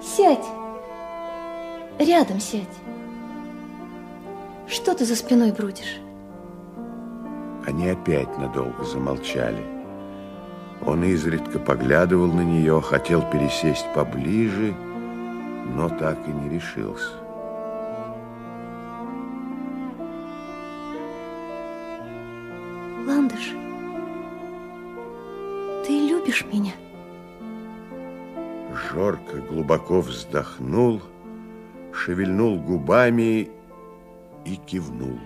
Сядь. 0.00 0.46
Рядом 1.98 2.40
сядь. 2.40 2.62
Что 4.68 4.94
ты 4.94 5.04
за 5.04 5.16
спиной 5.16 5.52
бродишь? 5.52 6.00
Они 7.66 7.88
опять 7.88 8.38
надолго 8.38 8.84
замолчали. 8.84 9.62
Он 10.84 11.04
изредка 11.04 11.58
поглядывал 11.58 12.28
на 12.32 12.40
нее, 12.42 12.80
хотел 12.80 13.22
пересесть 13.22 13.86
поближе, 13.94 14.74
но 15.76 15.88
так 15.88 16.18
и 16.26 16.32
не 16.32 16.48
решился. 16.48 17.21
Жорко 29.32 29.46
глубоко 29.48 30.00
вздохнул, 30.00 31.00
шевельнул 31.92 32.58
губами 32.58 33.50
и 34.44 34.56
кивнул, 34.66 35.18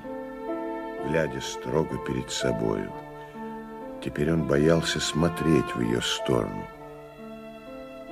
глядя 1.08 1.40
строго 1.40 1.98
перед 2.06 2.30
собою. 2.30 2.92
Теперь 4.04 4.32
он 4.32 4.46
боялся 4.46 5.00
смотреть 5.00 5.74
в 5.74 5.80
ее 5.80 6.00
сторону. 6.02 6.64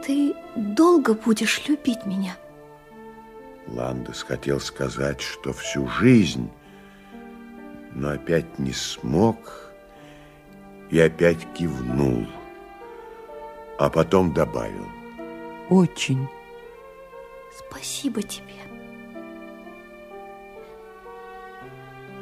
Ты 0.04 0.34
долго 0.56 1.14
будешь 1.14 1.66
любить 1.68 2.04
меня? 2.06 2.36
Ландес 3.68 4.22
хотел 4.22 4.60
сказать, 4.60 5.20
что 5.20 5.52
всю 5.52 5.86
жизнь, 5.88 6.50
но 7.92 8.10
опять 8.10 8.58
не 8.58 8.72
смог 8.72 9.72
и 10.90 10.98
опять 11.00 11.46
кивнул, 11.54 12.26
а 13.78 13.88
потом 13.88 14.34
добавил. 14.34 15.03
Очень. 15.70 16.28
Спасибо 17.56 18.22
тебе. 18.22 18.54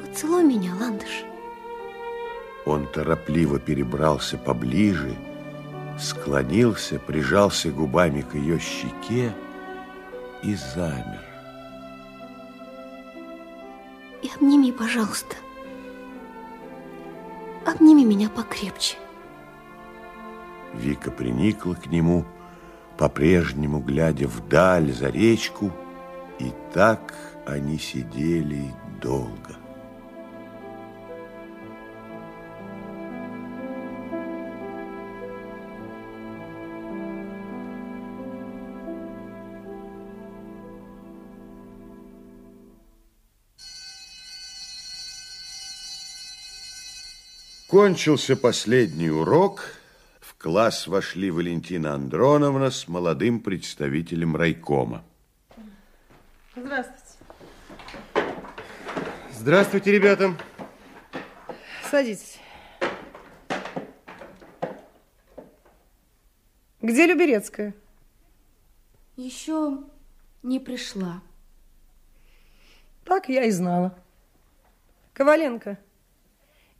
Поцелуй 0.01 0.43
меня, 0.43 0.73
Ландыш. 0.79 1.23
Он 2.65 2.87
торопливо 2.87 3.59
перебрался 3.59 4.37
поближе, 4.37 5.15
склонился, 5.99 6.99
прижался 6.99 7.71
губами 7.71 8.21
к 8.21 8.35
ее 8.35 8.59
щеке 8.59 9.33
и 10.41 10.55
замер. 10.55 11.23
И 14.21 14.29
обними, 14.33 14.71
пожалуйста. 14.71 15.35
Обними 17.65 18.05
меня 18.05 18.29
покрепче. 18.29 18.97
Вика 20.73 21.11
приникла 21.11 21.73
к 21.75 21.87
нему, 21.87 22.25
по-прежнему 22.97 23.79
глядя 23.79 24.27
вдаль 24.27 24.91
за 24.91 25.09
речку, 25.09 25.71
и 26.39 26.51
так 26.73 27.13
они 27.45 27.77
сидели 27.77 28.73
долго. 29.01 29.57
Кончился 47.73 48.35
последний 48.35 49.09
урок. 49.09 49.82
Класс 50.43 50.87
вошли 50.87 51.31
Валентина 51.31 51.93
Андроновна 51.93 52.69
с 52.69 52.89
молодым 52.89 53.39
представителем 53.39 54.35
райкома. 54.35 55.05
Здравствуйте. 56.53 57.01
Здравствуйте, 59.31 59.91
ребята. 59.93 60.37
Садитесь. 61.89 62.39
Где 66.81 67.05
Люберецкая? 67.05 67.73
Еще 69.15 69.81
не 70.43 70.59
пришла. 70.59 71.21
Так 73.05 73.29
я 73.29 73.45
и 73.45 73.51
знала. 73.51 73.97
Коваленко, 75.13 75.79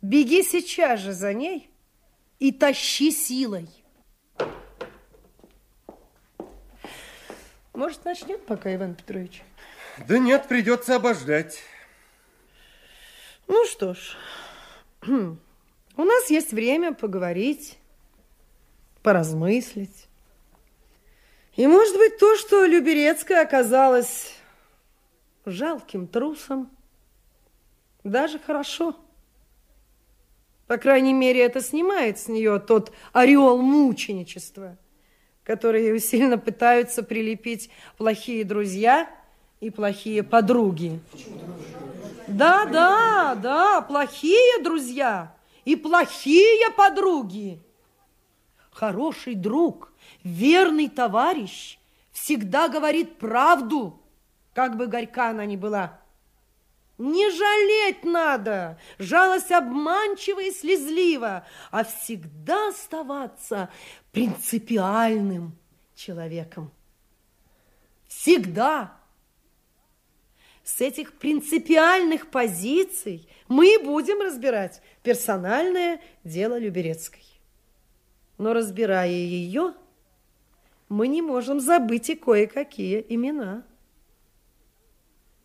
беги 0.01 0.43
сейчас 0.43 0.99
же 0.99 1.13
за 1.13 1.33
ней 1.33 1.72
и 2.43 2.51
тащи 2.51 3.09
силой. 3.09 3.69
Может, 7.73 8.03
начнет 8.03 8.45
пока, 8.45 8.75
Иван 8.75 8.95
Петрович? 8.95 9.41
Да 10.09 10.19
нет, 10.19 10.49
придется 10.49 10.97
обождать. 10.97 11.63
Ну 13.47 13.65
что 13.65 13.93
ж, 13.93 14.17
у 15.07 15.37
нас 16.03 16.29
есть 16.29 16.51
время 16.51 16.93
поговорить, 16.93 17.77
поразмыслить. 19.03 20.09
И, 21.55 21.65
может 21.65 21.95
быть, 21.95 22.17
то, 22.17 22.35
что 22.35 22.65
Люберецкая 22.65 23.43
оказалась 23.43 24.33
жалким 25.45 26.07
трусом, 26.07 26.69
даже 28.03 28.37
хорошо. 28.37 28.97
По 30.67 30.77
крайней 30.77 31.13
мере, 31.13 31.41
это 31.41 31.61
снимает 31.61 32.17
с 32.17 32.27
нее 32.27 32.59
тот 32.59 32.91
ореол 33.11 33.61
мученичества, 33.61 34.77
который 35.43 35.83
ей 35.83 35.95
усиленно 35.95 36.37
пытаются 36.37 37.03
прилепить 37.03 37.69
плохие 37.97 38.45
друзья 38.45 39.09
и 39.59 39.69
плохие 39.69 40.23
подруги. 40.23 40.99
Да, 42.27 42.65
да, 42.65 43.35
да, 43.35 43.81
плохие 43.81 44.63
друзья 44.63 45.35
и 45.65 45.75
плохие 45.75 46.71
подруги. 46.71 47.61
Хороший 48.71 49.35
друг, 49.35 49.91
верный 50.23 50.89
товарищ 50.89 51.77
всегда 52.11 52.69
говорит 52.69 53.17
правду, 53.17 53.99
как 54.53 54.77
бы 54.77 54.87
горька 54.87 55.29
она 55.29 55.45
ни 55.45 55.57
была. 55.57 55.99
Не 56.97 57.31
жалеть 57.31 58.03
надо, 58.03 58.79
жалость 58.99 59.51
обманчива 59.51 60.41
и 60.41 60.51
слезлива, 60.51 61.45
а 61.71 61.83
всегда 61.83 62.69
оставаться 62.69 63.69
принципиальным 64.11 65.57
человеком. 65.95 66.71
Всегда. 68.07 68.95
С 70.63 70.79
этих 70.79 71.13
принципиальных 71.13 72.29
позиций 72.29 73.27
мы 73.47 73.79
будем 73.83 74.21
разбирать 74.21 74.81
персональное 75.01 75.99
дело 76.23 76.57
Люберецкой. 76.57 77.25
Но 78.37 78.53
разбирая 78.53 79.09
ее, 79.09 79.73
мы 80.89 81.07
не 81.07 81.21
можем 81.21 81.59
забыть 81.59 82.09
и 82.09 82.15
кое-какие 82.15 83.05
имена. 83.09 83.63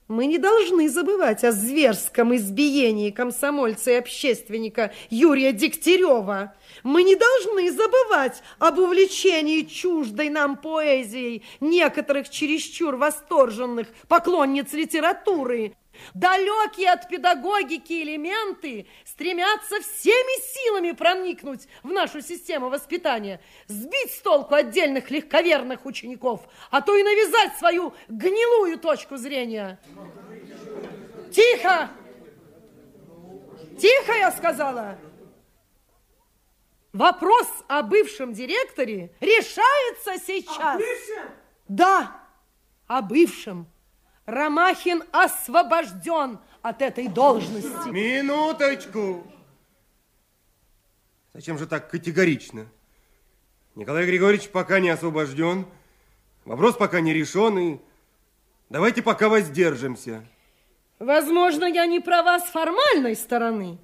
Мы 0.09 0.25
не 0.25 0.39
должны 0.39 0.89
забывать 0.89 1.45
о 1.45 1.53
зверском 1.53 2.35
избиении 2.35 3.11
комсомольца 3.11 3.91
и 3.91 3.95
общественника 3.97 4.91
Юрия 5.11 5.53
Дегтярева. 5.53 6.55
Мы 6.83 7.03
не 7.03 7.15
должны 7.15 7.71
забывать 7.71 8.43
об 8.59 8.79
увлечении 8.79 9.63
чуждой 9.63 10.31
нам 10.31 10.57
поэзией 10.57 11.43
некоторых 11.61 12.31
чересчур 12.31 12.97
восторженных 12.97 13.89
поклонниц 14.09 14.73
литературы. 14.73 15.75
Далекие 16.15 16.91
от 16.91 17.09
педагогики 17.09 18.03
элементы 18.03 18.87
стремятся 19.05 19.81
всеми 19.81 20.41
силами 20.53 20.93
проникнуть 20.93 21.69
в 21.83 21.89
нашу 21.89 22.21
систему 22.21 22.69
воспитания, 22.69 23.41
сбить 23.67 24.13
с 24.13 24.21
толку 24.21 24.55
отдельных 24.55 25.11
легковерных 25.11 25.87
учеников, 25.87 26.43
а 26.71 26.81
то 26.81 26.97
и 26.97 27.03
навязать 27.03 27.57
свою 27.59 27.95
гнилую 28.09 28.79
точку 28.79 29.17
зрения. 29.17 29.79
Тихо! 31.33 31.91
Тихо, 33.79 34.13
я 34.13 34.33
сказала! 34.33 34.99
Вопрос 36.93 37.47
о 37.69 37.83
бывшем 37.83 38.33
директоре 38.33 39.15
решается 39.21 40.19
сейчас. 40.19 40.75
О 40.75 40.79
бывшем? 40.79 41.31
Да, 41.69 42.23
о 42.87 43.03
бывшем. 43.03 43.69
Ромахин 44.29 45.05
освобожден 45.11 46.39
от 46.61 46.83
этой 46.83 47.09
должности. 47.09 47.89
Минуточку. 47.89 49.27
Зачем 51.33 51.57
же 51.57 51.67
так 51.67 51.89
категорично? 51.89 52.67
Николай 53.75 54.05
Григорьевич 54.05 54.51
пока 54.51 54.81
не 54.81 54.91
освобожден. 54.91 55.65
Вопрос 56.45 56.77
пока 56.77 57.01
не 57.01 57.15
решен. 57.15 57.59
И 57.59 57.79
давайте 58.69 59.01
пока 59.01 59.31
воздержимся. 59.31 60.23
Возможно, 60.99 61.65
я 61.65 61.87
не 61.87 61.99
права 61.99 62.39
с 62.39 62.51
формальной 62.51 63.17
стороны. 63.17 63.79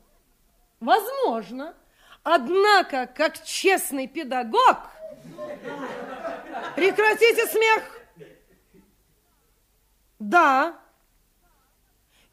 Возможно. 0.79 1.75
Однако, 2.23 3.07
как 3.07 3.43
честный 3.45 4.07
педагог... 4.09 4.77
Прекратите 6.77 7.47
смех! 7.47 7.94
Да, 10.19 10.79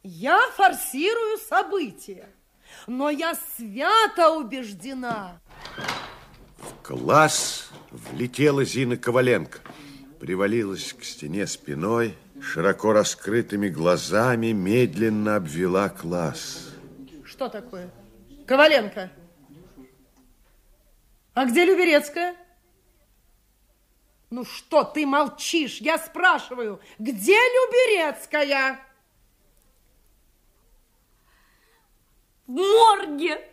я 0.02 0.38
форсирую 0.56 1.38
события, 1.38 2.28
но 2.86 3.10
я 3.10 3.34
свято 3.56 4.30
убеждена. 4.30 5.40
В 6.58 6.82
класс 6.82 7.70
влетела 7.90 8.64
Зина 8.64 8.96
Коваленко. 8.96 9.60
Привалилась 10.20 10.92
к 10.92 11.02
стене 11.02 11.46
спиной, 11.46 12.16
широко 12.40 12.92
раскрытыми 12.92 13.68
глазами 13.68 14.52
медленно 14.52 15.36
обвела 15.36 15.88
класс. 15.88 16.70
Что 17.24 17.48
такое? 17.48 17.90
Коваленко. 18.46 19.10
А 21.34 21.46
где 21.46 21.64
Люберецкая? 21.64 22.36
Ну 24.32 24.46
что 24.46 24.82
ты 24.82 25.04
молчишь? 25.04 25.76
Я 25.82 25.98
спрашиваю, 25.98 26.80
где 26.98 27.34
Люберецкая? 27.34 28.80
В 32.46 32.52
морге. 32.52 33.46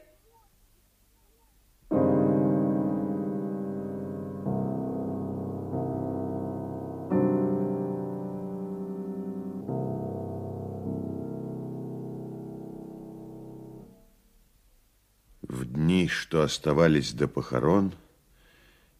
В 15.42 15.66
дни, 15.66 16.08
что 16.08 16.42
оставались 16.42 17.12
до 17.12 17.28
похорон, 17.28 17.94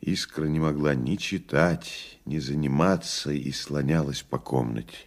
Искра 0.02 0.46
не 0.46 0.60
могла 0.60 0.96
ни 0.96 1.18
читать, 1.18 2.20
ни 2.26 2.40
заниматься 2.40 3.32
и 3.32 3.52
слонялась 3.52 4.22
по 4.22 4.40
комнате. 4.40 4.98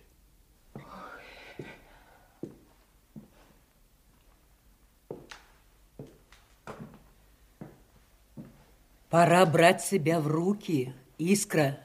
Пора 9.09 9.45
брать 9.45 9.83
себя 9.83 10.21
в 10.21 10.27
руки, 10.27 10.95
Искра. 11.19 11.81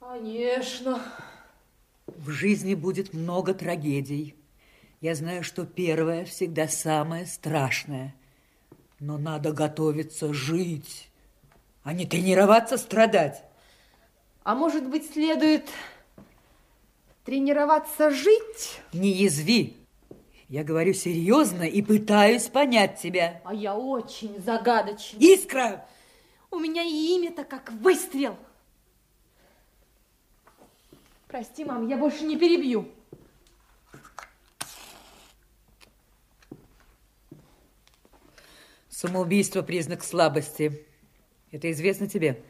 Конечно. 0.00 1.00
В 2.06 2.30
жизни 2.30 2.74
будет 2.74 3.12
много 3.12 3.54
трагедий. 3.54 4.34
Я 5.00 5.14
знаю, 5.14 5.44
что 5.44 5.64
первое 5.64 6.24
всегда 6.24 6.66
самое 6.68 7.26
страшное. 7.26 8.14
Но 8.98 9.18
надо 9.18 9.52
готовиться 9.52 10.32
жить 10.32 11.10
а 11.84 11.92
не 11.92 12.06
тренироваться 12.06 12.78
страдать. 12.78 13.44
А 14.42 14.54
может 14.54 14.88
быть, 14.88 15.12
следует 15.12 15.68
тренироваться 17.24 18.10
жить? 18.10 18.80
Не 18.92 19.10
язви. 19.10 19.76
Я 20.48 20.64
говорю 20.64 20.92
серьезно 20.94 21.62
и 21.62 21.82
пытаюсь 21.82 22.48
понять 22.48 23.00
тебя. 23.00 23.40
А 23.44 23.54
я 23.54 23.76
очень 23.76 24.40
загадочна. 24.42 25.18
Искра! 25.18 25.86
У 26.50 26.58
меня 26.58 26.82
и 26.82 27.16
имя-то 27.16 27.44
как 27.44 27.70
выстрел. 27.72 28.36
Прости, 31.28 31.64
мам, 31.64 31.88
я 31.88 31.96
больше 31.96 32.24
не 32.24 32.36
перебью. 32.36 32.88
Самоубийство– 38.88 39.62
признак 39.62 40.04
слабости. 40.04 40.86
Это 41.54 41.70
известно 41.70 42.08
тебе. 42.08 42.42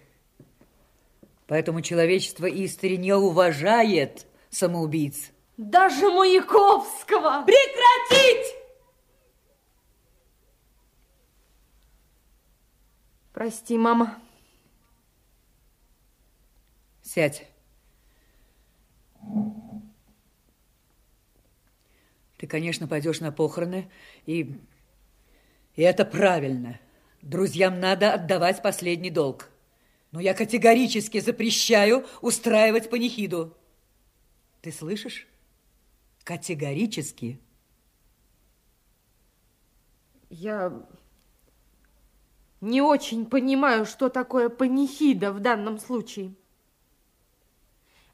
Поэтому 1.47 1.83
человечество 1.83 2.47
истори 2.47 2.97
не 2.97 3.15
уважает 3.15 4.27
самоубийц. 4.49 5.31
Даже 5.59 6.11
Маяковского! 6.11 7.45
Прекратить! 7.45 8.57
Прости, 13.35 13.77
мама. 13.77 14.19
Сядь. 17.03 17.47
Ты, 22.39 22.47
конечно, 22.47 22.89
пойдешь 22.89 23.21
на 23.21 23.33
похороны, 23.33 23.91
и, 24.25 24.59
и 25.77 25.83
это 25.83 26.07
правильно. 26.07 26.81
Друзьям 27.25 27.81
надо 27.81 28.13
отдавать 28.13 28.61
последний 28.61 29.09
долг. 29.11 29.49
Но 30.13 30.21
я 30.21 30.35
категорически 30.35 31.21
запрещаю 31.21 32.05
устраивать 32.21 32.91
панихиду. 32.91 33.57
Ты 34.61 34.71
слышишь? 34.71 35.27
Категорически. 36.23 37.41
Я 40.29 40.87
не 42.61 42.83
очень 42.83 43.25
понимаю, 43.25 43.87
что 43.87 44.11
такое 44.11 44.51
панихида 44.51 45.33
в 45.33 45.41
данном 45.41 45.79
случае. 45.79 46.35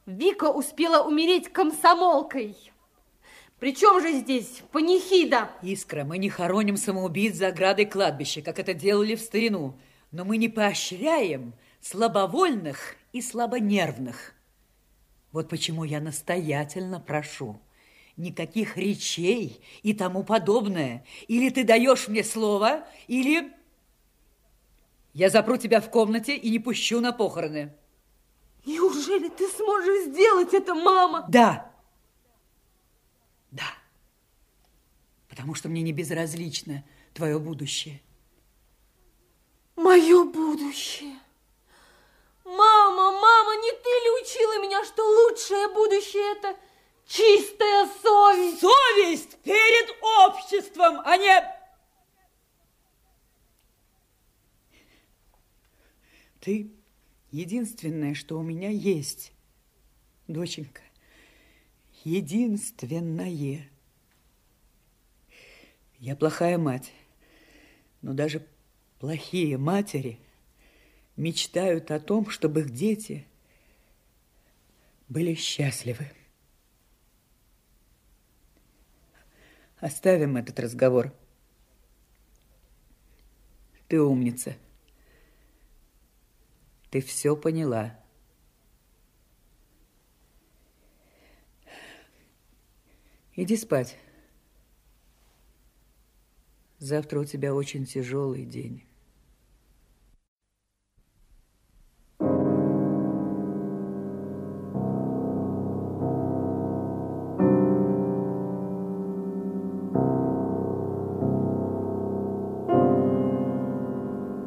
Вика 0.06 0.52
успела 0.52 1.04
умереть 1.04 1.52
комсомолкой. 1.52 2.56
Причем 3.60 4.00
же 4.00 4.12
здесь 4.18 4.62
панихида? 4.72 5.50
Искра, 5.60 6.04
мы 6.04 6.16
не 6.16 6.30
хороним 6.30 6.78
самоубийц 6.78 7.36
за 7.36 7.48
оградой 7.48 7.84
кладбища, 7.84 8.40
как 8.40 8.58
это 8.58 8.72
делали 8.72 9.14
в 9.14 9.20
старину. 9.20 9.78
Но 10.10 10.24
мы 10.24 10.38
не 10.38 10.48
поощряем 10.48 11.52
слабовольных 11.80 12.96
и 13.12 13.20
слабонервных. 13.20 14.32
Вот 15.30 15.50
почему 15.50 15.84
я 15.84 16.00
настоятельно 16.00 17.00
прошу. 17.00 17.60
Никаких 18.16 18.78
речей 18.78 19.62
и 19.82 19.92
тому 19.92 20.24
подобное. 20.24 21.04
Или 21.28 21.50
ты 21.50 21.62
даешь 21.62 22.08
мне 22.08 22.24
слово, 22.24 22.86
или 23.08 23.52
я 25.12 25.28
запру 25.28 25.58
тебя 25.58 25.82
в 25.82 25.90
комнате 25.90 26.34
и 26.34 26.50
не 26.50 26.58
пущу 26.58 27.00
на 27.00 27.12
похороны. 27.12 27.74
Неужели 28.64 29.28
ты 29.28 29.46
сможешь 29.48 30.06
сделать 30.06 30.54
это, 30.54 30.74
мама? 30.74 31.26
Да. 31.28 31.69
Да. 33.50 33.74
Потому 35.28 35.54
что 35.54 35.68
мне 35.68 35.82
не 35.82 35.92
безразлично 35.92 36.84
твое 37.14 37.38
будущее. 37.38 38.00
Мое 39.76 40.24
будущее. 40.24 41.18
Мама, 42.44 43.12
мама, 43.12 43.56
не 43.62 43.70
ты 43.70 43.88
ли 43.88 44.10
учила 44.22 44.62
меня, 44.62 44.84
что 44.84 45.02
лучшее 45.02 45.68
будущее 45.68 46.32
это 46.36 46.56
чистая 47.06 47.88
совесть? 48.02 48.60
Совесть 48.60 49.38
перед 49.42 49.96
обществом, 50.26 51.00
а 51.04 51.16
не... 51.16 51.60
Ты 56.40 56.72
единственное, 57.30 58.14
что 58.14 58.38
у 58.38 58.42
меня 58.42 58.70
есть, 58.70 59.32
доченька. 60.26 60.82
Единственное. 62.04 63.68
Я 65.98 66.16
плохая 66.16 66.58
мать, 66.58 66.92
но 68.02 68.14
даже 68.14 68.46
плохие 68.98 69.58
матери 69.58 70.18
мечтают 71.16 71.90
о 71.90 72.00
том, 72.00 72.30
чтобы 72.30 72.60
их 72.60 72.70
дети 72.70 73.26
были 75.08 75.34
счастливы. 75.34 76.10
Оставим 79.78 80.36
этот 80.36 80.58
разговор. 80.60 81.12
Ты 83.88 84.00
умница. 84.00 84.56
Ты 86.90 87.00
все 87.00 87.36
поняла. 87.36 87.99
Иди 93.42 93.56
спать. 93.56 93.96
Завтра 96.78 97.20
у 97.20 97.24
тебя 97.24 97.54
очень 97.54 97.86
тяжелый 97.86 98.44
день. 98.44 98.84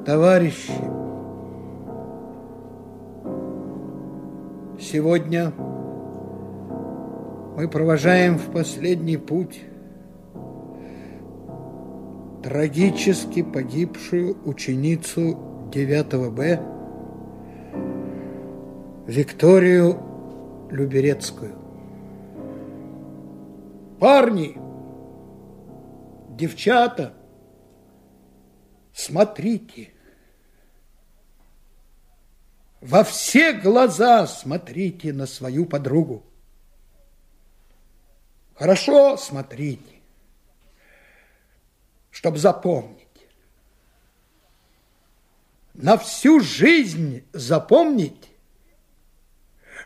Товарищи, 0.05 0.71
сегодня 4.79 5.51
мы 7.55 7.67
провожаем 7.67 8.37
в 8.37 8.51
последний 8.51 9.17
путь 9.17 9.61
трагически 12.43 13.43
погибшую 13.43 14.37
ученицу 14.45 15.69
9 15.71 16.31
Б 16.33 16.59
Викторию 19.05 19.99
Люберецкую. 20.71 21.55
Парни, 23.99 24.57
девчата, 26.31 27.13
смотрите, 28.93 29.89
во 32.81 33.03
все 33.03 33.53
глаза 33.53 34.25
смотрите 34.25 35.13
на 35.13 35.27
свою 35.27 35.65
подругу. 35.65 36.23
Хорошо 38.55 39.17
смотрите, 39.17 39.95
чтобы 42.11 42.37
запомнить. 42.37 42.99
На 45.73 45.97
всю 45.97 46.39
жизнь 46.39 47.25
запомнить, 47.33 48.29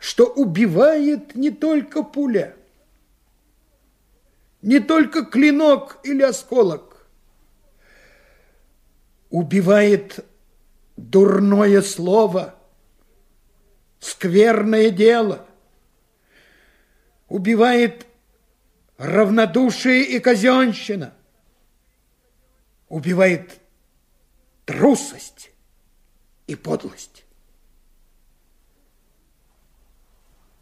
что 0.01 0.25
убивает 0.25 1.33
не 1.35 1.49
только 1.49 2.03
пуля, 2.03 2.55
не 4.61 4.81
только 4.81 5.23
клинок 5.23 5.99
или 6.03 6.23
осколок, 6.23 7.07
убивает 9.29 10.25
дурное 10.97 11.81
слово, 11.81 12.55
скверное 13.99 14.89
дело, 14.89 15.45
убивает 17.29 18.06
равнодушие 18.97 20.03
и 20.03 20.19
казенщина, 20.19 21.13
убивает 22.89 23.61
трусость 24.65 25.51
и 26.47 26.55
подлость. 26.55 27.25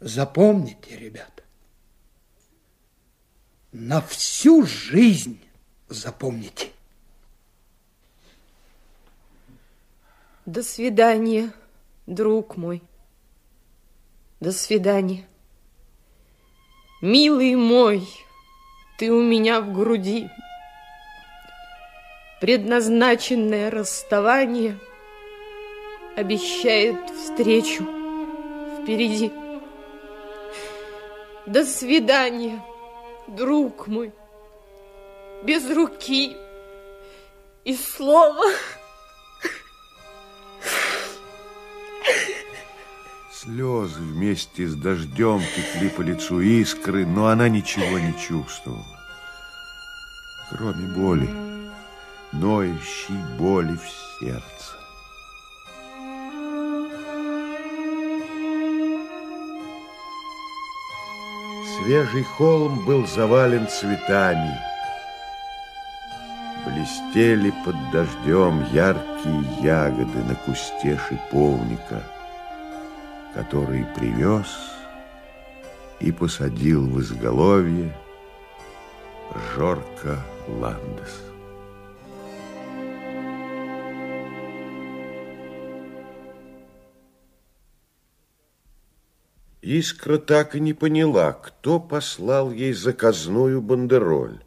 Запомните, 0.00 0.96
ребята, 0.96 1.42
на 3.72 4.00
всю 4.00 4.66
жизнь 4.66 5.40
запомните. 5.88 6.70
До 10.44 10.62
свидания, 10.62 11.52
друг 12.06 12.56
мой. 12.56 12.82
До 14.38 14.52
свидания. 14.52 15.26
Милый 17.02 17.56
мой, 17.56 18.06
ты 18.98 19.10
у 19.10 19.20
меня 19.20 19.60
в 19.60 19.72
груди. 19.72 20.28
Предназначенное 22.40 23.70
расставание 23.70 24.78
обещает 26.16 26.96
встречу 27.10 27.84
впереди. 28.80 29.32
До 31.46 31.64
свидания, 31.64 32.62
друг 33.26 33.86
мой, 33.86 34.12
без 35.44 35.70
руки 35.70 36.36
и 37.64 37.74
слова. 37.74 38.46
Слезы 43.46 44.00
вместе 44.00 44.66
с 44.66 44.74
дождем 44.74 45.40
текли 45.54 45.88
по 45.88 46.00
лицу 46.00 46.40
искры, 46.40 47.06
но 47.06 47.28
она 47.28 47.48
ничего 47.48 47.96
не 47.96 48.12
чувствовала. 48.18 48.82
Кроме 50.50 50.92
боли, 50.96 51.30
ноющей 52.32 53.14
боли 53.38 53.76
в 53.76 54.18
сердце. 54.18 54.74
Свежий 61.78 62.24
холм 62.24 62.84
был 62.84 63.06
завален 63.06 63.68
цветами. 63.68 64.58
Блестели 66.64 67.54
под 67.64 67.76
дождем 67.92 68.64
яркие 68.72 69.62
ягоды 69.62 70.18
на 70.24 70.34
кусте 70.34 70.98
шиповника– 71.08 72.02
который 73.36 73.84
привез 73.94 74.46
и 76.00 76.10
посадил 76.10 76.88
в 76.88 77.02
изголовье 77.02 77.94
Жорка 79.54 80.24
Ландес. 80.48 81.22
Искра 89.60 90.16
так 90.16 90.54
и 90.54 90.60
не 90.60 90.72
поняла, 90.72 91.34
кто 91.34 91.78
послал 91.78 92.50
ей 92.50 92.72
заказную 92.72 93.60
бандероль. 93.60 94.40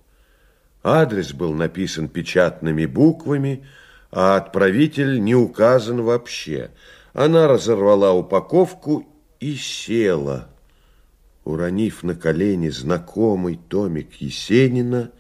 Адрес 0.82 1.34
был 1.34 1.54
написан 1.54 2.08
печатными 2.08 2.88
буквами, 2.88 3.68
а 4.12 4.38
отправитель 4.38 5.24
не 5.24 5.36
указан 5.36 6.02
вообще– 6.02 6.72
она 7.14 7.48
разорвала 7.48 8.14
упаковку 8.14 9.08
и 9.40 9.56
села, 9.56 10.50
уронив 11.44 12.04
на 12.04 12.16
колени 12.16 12.70
знакомый 12.70 13.60
томик 13.70 14.14
Есенина 14.16 15.12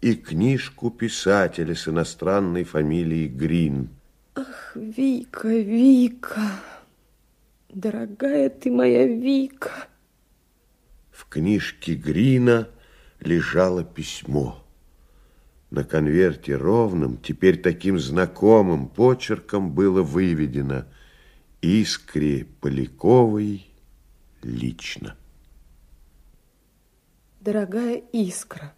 и 0.00 0.14
книжку 0.14 0.90
писателя 0.90 1.74
с 1.74 1.88
иностранной 1.88 2.64
фамилией 2.64 3.28
Грин. 3.28 3.90
Ах, 4.34 4.72
Вика, 4.74 5.48
Вика, 5.48 6.50
дорогая 7.68 8.48
ты 8.50 8.70
моя 8.70 9.06
Вика. 9.06 9.86
В 11.10 11.26
книжке 11.26 11.94
Грина 11.94 12.68
лежало 13.20 13.84
письмо. 13.84 14.64
На 15.70 15.84
конверте 15.84 16.56
ровным, 16.56 17.16
теперь 17.18 17.60
таким 17.60 17.98
знакомым 17.98 18.88
почерком 18.88 19.70
было 19.70 20.02
выведено– 20.02 20.84
Искре 21.62 22.46
Поляковой 22.62 23.66
лично. 24.42 25.14
Дорогая 27.42 28.02
Искра, 28.12 28.74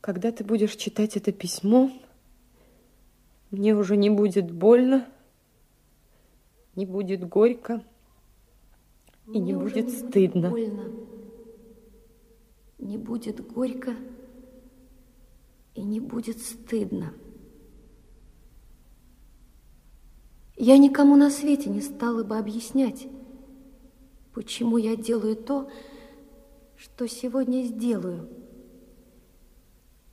когда 0.00 0.32
ты 0.32 0.42
будешь 0.42 0.76
читать 0.76 1.18
это 1.18 1.30
письмо, 1.30 1.90
мне 3.50 3.74
уже 3.74 3.98
не 3.98 4.08
будет 4.08 4.50
больно, 4.50 5.06
не 6.74 6.86
будет 6.86 7.28
горько 7.28 7.84
и 9.26 9.30
мне 9.30 9.40
не 9.40 9.54
будет 9.54 9.90
стыдно. 9.90 10.46
Не, 10.46 10.50
больно, 10.50 10.90
не 12.78 12.96
будет 12.96 13.46
горько 13.46 13.94
и 15.74 15.82
не 15.82 16.00
будет 16.00 16.40
стыдно. 16.40 17.12
Я 20.56 20.78
никому 20.78 21.16
на 21.16 21.30
свете 21.30 21.68
не 21.68 21.80
стала 21.80 22.22
бы 22.22 22.38
объяснять, 22.38 23.08
почему 24.32 24.76
я 24.76 24.96
делаю 24.96 25.36
то, 25.36 25.68
что 26.76 27.08
сегодня 27.08 27.62
сделаю. 27.62 28.28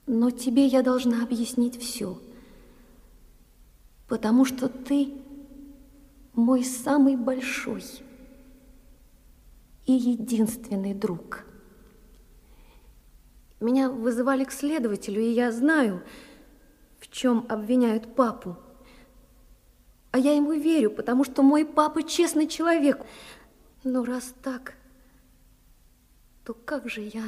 Но 0.08 0.32
тебе 0.32 0.66
я 0.66 0.82
должна 0.82 1.24
объяснить 1.24 1.80
все. 1.80 2.20
Потому 4.08 4.46
что 4.46 4.68
ты 4.68 5.14
мой 6.34 6.64
самый 6.64 7.16
большой 7.16 7.84
и 9.86 9.94
единственный 9.94 10.94
друг. 10.94 11.46
Меня 13.60 13.90
вызывали 13.90 14.44
к 14.44 14.52
следователю, 14.52 15.22
и 15.22 15.32
я 15.32 15.52
знаю, 15.52 16.02
в 17.00 17.10
чем 17.12 17.46
обвиняют 17.48 18.16
папу. 18.16 18.58
А 20.12 20.18
я 20.18 20.36
ему 20.36 20.54
верю, 20.54 20.92
потому 20.92 21.24
что 21.24 21.42
мой 21.42 21.66
папа 21.66 22.04
честный 22.04 22.48
человек. 22.48 23.06
Но 23.84 24.04
раз 24.04 24.34
так, 24.44 24.76
то 26.44 26.54
как 26.54 26.90
же 26.90 27.02
я 27.02 27.24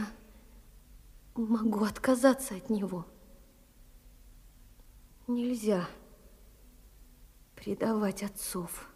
могу 1.35 1.85
отказаться 1.85 2.55
от 2.55 2.69
него? 2.69 3.05
Нельзя 5.27 5.88
предавать 7.55 8.23
отцов. 8.23 8.89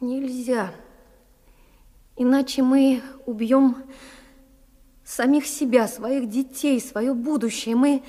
Нельзя. 0.00 0.74
Иначе 2.16 2.62
мы 2.62 3.02
убьем 3.24 3.76
самих 5.02 5.46
себя, 5.46 5.88
своих 5.88 6.28
детей, 6.28 6.78
свое 6.80 7.14
будущее. 7.14 7.74
Мы, 7.74 8.02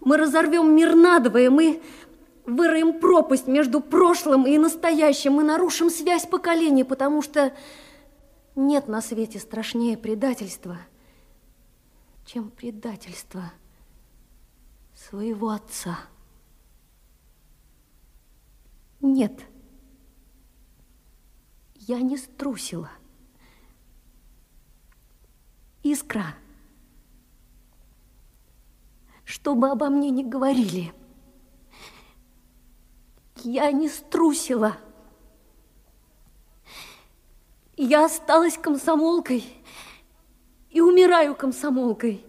мы 0.00 0.18
разорвем 0.18 0.74
мир 0.76 0.94
надвое, 0.94 1.48
мы 1.50 1.82
выроем 2.48 2.98
пропасть 2.98 3.46
между 3.46 3.80
прошлым 3.80 4.46
и 4.46 4.56
настоящим, 4.58 5.34
мы 5.34 5.44
нарушим 5.44 5.90
связь 5.90 6.26
поколений, 6.26 6.84
потому 6.84 7.22
что 7.22 7.54
нет 8.56 8.88
на 8.88 9.00
свете 9.00 9.38
страшнее 9.38 9.96
предательства, 9.96 10.78
чем 12.24 12.50
предательство 12.50 13.52
своего 14.94 15.50
отца. 15.50 15.98
Нет. 19.00 19.40
Я 21.74 22.00
не 22.00 22.16
струсила. 22.16 22.90
Искра, 25.84 26.34
что 29.24 29.54
бы 29.54 29.70
обо 29.70 29.88
мне 29.88 30.10
ни 30.10 30.24
говорили, 30.24 30.92
я 33.44 33.70
не 33.72 33.88
струсила. 33.88 34.76
Я 37.76 38.06
осталась 38.06 38.58
комсомолкой 38.58 39.44
и 40.70 40.80
умираю 40.80 41.34
комсомолкой. 41.34 42.24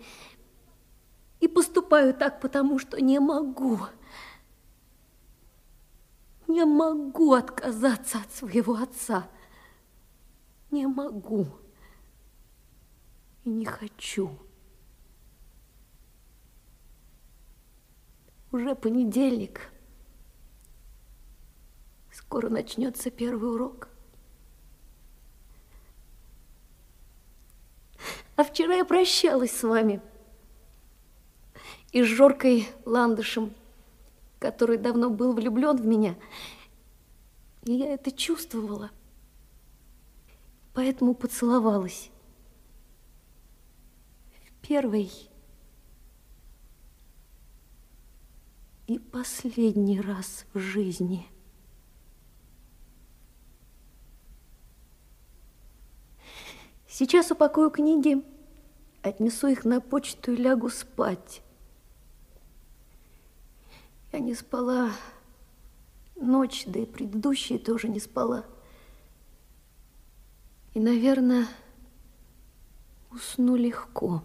И 1.40 1.48
поступаю 1.48 2.14
так, 2.14 2.42
потому 2.42 2.80
что 2.80 3.02
не 3.02 3.20
могу. 3.20 3.80
Не 6.48 6.66
могу 6.66 7.34
отказаться 7.34 8.20
от 8.20 8.32
своего 8.32 8.76
отца. 8.76 9.30
Не 10.72 10.88
могу. 10.88 11.48
И 13.44 13.50
не 13.50 13.66
хочу. 13.66 14.38
Уже 18.52 18.76
понедельник. 18.76 19.69
Скоро 22.30 22.50
начнется 22.50 23.10
первый 23.10 23.52
урок. 23.52 23.90
А 28.36 28.44
вчера 28.44 28.76
я 28.76 28.86
прощалась 28.86 29.50
с 29.50 29.64
вами. 29.64 30.00
И 31.92 32.04
с 32.04 32.06
Жоркой 32.06 32.70
Ландышем, 32.86 33.52
который 34.38 34.78
давно 34.78 35.10
был 35.10 35.34
влюблен 35.34 35.76
в 35.76 35.88
меня. 35.88 36.16
И 37.64 37.72
я 37.72 37.96
это 37.96 38.12
чувствовала. 38.12 38.92
Поэтому 40.76 41.16
поцеловалась. 41.16 42.12
В 44.46 44.68
первый 44.68 45.12
и 48.86 49.00
последний 49.00 50.00
раз 50.00 50.46
в 50.54 50.60
жизни. 50.60 51.28
Сейчас 57.00 57.32
упакую 57.32 57.72
книги, 57.72 58.22
отнесу 59.04 59.48
их 59.48 59.64
на 59.64 59.80
почту 59.80 60.34
и 60.34 60.36
лягу 60.36 60.68
спать. 60.68 61.42
Я 64.12 64.20
не 64.20 64.36
спала 64.36 64.92
ночь, 66.18 66.66
да 66.66 66.82
и 66.82 66.86
предыдущие 66.86 67.58
тоже 67.58 67.88
не 67.88 68.02
спала. 68.02 68.44
И, 70.74 70.82
наверное, 70.82 71.48
усну 73.12 73.56
легко. 73.56 74.22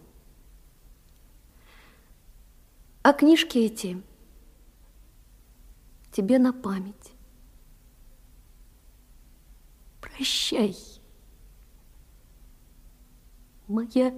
А 3.03 3.13
книжки 3.13 3.57
эти 3.57 4.03
тебе 6.11 6.41
на 6.41 6.53
память. 6.53 7.13
Прощай, 10.01 10.77
моя 13.69 14.15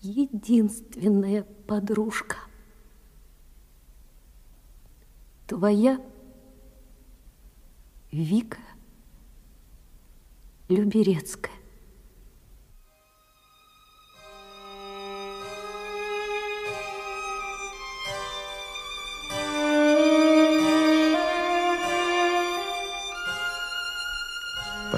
единственная 0.00 1.44
подружка. 1.66 2.36
Твоя 5.46 6.00
Вика 8.10 8.58
Люберецкая. 10.68 11.63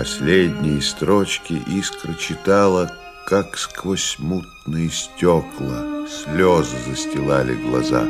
Последние 0.07 0.81
строчки 0.83 1.61
Искра 1.66 2.15
читала, 2.15 2.93
как 3.27 3.59
сквозь 3.59 4.20
мутные 4.20 4.89
стекла. 4.89 6.07
Слезы 6.07 6.77
застилали 6.87 7.57
глаза. 7.57 8.05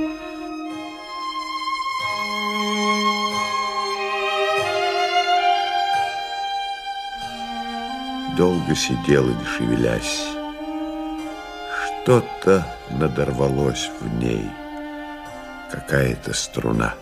Долго 8.36 8.74
сидела, 8.74 9.30
не 9.30 9.46
шевелясь. 9.46 10.26
Что-то 12.02 12.76
надорвалось 12.90 13.90
в 14.02 14.18
ней, 14.18 14.50
какая-то 15.72 16.34
струна. 16.34 16.94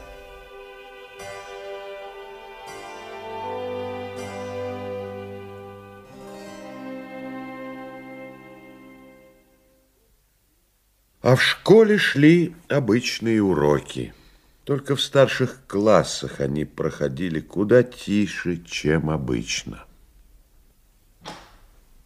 А 11.35 11.36
в 11.36 11.43
школе 11.43 11.98
шли 11.98 12.55
обычные 12.69 13.43
уроки. 13.43 14.15
Только 14.62 14.94
в 14.94 15.02
старших 15.02 15.66
классах 15.66 16.39
они 16.39 16.65
проходили 16.65 17.40
куда 17.40 17.82
тише, 17.82 18.62
чем 18.65 19.11
обычно. 19.11 19.85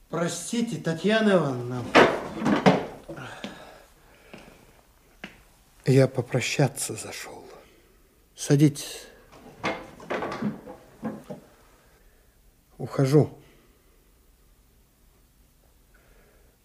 Простите, 0.09 0.79
Татьяна 0.79 1.33
Ивановна. 1.33 1.85
Я 5.85 6.09
попрощаться 6.09 6.95
зашел. 6.95 7.45
Садитесь. 8.35 9.09
Ухожу. 12.79 13.39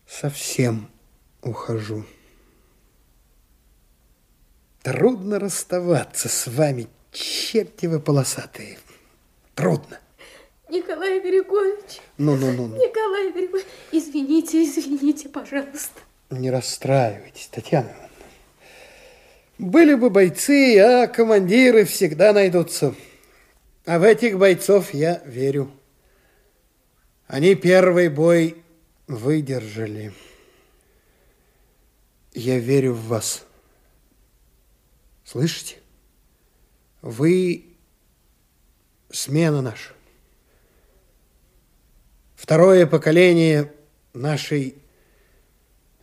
Совсем 0.07 0.89
ухожу. 1.41 2.05
Трудно 4.83 5.39
расставаться 5.39 6.27
с 6.27 6.45
вами, 6.45 6.87
черти 7.13 7.85
вы 7.85 8.01
полосатые. 8.01 8.77
Трудно. 9.55 9.97
Николай 10.69 11.21
Григорьевич. 11.21 12.01
Ну-ну-ну. 12.17 12.67
Николай 12.67 13.31
Григорьевич, 13.31 13.65
извините, 13.93 14.61
извините, 14.61 15.29
пожалуйста. 15.29 16.01
Не 16.29 16.51
расстраивайтесь, 16.51 17.47
Татьяна 17.47 17.85
Ивановна. 17.85 18.09
Были 19.57 19.95
бы 19.95 20.09
бойцы, 20.09 20.77
а 20.79 21.07
командиры 21.07 21.85
всегда 21.85 22.33
найдутся. 22.33 22.93
А 23.85 23.99
в 23.99 24.03
этих 24.03 24.37
бойцов 24.37 24.93
я 24.93 25.21
верю. 25.25 25.71
Они 27.27 27.55
первый 27.55 28.09
бой 28.09 28.61
выдержали. 29.07 30.11
Я 32.33 32.59
верю 32.59 32.93
в 32.93 33.07
вас. 33.07 33.45
Слышите? 35.23 35.77
Вы 37.01 37.65
смена 39.11 39.61
наша. 39.61 39.93
Второе 42.35 42.85
поколение 42.87 43.73
нашей 44.13 44.77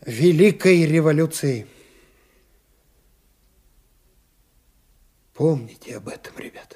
великой 0.05 0.85
революции. 0.85 1.67
Помните 5.33 5.97
об 5.97 6.07
этом, 6.07 6.37
ребята. 6.37 6.75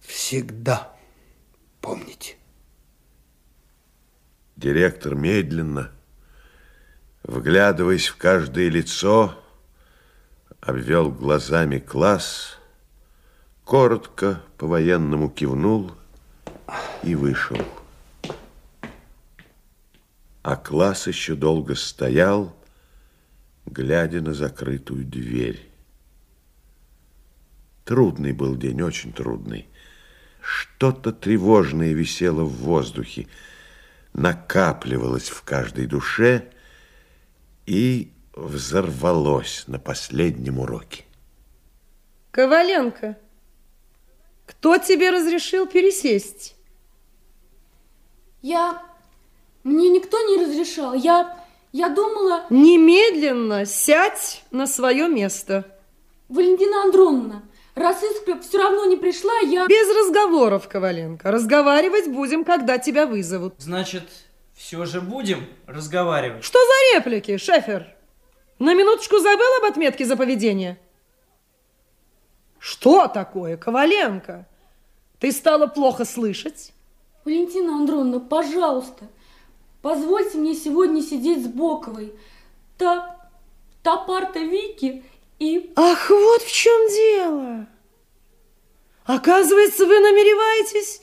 Всегда 0.00 0.96
помните. 1.80 2.36
Директор 4.56 5.14
медленно, 5.14 5.92
вглядываясь 7.22 8.08
в 8.08 8.16
каждое 8.16 8.68
лицо, 8.68 9.42
обвел 10.66 11.12
глазами 11.12 11.78
класс, 11.78 12.58
коротко 13.64 14.42
по-военному 14.58 15.30
кивнул 15.30 15.92
и 17.04 17.14
вышел. 17.14 17.58
А 20.42 20.56
класс 20.56 21.06
еще 21.06 21.36
долго 21.36 21.76
стоял, 21.76 22.56
глядя 23.64 24.20
на 24.20 24.34
закрытую 24.34 25.04
дверь. 25.04 25.70
Трудный 27.84 28.32
был 28.32 28.56
день, 28.56 28.82
очень 28.82 29.12
трудный. 29.12 29.68
Что-то 30.40 31.12
тревожное 31.12 31.92
висело 31.92 32.42
в 32.42 32.56
воздухе, 32.56 33.28
накапливалось 34.12 35.28
в 35.28 35.42
каждой 35.42 35.86
душе 35.86 36.48
и 37.66 38.12
взорвалось 38.36 39.64
на 39.66 39.78
последнем 39.78 40.60
уроке. 40.60 41.04
Коваленко, 42.30 43.16
кто 44.44 44.78
тебе 44.78 45.10
разрешил 45.10 45.66
пересесть? 45.66 46.54
Я... 48.42 48.82
Мне 49.64 49.88
никто 49.88 50.20
не 50.28 50.44
разрешал. 50.44 50.94
Я... 50.94 51.44
Я 51.72 51.88
думала... 51.88 52.44
Немедленно 52.50 53.66
сядь 53.66 54.44
на 54.50 54.66
свое 54.66 55.08
место. 55.08 55.64
Валентина 56.28 56.82
Андроновна, 56.84 57.42
раз 57.74 58.02
Искра 58.02 58.38
все 58.40 58.58
равно 58.58 58.84
не 58.86 58.96
пришла, 58.96 59.38
я... 59.40 59.66
Без 59.66 59.88
разговоров, 59.88 60.68
Коваленко. 60.68 61.30
Разговаривать 61.30 62.08
будем, 62.08 62.44
когда 62.44 62.78
тебя 62.78 63.06
вызовут. 63.06 63.54
Значит, 63.58 64.04
все 64.54 64.84
же 64.84 65.00
будем 65.00 65.46
разговаривать. 65.66 66.44
Что 66.44 66.58
за 66.58 66.96
реплики, 66.96 67.36
Шефер? 67.36 67.95
На 68.58 68.74
минуточку 68.74 69.18
забыл 69.18 69.46
об 69.58 69.70
отметке 69.70 70.04
за 70.04 70.16
поведение? 70.16 70.78
Что 72.58 73.06
такое, 73.06 73.56
Коваленко? 73.56 74.46
Ты 75.20 75.32
стала 75.32 75.66
плохо 75.66 76.04
слышать? 76.04 76.72
Валентина 77.24 77.76
Андроновна, 77.76 78.20
пожалуйста, 78.20 79.08
позвольте 79.82 80.38
мне 80.38 80.54
сегодня 80.54 81.02
сидеть 81.02 81.44
с 81.44 81.48
Боковой. 81.48 82.14
Та, 82.78 83.28
та 83.82 83.96
парта 83.96 84.40
Вики 84.40 85.04
и... 85.38 85.72
Ах, 85.76 86.08
вот 86.08 86.42
в 86.42 86.52
чем 86.52 86.88
дело. 86.88 87.66
Оказывается, 89.04 89.86
вы 89.86 90.00
намереваетесь 90.00 91.02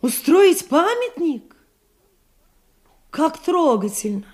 устроить 0.00 0.68
памятник? 0.68 1.54
Как 3.10 3.38
трогательно. 3.38 4.24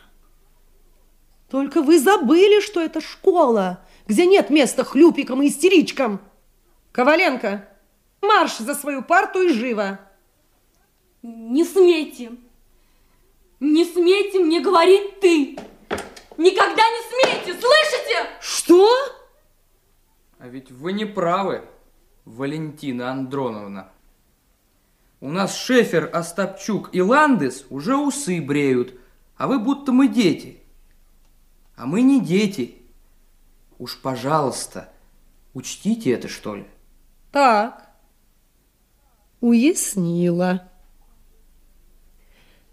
Только 1.55 1.82
вы 1.82 2.01
забыли, 2.01 2.59
что 2.59 2.81
это 2.81 3.01
школа, 3.01 3.78
где 4.09 4.26
нет 4.26 4.51
места 4.51 4.82
хлюпикам 4.82 5.40
и 5.40 5.47
истеричкам. 5.47 6.20
Коваленко, 6.90 7.68
марш 8.22 8.59
за 8.59 8.74
свою 8.74 9.02
парту 9.02 9.40
и 9.40 9.52
живо. 9.52 10.01
Не 11.22 11.64
смейте, 11.64 12.32
не 13.60 13.85
смейте 13.85 14.40
мне 14.40 14.59
говорить 14.59 15.20
ты. 15.20 15.56
Никогда 16.39 16.82
не 16.82 17.44
смейте, 17.44 17.52
слышите? 17.52 18.31
Что? 18.40 18.89
А 20.40 20.48
ведь 20.48 20.72
вы 20.72 20.93
не 20.93 21.05
правы, 21.05 21.62
Валентина 22.24 23.12
Андроновна. 23.12 23.93
У 25.20 25.28
нас 25.28 25.56
Шефер, 25.56 26.10
Остапчук 26.12 26.89
и 26.93 27.01
Ландес 27.01 27.64
уже 27.70 27.94
усы 27.94 28.40
бреют, 28.40 28.98
а 29.36 29.47
вы 29.47 29.60
будто 29.60 29.93
мы 29.93 30.09
дети. 30.09 30.64
А 31.77 31.87
мы 31.87 32.03
не 32.03 32.21
дети. 32.21 32.77
Уж, 33.79 34.01
пожалуйста, 34.01 34.89
учтите 35.53 36.13
это, 36.13 36.29
что 36.29 36.55
ли. 36.55 36.67
Так, 37.33 37.91
уяснила. 39.41 40.69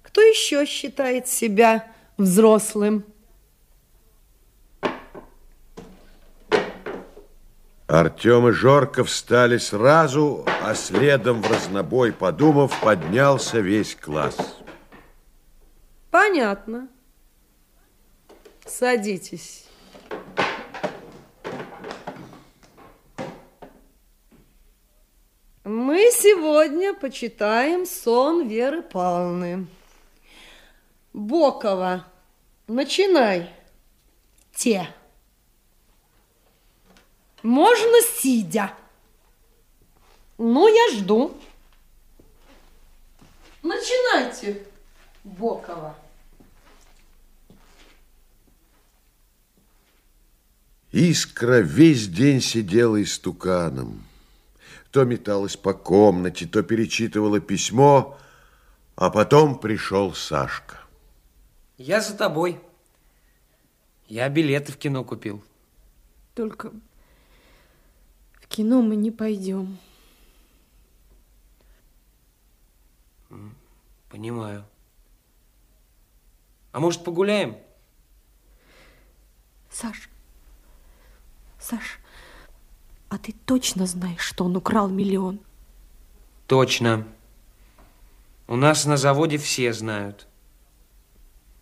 Кто 0.03 0.22
еще 0.22 0.65
считает 0.65 1.28
себя 1.28 1.91
взрослым? 2.18 3.06
Артем 7.88 8.48
и 8.48 8.52
Жорка 8.52 9.03
встали 9.03 9.57
сразу, 9.57 10.45
а 10.64 10.76
следом 10.76 11.41
в 11.41 11.52
разнобой, 11.52 12.14
подумав, 12.14 12.80
поднялся 12.80 13.60
весь 13.60 13.95
класс. 13.95 14.38
Понятно. 16.10 16.88
Садитесь. 18.65 19.65
Мы 25.63 26.11
сегодня 26.11 26.93
почитаем 26.93 27.85
сон 27.85 28.47
Веры 28.47 28.81
Павловны. 28.81 29.67
Бокова, 31.13 32.07
начинай. 32.67 33.53
Те. 34.53 34.88
Можно 37.43 38.01
сидя. 38.01 38.73
Ну, 40.38 40.67
я 40.67 40.97
жду. 40.97 41.35
Начинайте, 43.63 44.65
Бокова. 45.23 45.95
Искра 50.91 51.61
весь 51.61 52.07
день 52.09 52.41
сидела 52.41 53.01
истуканом. 53.01 54.05
То 54.91 55.05
металась 55.05 55.55
по 55.55 55.73
комнате, 55.73 56.45
то 56.45 56.63
перечитывала 56.63 57.39
письмо, 57.39 58.19
а 58.95 59.09
потом 59.09 59.57
пришел 59.57 60.13
Сашка. 60.13 60.80
Я 61.77 62.01
за 62.01 62.18
тобой. 62.18 62.59
Я 64.07 64.27
билеты 64.27 64.73
в 64.73 64.77
кино 64.77 65.05
купил. 65.05 65.41
Только 66.35 66.72
в 68.41 68.47
кино 68.47 68.81
мы 68.81 68.97
не 68.97 69.11
пойдем. 69.11 69.77
Понимаю. 74.09 74.65
А 76.73 76.81
может, 76.81 77.05
погуляем? 77.05 77.57
Саш, 79.69 80.10
Саш, 81.61 81.99
а 83.09 83.17
ты 83.17 83.33
точно 83.45 83.85
знаешь, 83.85 84.21
что 84.21 84.45
он 84.45 84.55
украл 84.57 84.89
миллион? 84.89 85.39
Точно. 86.47 87.07
У 88.47 88.55
нас 88.55 88.85
на 88.85 88.97
заводе 88.97 89.38
все 89.38 89.71
знают. 89.71 90.27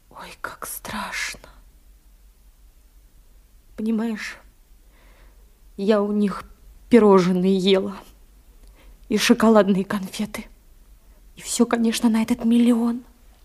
Ой, 0.10 0.34
как 0.42 0.66
страшно. 0.66 1.50
Понимаешь, 3.76 4.38
я 5.78 6.02
у 6.02 6.12
них 6.12 6.44
пирожные 6.90 7.58
ела 7.58 7.96
и 9.10 9.18
шоколадные 9.18 9.86
конфеты. 9.86 10.46
И 11.36 11.42
все, 11.42 11.66
конечно, 11.66 12.10
на 12.10 12.22
этот 12.22 12.46
миллион. 12.46 13.04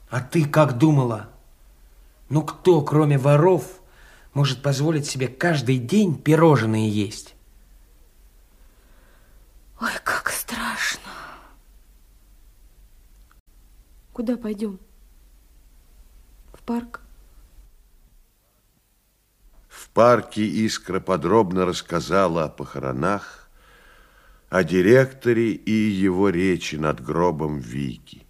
А 0.08 0.20
ты 0.20 0.44
как 0.44 0.78
думала? 0.78 1.28
Ну 2.28 2.42
кто, 2.42 2.80
кроме 2.82 3.18
воров, 3.18 3.80
может 4.34 4.62
позволить 4.62 5.06
себе 5.06 5.28
каждый 5.28 5.78
день 5.78 6.18
пирожные 6.18 6.90
есть? 6.90 7.34
Ой, 9.80 9.90
как 10.02 10.30
страшно. 10.30 11.00
Куда 14.12 14.36
пойдем? 14.36 14.78
В 16.52 16.62
парк? 16.62 17.00
В 19.68 19.88
парке 19.90 20.44
Искра 20.44 21.00
подробно 21.00 21.64
рассказала 21.64 22.44
о 22.44 22.48
похоронах, 22.48 23.48
о 24.50 24.64
директоре 24.64 25.52
и 25.52 25.72
его 25.72 26.28
речи 26.30 26.76
над 26.76 27.02
гробом 27.02 27.58
Вики. 27.58 28.24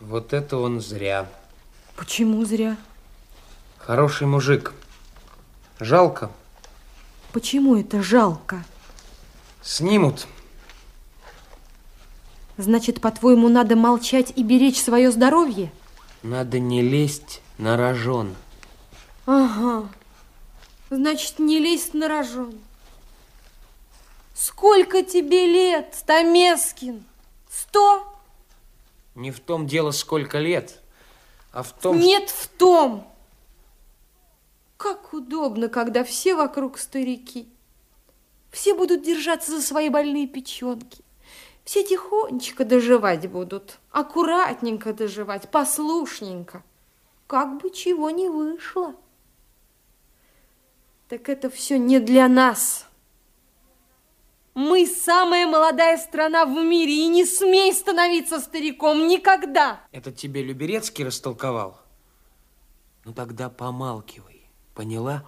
Вот 0.00 0.32
это 0.32 0.58
он 0.58 0.80
зря. 0.80 1.28
Почему 1.96 2.44
зря? 2.44 2.76
Хороший 3.88 4.26
мужик. 4.26 4.74
Жалко. 5.80 6.30
Почему 7.32 7.74
это 7.74 8.02
жалко? 8.02 8.62
Снимут. 9.62 10.26
Значит, 12.58 13.00
по-твоему, 13.00 13.48
надо 13.48 13.76
молчать 13.76 14.30
и 14.36 14.42
беречь 14.42 14.78
свое 14.78 15.10
здоровье? 15.10 15.72
Надо 16.22 16.58
не 16.58 16.82
лезть 16.82 17.40
на 17.56 17.78
рожон. 17.78 18.34
Ага. 19.24 19.88
Значит, 20.90 21.38
не 21.38 21.58
лезть 21.58 21.94
на 21.94 22.08
рожон. 22.08 22.60
Сколько 24.34 25.02
тебе 25.02 25.46
лет, 25.46 25.94
Стамескин? 25.98 27.04
Сто? 27.50 28.20
Не 29.14 29.30
в 29.30 29.40
том 29.40 29.66
дело, 29.66 29.92
сколько 29.92 30.38
лет, 30.38 30.78
а 31.52 31.62
в 31.62 31.72
том... 31.72 31.98
Нет, 31.98 32.28
в 32.28 32.48
том. 32.48 33.10
Как 34.78 35.12
удобно, 35.12 35.68
когда 35.68 36.04
все 36.04 36.34
вокруг 36.34 36.78
старики. 36.78 37.48
Все 38.50 38.74
будут 38.74 39.02
держаться 39.02 39.50
за 39.50 39.60
свои 39.60 39.88
больные 39.88 40.26
печенки. 40.26 41.04
Все 41.64 41.82
тихонечко 41.82 42.64
доживать 42.64 43.28
будут, 43.28 43.78
аккуратненько 43.90 44.94
доживать, 44.94 45.50
послушненько. 45.50 46.62
Как 47.26 47.60
бы 47.60 47.70
чего 47.70 48.08
не 48.08 48.28
вышло. 48.28 48.94
Так 51.08 51.28
это 51.28 51.50
все 51.50 51.76
не 51.78 51.98
для 51.98 52.28
нас. 52.28 52.86
Мы 54.54 54.86
самая 54.86 55.46
молодая 55.46 55.98
страна 55.98 56.44
в 56.44 56.50
мире, 56.50 57.04
и 57.04 57.08
не 57.08 57.24
смей 57.24 57.72
становиться 57.72 58.40
стариком 58.40 59.08
никогда. 59.08 59.80
Это 59.90 60.12
тебе 60.12 60.42
Люберецкий 60.42 61.04
растолковал? 61.04 61.80
Ну 63.04 63.12
тогда 63.12 63.48
помалкивай, 63.48 64.37
поняла? 64.78 65.24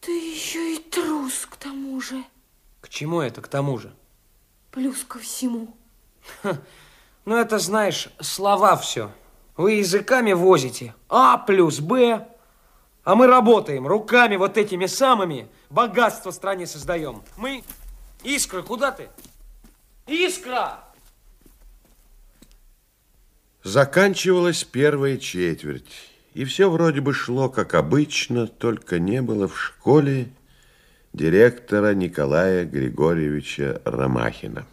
Ты 0.00 0.12
еще 0.12 0.76
и 0.76 0.78
трус 0.78 1.46
к 1.46 1.56
тому 1.56 2.00
же. 2.00 2.22
К 2.80 2.88
чему 2.88 3.20
это 3.20 3.42
к 3.42 3.48
тому 3.48 3.76
же? 3.76 3.92
Плюс 4.70 5.02
ко 5.02 5.18
всему. 5.18 5.76
Ха, 6.42 6.58
ну 7.24 7.34
это, 7.34 7.58
знаешь, 7.58 8.10
слова 8.20 8.76
все. 8.76 9.10
Вы 9.56 9.72
языками 9.72 10.32
возите. 10.32 10.94
А 11.08 11.38
плюс 11.38 11.80
Б. 11.80 12.28
А 13.02 13.16
мы 13.16 13.26
работаем 13.26 13.84
руками 13.84 14.36
вот 14.36 14.58
этими 14.58 14.86
самыми. 14.86 15.48
Богатство 15.68 16.30
стране 16.30 16.68
создаем. 16.68 17.20
Мы... 17.36 17.64
Искра, 18.22 18.62
куда 18.62 18.92
ты? 18.92 19.08
Искра! 20.06 20.84
Заканчивалась 23.64 24.62
первая 24.62 25.16
четверть, 25.16 26.13
и 26.34 26.44
все 26.44 26.68
вроде 26.68 27.00
бы 27.00 27.14
шло 27.14 27.48
как 27.48 27.74
обычно, 27.74 28.46
только 28.46 28.98
не 28.98 29.22
было 29.22 29.48
в 29.48 29.58
школе 29.58 30.28
директора 31.12 31.94
Николая 31.94 32.64
Григорьевича 32.64 33.80
Ромахина. 33.84 34.66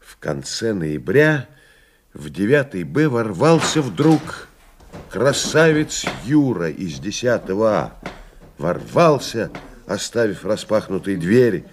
В 0.00 0.16
конце 0.18 0.72
ноября 0.72 1.48
в 2.12 2.28
9 2.28 2.84
Б 2.84 3.08
ворвался 3.08 3.80
вдруг 3.80 4.48
красавец 5.10 6.04
Юра 6.24 6.70
из 6.70 6.98
10 6.98 7.42
А. 7.50 8.00
Ворвался, 8.58 9.52
оставив 9.86 10.44
распахнутые 10.44 11.18
двери, 11.18 11.66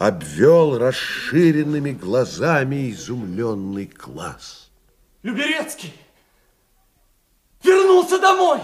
обвел 0.00 0.78
расширенными 0.78 1.92
глазами 1.92 2.90
изумленный 2.90 3.86
класс. 3.86 4.70
Люберецкий 5.22 5.94
вернулся 7.62 8.18
домой. 8.18 8.60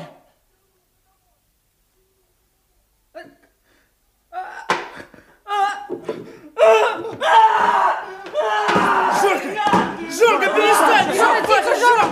Жорка! 9.21 9.67
Жорка, 10.11 10.47
перестань! 10.55 11.15
Жора, 11.15 11.41
тихо, 11.43 11.75
Жора! 11.81 12.05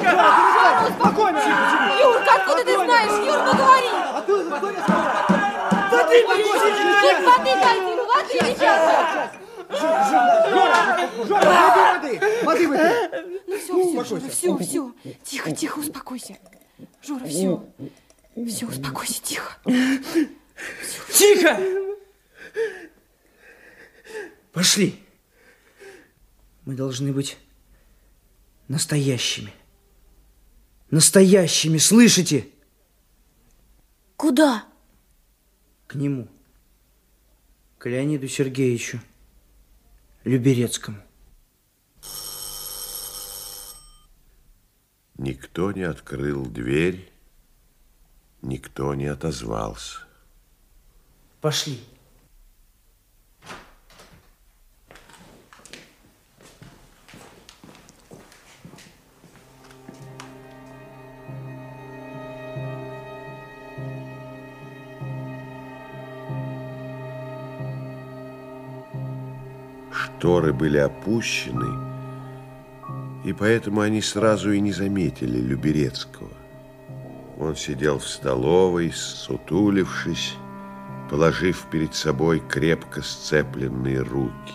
Успокойся! 0.88 1.50
Юрка, 2.00 2.34
откуда 2.34 2.64
ты 2.64 2.74
знаешь? 2.74 3.26
Юр, 3.26 3.38
ну 3.44 3.52
говори! 3.54 3.90
Воды 5.90 6.16
Кит, 7.02 7.18
воды 7.24 7.52
дайте, 7.60 7.92
воды 8.04 8.36
сейчас! 8.54 8.80
Жора, 9.68 10.98
Жора, 11.26 11.48
воды, 11.94 12.20
воды, 12.44 12.44
воды 12.44 12.68
выпей. 12.68 12.92
Ну 13.46 13.54
все, 13.58 14.04
все, 14.04 14.28
все, 14.30 14.58
все. 14.58 14.92
Тихо, 15.24 15.50
тихо, 15.52 15.78
успокойся. 15.78 16.36
Жора, 17.06 17.24
все. 17.26 17.72
Все, 18.48 18.66
успокойся, 18.66 19.22
тихо. 19.22 19.58
Тихо! 21.12 21.60
Пошли. 24.52 25.00
Мы 26.64 26.74
должны 26.74 27.12
быть 27.12 27.38
настоящими. 28.68 29.52
Настоящими, 30.90 31.78
слышите? 31.78 32.48
Куда? 34.16 34.64
К 35.86 35.94
нему. 35.94 36.28
К 37.78 37.88
Леониду 37.88 38.26
Сергеевичу 38.28 39.00
Люберецкому. 40.24 40.98
Никто 45.18 45.72
не 45.72 45.82
открыл 45.82 46.44
дверь, 46.44 47.10
никто 48.42 48.94
не 48.94 49.06
отозвался. 49.06 50.00
Пошли. 51.40 51.80
Шторы 69.92 70.52
были 70.52 70.78
опущены, 70.78 71.85
и 73.26 73.32
поэтому 73.32 73.80
они 73.80 74.00
сразу 74.02 74.52
и 74.52 74.60
не 74.60 74.70
заметили 74.70 75.38
Люберецкого. 75.38 76.30
Он 77.40 77.56
сидел 77.56 77.98
в 77.98 78.06
столовой, 78.06 78.92
сутулившись, 78.92 80.34
положив 81.10 81.66
перед 81.72 81.92
собой 81.92 82.40
крепко 82.48 83.02
сцепленные 83.02 83.98
руки. 83.98 84.54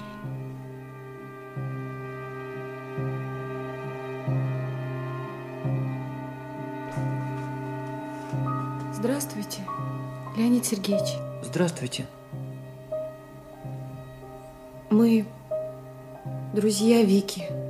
Здравствуйте, 8.93 9.67
Леонид 10.37 10.65
Сергеевич. 10.65 11.17
Здравствуйте. 11.43 12.07
Мы 14.89 15.25
друзья 16.53 17.03
Вики. 17.03 17.60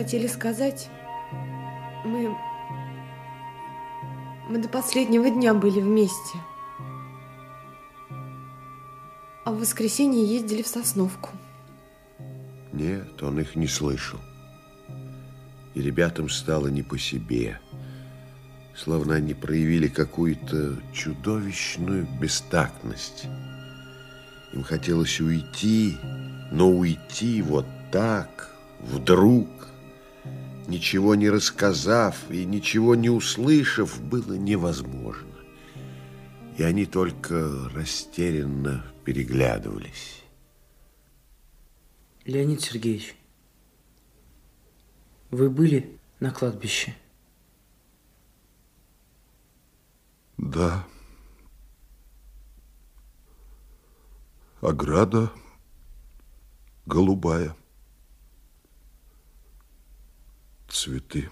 Хотели 0.00 0.28
сказать, 0.28 0.88
мы... 2.06 2.34
Мы 4.48 4.58
до 4.58 4.66
последнего 4.66 5.28
дня 5.28 5.52
были 5.52 5.78
вместе. 5.78 6.38
А 9.44 9.52
в 9.52 9.60
воскресенье 9.60 10.24
ездили 10.24 10.62
в 10.62 10.66
Сосновку. 10.66 11.28
Нет, 12.72 13.22
он 13.22 13.40
их 13.40 13.56
не 13.56 13.68
слышал. 13.68 14.18
И 15.74 15.82
ребятам 15.82 16.30
стало 16.30 16.68
не 16.68 16.82
по 16.82 16.98
себе. 16.98 17.60
Словно 18.74 19.16
они 19.16 19.34
проявили 19.34 19.88
какую-то 19.88 20.76
чудовищную 20.94 22.08
бестактность. 22.18 23.26
Им 24.54 24.62
хотелось 24.62 25.20
уйти, 25.20 25.98
но 26.50 26.70
уйти 26.70 27.42
вот 27.42 27.66
так, 27.92 28.50
вдруг, 28.80 29.46
ничего 30.66 31.14
не 31.14 31.30
рассказав 31.30 32.30
и 32.30 32.44
ничего 32.44 32.94
не 32.94 33.10
услышав, 33.10 34.00
было 34.02 34.34
невозможно. 34.34 35.28
И 36.56 36.62
они 36.62 36.86
только 36.86 37.68
растерянно 37.74 38.84
переглядывались. 39.04 40.22
Леонид 42.24 42.60
Сергеевич, 42.60 43.16
вы 45.30 45.48
были 45.48 45.98
на 46.20 46.30
кладбище? 46.30 46.94
Да. 50.36 50.86
Ограда 54.60 55.32
голубая. 56.86 57.56
Цветы. 60.70 61.28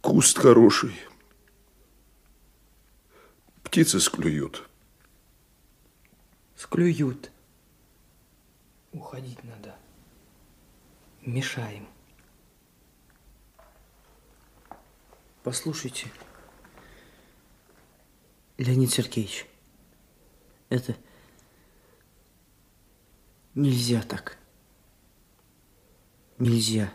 Куст 0.00 0.36
хороший. 0.36 0.98
Птицы 3.62 4.00
склюют. 4.00 4.68
Склюют. 6.56 7.30
Уходить 8.90 9.42
надо. 9.44 9.76
Мешаем. 11.20 11.86
Послушайте, 15.44 16.10
Леонид 18.58 18.90
Сергеевич, 18.90 19.46
это 20.70 20.96
нельзя 23.54 24.02
так. 24.02 24.41
Нельзя. 26.38 26.92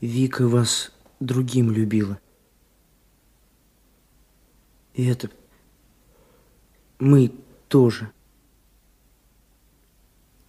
Вика 0.00 0.48
вас 0.48 0.90
другим 1.20 1.70
любила. 1.70 2.20
И 4.94 5.06
это 5.06 5.30
мы 6.98 7.34
тоже. 7.68 8.12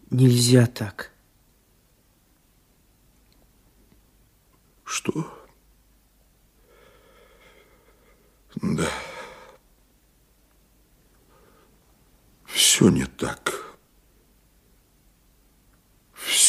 Нельзя 0.10 0.68
так. 0.68 1.12
Что? 4.84 5.48
Да. 8.62 8.88
Все 12.46 12.90
не 12.90 13.06
так. 13.06 13.73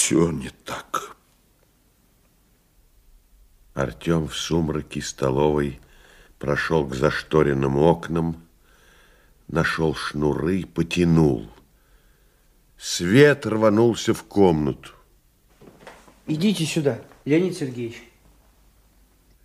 Все 0.04 0.30
не 0.30 0.50
так. 0.50 1.16
Артем 3.72 4.28
в 4.28 4.36
сумраке 4.36 5.00
столовой 5.00 5.80
прошел 6.38 6.86
к 6.86 6.94
зашторенным 6.94 7.78
окнам, 7.78 8.36
нашел 9.48 9.94
шнуры, 9.94 10.66
потянул. 10.66 11.48
Свет 12.76 13.46
рванулся 13.46 14.12
в 14.12 14.24
комнату. 14.24 14.90
Идите 16.26 16.66
сюда, 16.66 17.00
Леонид 17.24 17.56
Сергеевич. 17.56 18.02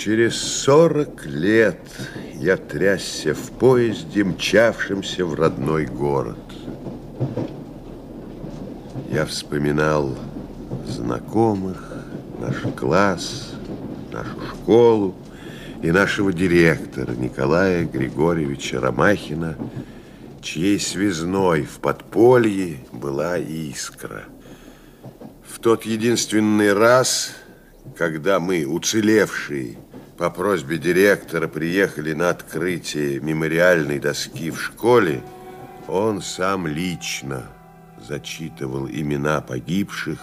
Через 0.04 0.36
сорок 0.36 1.24
лет 1.24 1.80
я 2.34 2.58
трясся 2.58 3.32
в 3.32 3.52
поезде, 3.52 4.22
мчавшемся 4.22 5.24
в 5.24 5.32
родной 5.32 5.86
город. 5.86 6.36
Я 9.10 9.24
вспоминал 9.24 10.14
знакомых, 10.86 11.90
наш 12.38 12.56
класс, 12.76 13.54
нашу 14.12 14.46
школу 14.50 15.14
и 15.82 15.90
нашего 15.90 16.34
директора 16.34 17.12
Николая 17.12 17.86
Григорьевича 17.86 18.80
Ромахина, 18.80 19.56
чьей 20.42 20.78
связной 20.80 21.62
в 21.62 21.78
подполье 21.78 22.80
была 22.92 23.38
искра. 23.38 24.24
В 25.48 25.60
тот 25.60 25.86
единственный 25.86 26.74
раз, 26.74 27.30
когда 27.96 28.38
мы, 28.38 28.66
уцелевшие, 28.66 29.78
по 30.16 30.30
просьбе 30.30 30.78
директора 30.78 31.48
приехали 31.48 32.12
на 32.12 32.30
открытие 32.30 33.20
мемориальной 33.20 33.98
доски 33.98 34.50
в 34.50 34.60
школе, 34.60 35.22
он 35.88 36.22
сам 36.22 36.66
лично 36.66 37.50
зачитывал 38.00 38.86
имена 38.86 39.40
погибших 39.40 40.18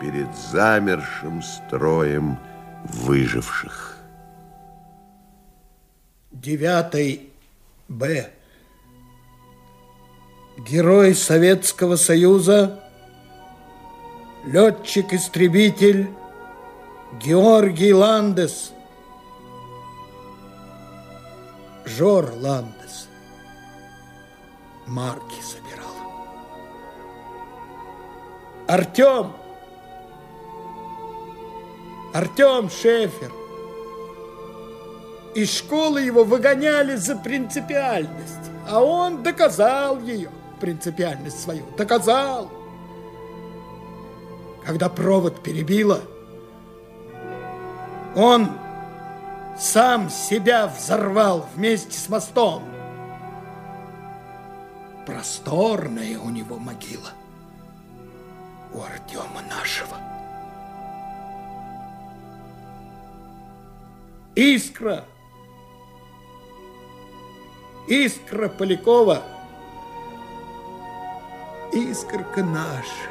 перед 0.00 0.28
замершим 0.52 1.42
строем 1.42 2.38
выживших. 2.84 3.96
Девятый 6.30 7.30
Б. 7.88 8.30
Герой 10.58 11.14
Советского 11.14 11.96
Союза, 11.96 12.80
летчик-истребитель 14.46 16.08
Георгий 17.20 17.92
Ландес. 17.92 18.72
Жор 21.84 22.32
Ландес. 22.36 23.08
Марки 24.86 25.40
собирал. 25.42 25.94
Артем. 28.68 29.32
Артем 32.14 32.70
Шефер. 32.70 33.32
Из 35.34 35.50
школы 35.50 36.02
его 36.02 36.24
выгоняли 36.24 36.96
за 36.96 37.16
принципиальность, 37.16 38.50
а 38.68 38.84
он 38.84 39.22
доказал 39.22 39.98
ее, 40.00 40.30
принципиальность 40.60 41.42
свою, 41.42 41.64
доказал. 41.76 42.50
Когда 44.64 44.90
провод 44.90 45.42
перебило, 45.42 46.00
он 48.14 48.50
сам 49.58 50.10
себя 50.10 50.66
взорвал 50.66 51.46
вместе 51.54 51.98
с 51.98 52.08
мостом. 52.08 52.62
Просторная 55.06 56.18
у 56.18 56.30
него 56.30 56.58
могила, 56.58 57.10
у 58.72 58.80
Артема 58.80 59.42
нашего. 59.48 59.96
Искра, 64.34 65.04
искра 67.86 68.48
Полякова, 68.48 69.22
искорка 71.72 72.42
наша. 72.42 73.10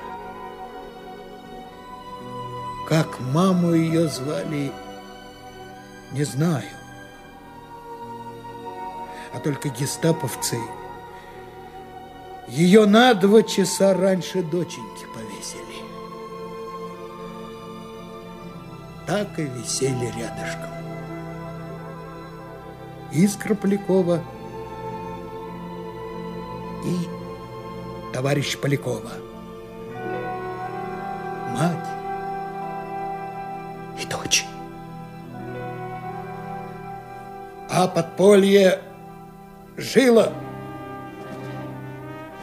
Как 2.88 3.20
маму 3.20 3.74
ее 3.74 4.08
звали, 4.08 4.72
не 6.12 6.24
знаю. 6.24 6.70
А 9.34 9.40
только 9.40 9.70
гестаповцы 9.70 10.60
ее 12.48 12.86
на 12.86 13.14
два 13.14 13.44
часа 13.44 13.94
раньше 13.94 14.44
доченьки 14.44 15.06
повесили. 15.14 15.82
Так 19.08 19.40
и 19.40 19.44
висели 19.44 20.08
рядышком. 20.18 20.70
Искра 23.14 23.56
Полякова 23.56 24.22
и 26.84 26.98
товарищ 28.14 28.58
Полякова. 28.58 29.12
Мать 31.56 31.88
и 33.98 34.06
дочь. 34.06 34.46
А 37.74 37.88
подполье 37.88 38.80
жило, 39.78 40.34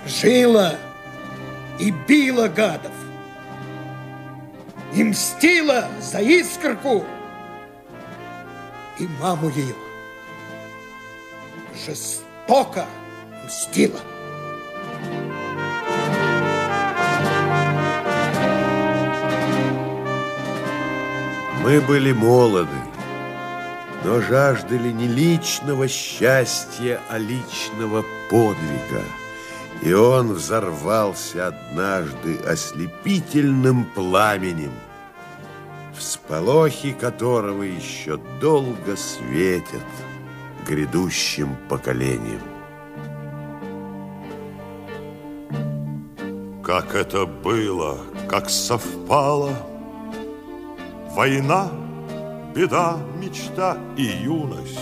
жило 0.07 0.75
и 1.79 1.91
било 1.91 2.49
гадов. 2.49 2.93
И 4.95 5.05
мстила 5.05 5.85
за 6.01 6.21
искорку 6.21 7.05
и 8.99 9.07
маму 9.21 9.51
ее. 9.51 9.75
Жестоко 11.87 12.87
мстила. 13.47 14.01
Мы 21.63 21.83
были 21.83 22.13
молоды, 22.13 22.71
но 24.05 24.21
жаждали 24.21 24.91
не 24.91 25.09
личного 25.09 25.89
счастья, 25.89 27.01
а 27.09 27.19
личного 27.19 28.05
подвига. 28.31 29.05
И 29.83 29.93
он 29.93 30.33
взорвался 30.33 31.49
однажды 31.49 32.39
ослепительным 32.47 33.85
пламенем, 33.95 34.73
всполохи 35.97 36.93
которого 36.93 37.63
еще 37.63 38.19
долго 38.41 38.97
светят 38.97 39.87
грядущим 40.67 41.57
поколениям. 41.69 42.43
Как 46.65 46.95
это 46.95 47.25
было, 47.25 47.99
как 48.29 48.51
совпало, 48.51 49.57
Война, 51.19 51.69
беда, 52.59 52.97
мечта 53.15 53.79
и 53.97 54.03
юность. 54.03 54.81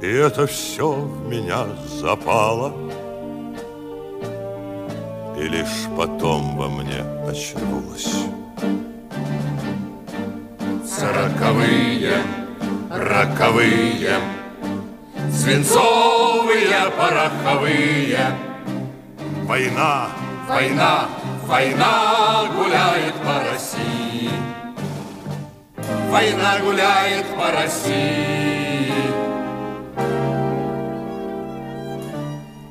И 0.00 0.06
это 0.06 0.46
все 0.46 0.92
в 0.92 1.28
меня 1.28 1.66
запало, 2.00 2.72
И 5.36 5.48
лишь 5.48 5.88
потом 5.96 6.56
во 6.56 6.68
мне 6.68 7.02
очнулось. 7.28 8.14
Сороковые, 10.86 12.22
роковые, 12.88 14.20
Свинцовые, 15.32 16.92
пороховые. 16.96 18.36
Война, 19.48 20.08
Война, 20.48 21.08
война 21.46 22.44
гуляет 22.54 23.14
по 23.14 23.40
России. 23.50 24.01
Война 26.12 26.60
гуляет 26.60 27.26
по 27.38 27.50
России. 27.50 28.52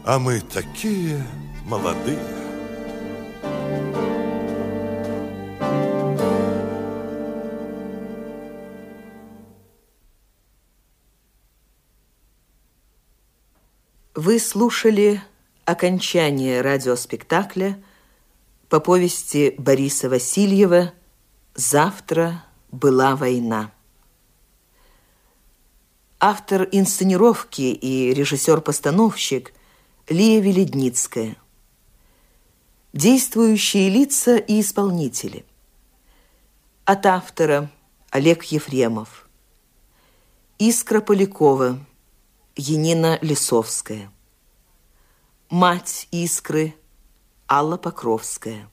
а 0.05 0.19
мы 0.19 0.41
такие 0.41 1.25
молодые. 1.65 2.19
Вы 14.13 14.39
слушали 14.39 15.19
окончание 15.65 16.61
радиоспектакля 16.61 17.81
по 18.69 18.79
повести 18.79 19.55
Бориса 19.57 20.09
Васильева 20.09 20.93
«Завтра 21.55 22.43
была 22.71 23.15
война». 23.15 23.71
Автор 26.23 26.69
инсценировки 26.71 27.61
и 27.61 28.13
режиссер-постановщик 28.13 29.53
Лия 30.07 30.39
Веледницкая. 30.39 31.35
Действующие 32.93 33.89
лица 33.89 34.37
и 34.37 34.61
исполнители. 34.61 35.45
От 36.85 37.07
автора 37.07 37.71
Олег 38.11 38.43
Ефремов. 38.43 39.27
Искра 40.59 41.01
Полякова. 41.01 41.79
Енина 42.55 43.17
Лисовская. 43.21 44.11
Мать 45.49 46.07
Искры 46.11 46.75
Алла 47.49 47.77
Покровская. 47.77 48.69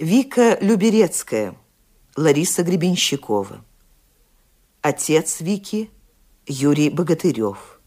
Вика 0.00 0.58
Люберецкая 0.60 1.54
Лариса 2.18 2.64
Гребенщикова. 2.64 3.64
Отец 4.82 5.40
Вики 5.40 5.88
Юрий 6.48 6.90
Богатырев. 6.90 7.80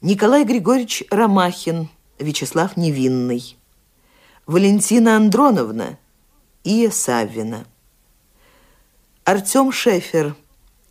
Николай 0.00 0.44
Григорьевич 0.44 1.04
Ромахин 1.10 1.90
Вячеслав 2.18 2.78
Невинный. 2.78 3.58
Валентина 4.46 5.18
Андроновна 5.18 5.98
Ия 6.64 6.90
Саввина. 6.90 7.66
Артем 9.24 9.72
Шефер 9.72 10.34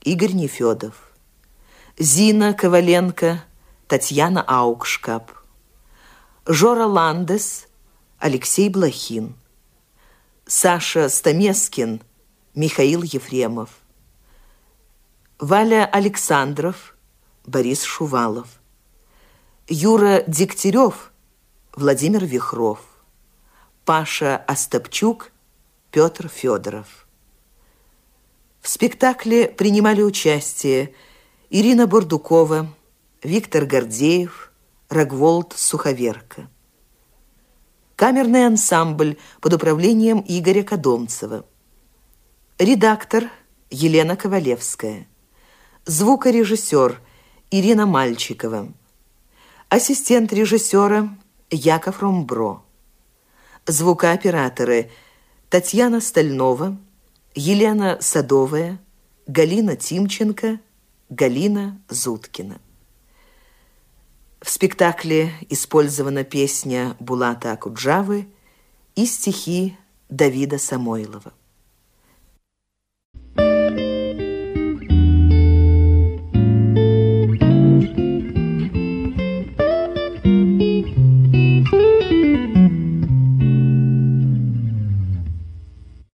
Игорь 0.02 0.34
Нефедов. 0.34 1.11
Зина 1.98 2.53
Коваленко, 2.53 3.44
Татьяна 3.88 4.44
Аукшкап, 4.44 5.32
Жора 6.45 6.86
Ландес, 6.86 7.65
Алексей 8.19 8.69
Блохин, 8.69 9.34
Саша 10.48 11.10
Стамескин, 11.10 12.04
Михаил 12.54 13.02
Ефремов, 13.02 13.70
Валя 15.40 15.90
Александров, 15.92 16.96
Борис 17.48 17.82
Шувалов, 17.82 18.48
Юра 19.68 20.24
Дегтярев, 20.28 21.12
Владимир 21.76 22.26
Вихров, 22.26 22.80
Паша 23.86 24.38
Остапчук, 24.38 25.32
Петр 25.90 26.30
Федоров. 26.30 27.08
В 28.62 28.70
спектакле 28.70 29.48
принимали 29.48 30.04
участие 30.04 30.94
Ирина 31.50 31.88
Бурдукова, 31.88 32.68
Виктор 33.24 33.66
Гордеев, 33.66 34.52
Рогволд 34.90 35.54
Суховерка. 35.58 36.48
Камерный 37.96 38.46
ансамбль 38.46 39.18
под 39.40 39.54
управлением 39.54 40.24
Игоря 40.28 40.64
Кодомцева. 40.64 41.46
Редактор 42.60 43.30
Елена 43.70 44.18
Ковалевская. 44.18 45.08
Звукорежиссер 45.86 47.00
Ирина 47.52 47.86
Мальчикова. 47.86 48.74
Ассистент 49.70 50.34
режиссера 50.34 51.18
Яков 51.50 52.02
Ромбро. 52.02 52.66
Звукооператоры 53.66 54.92
Татьяна 55.50 56.02
Стальнова, 56.02 56.78
Елена 57.34 57.98
Садовая, 58.02 58.78
Галина 59.26 59.78
Тимченко, 59.78 60.60
Галина 61.08 61.82
Зуткина. 61.88 62.60
В 64.46 64.52
спектакле 64.52 65.34
использована 65.50 66.24
песня 66.24 66.96
Булата 67.00 67.52
Акуджавы 67.54 68.28
и 68.96 69.08
стихи 69.08 69.76
Давида 70.10 70.60
Самойлова. 70.60 71.34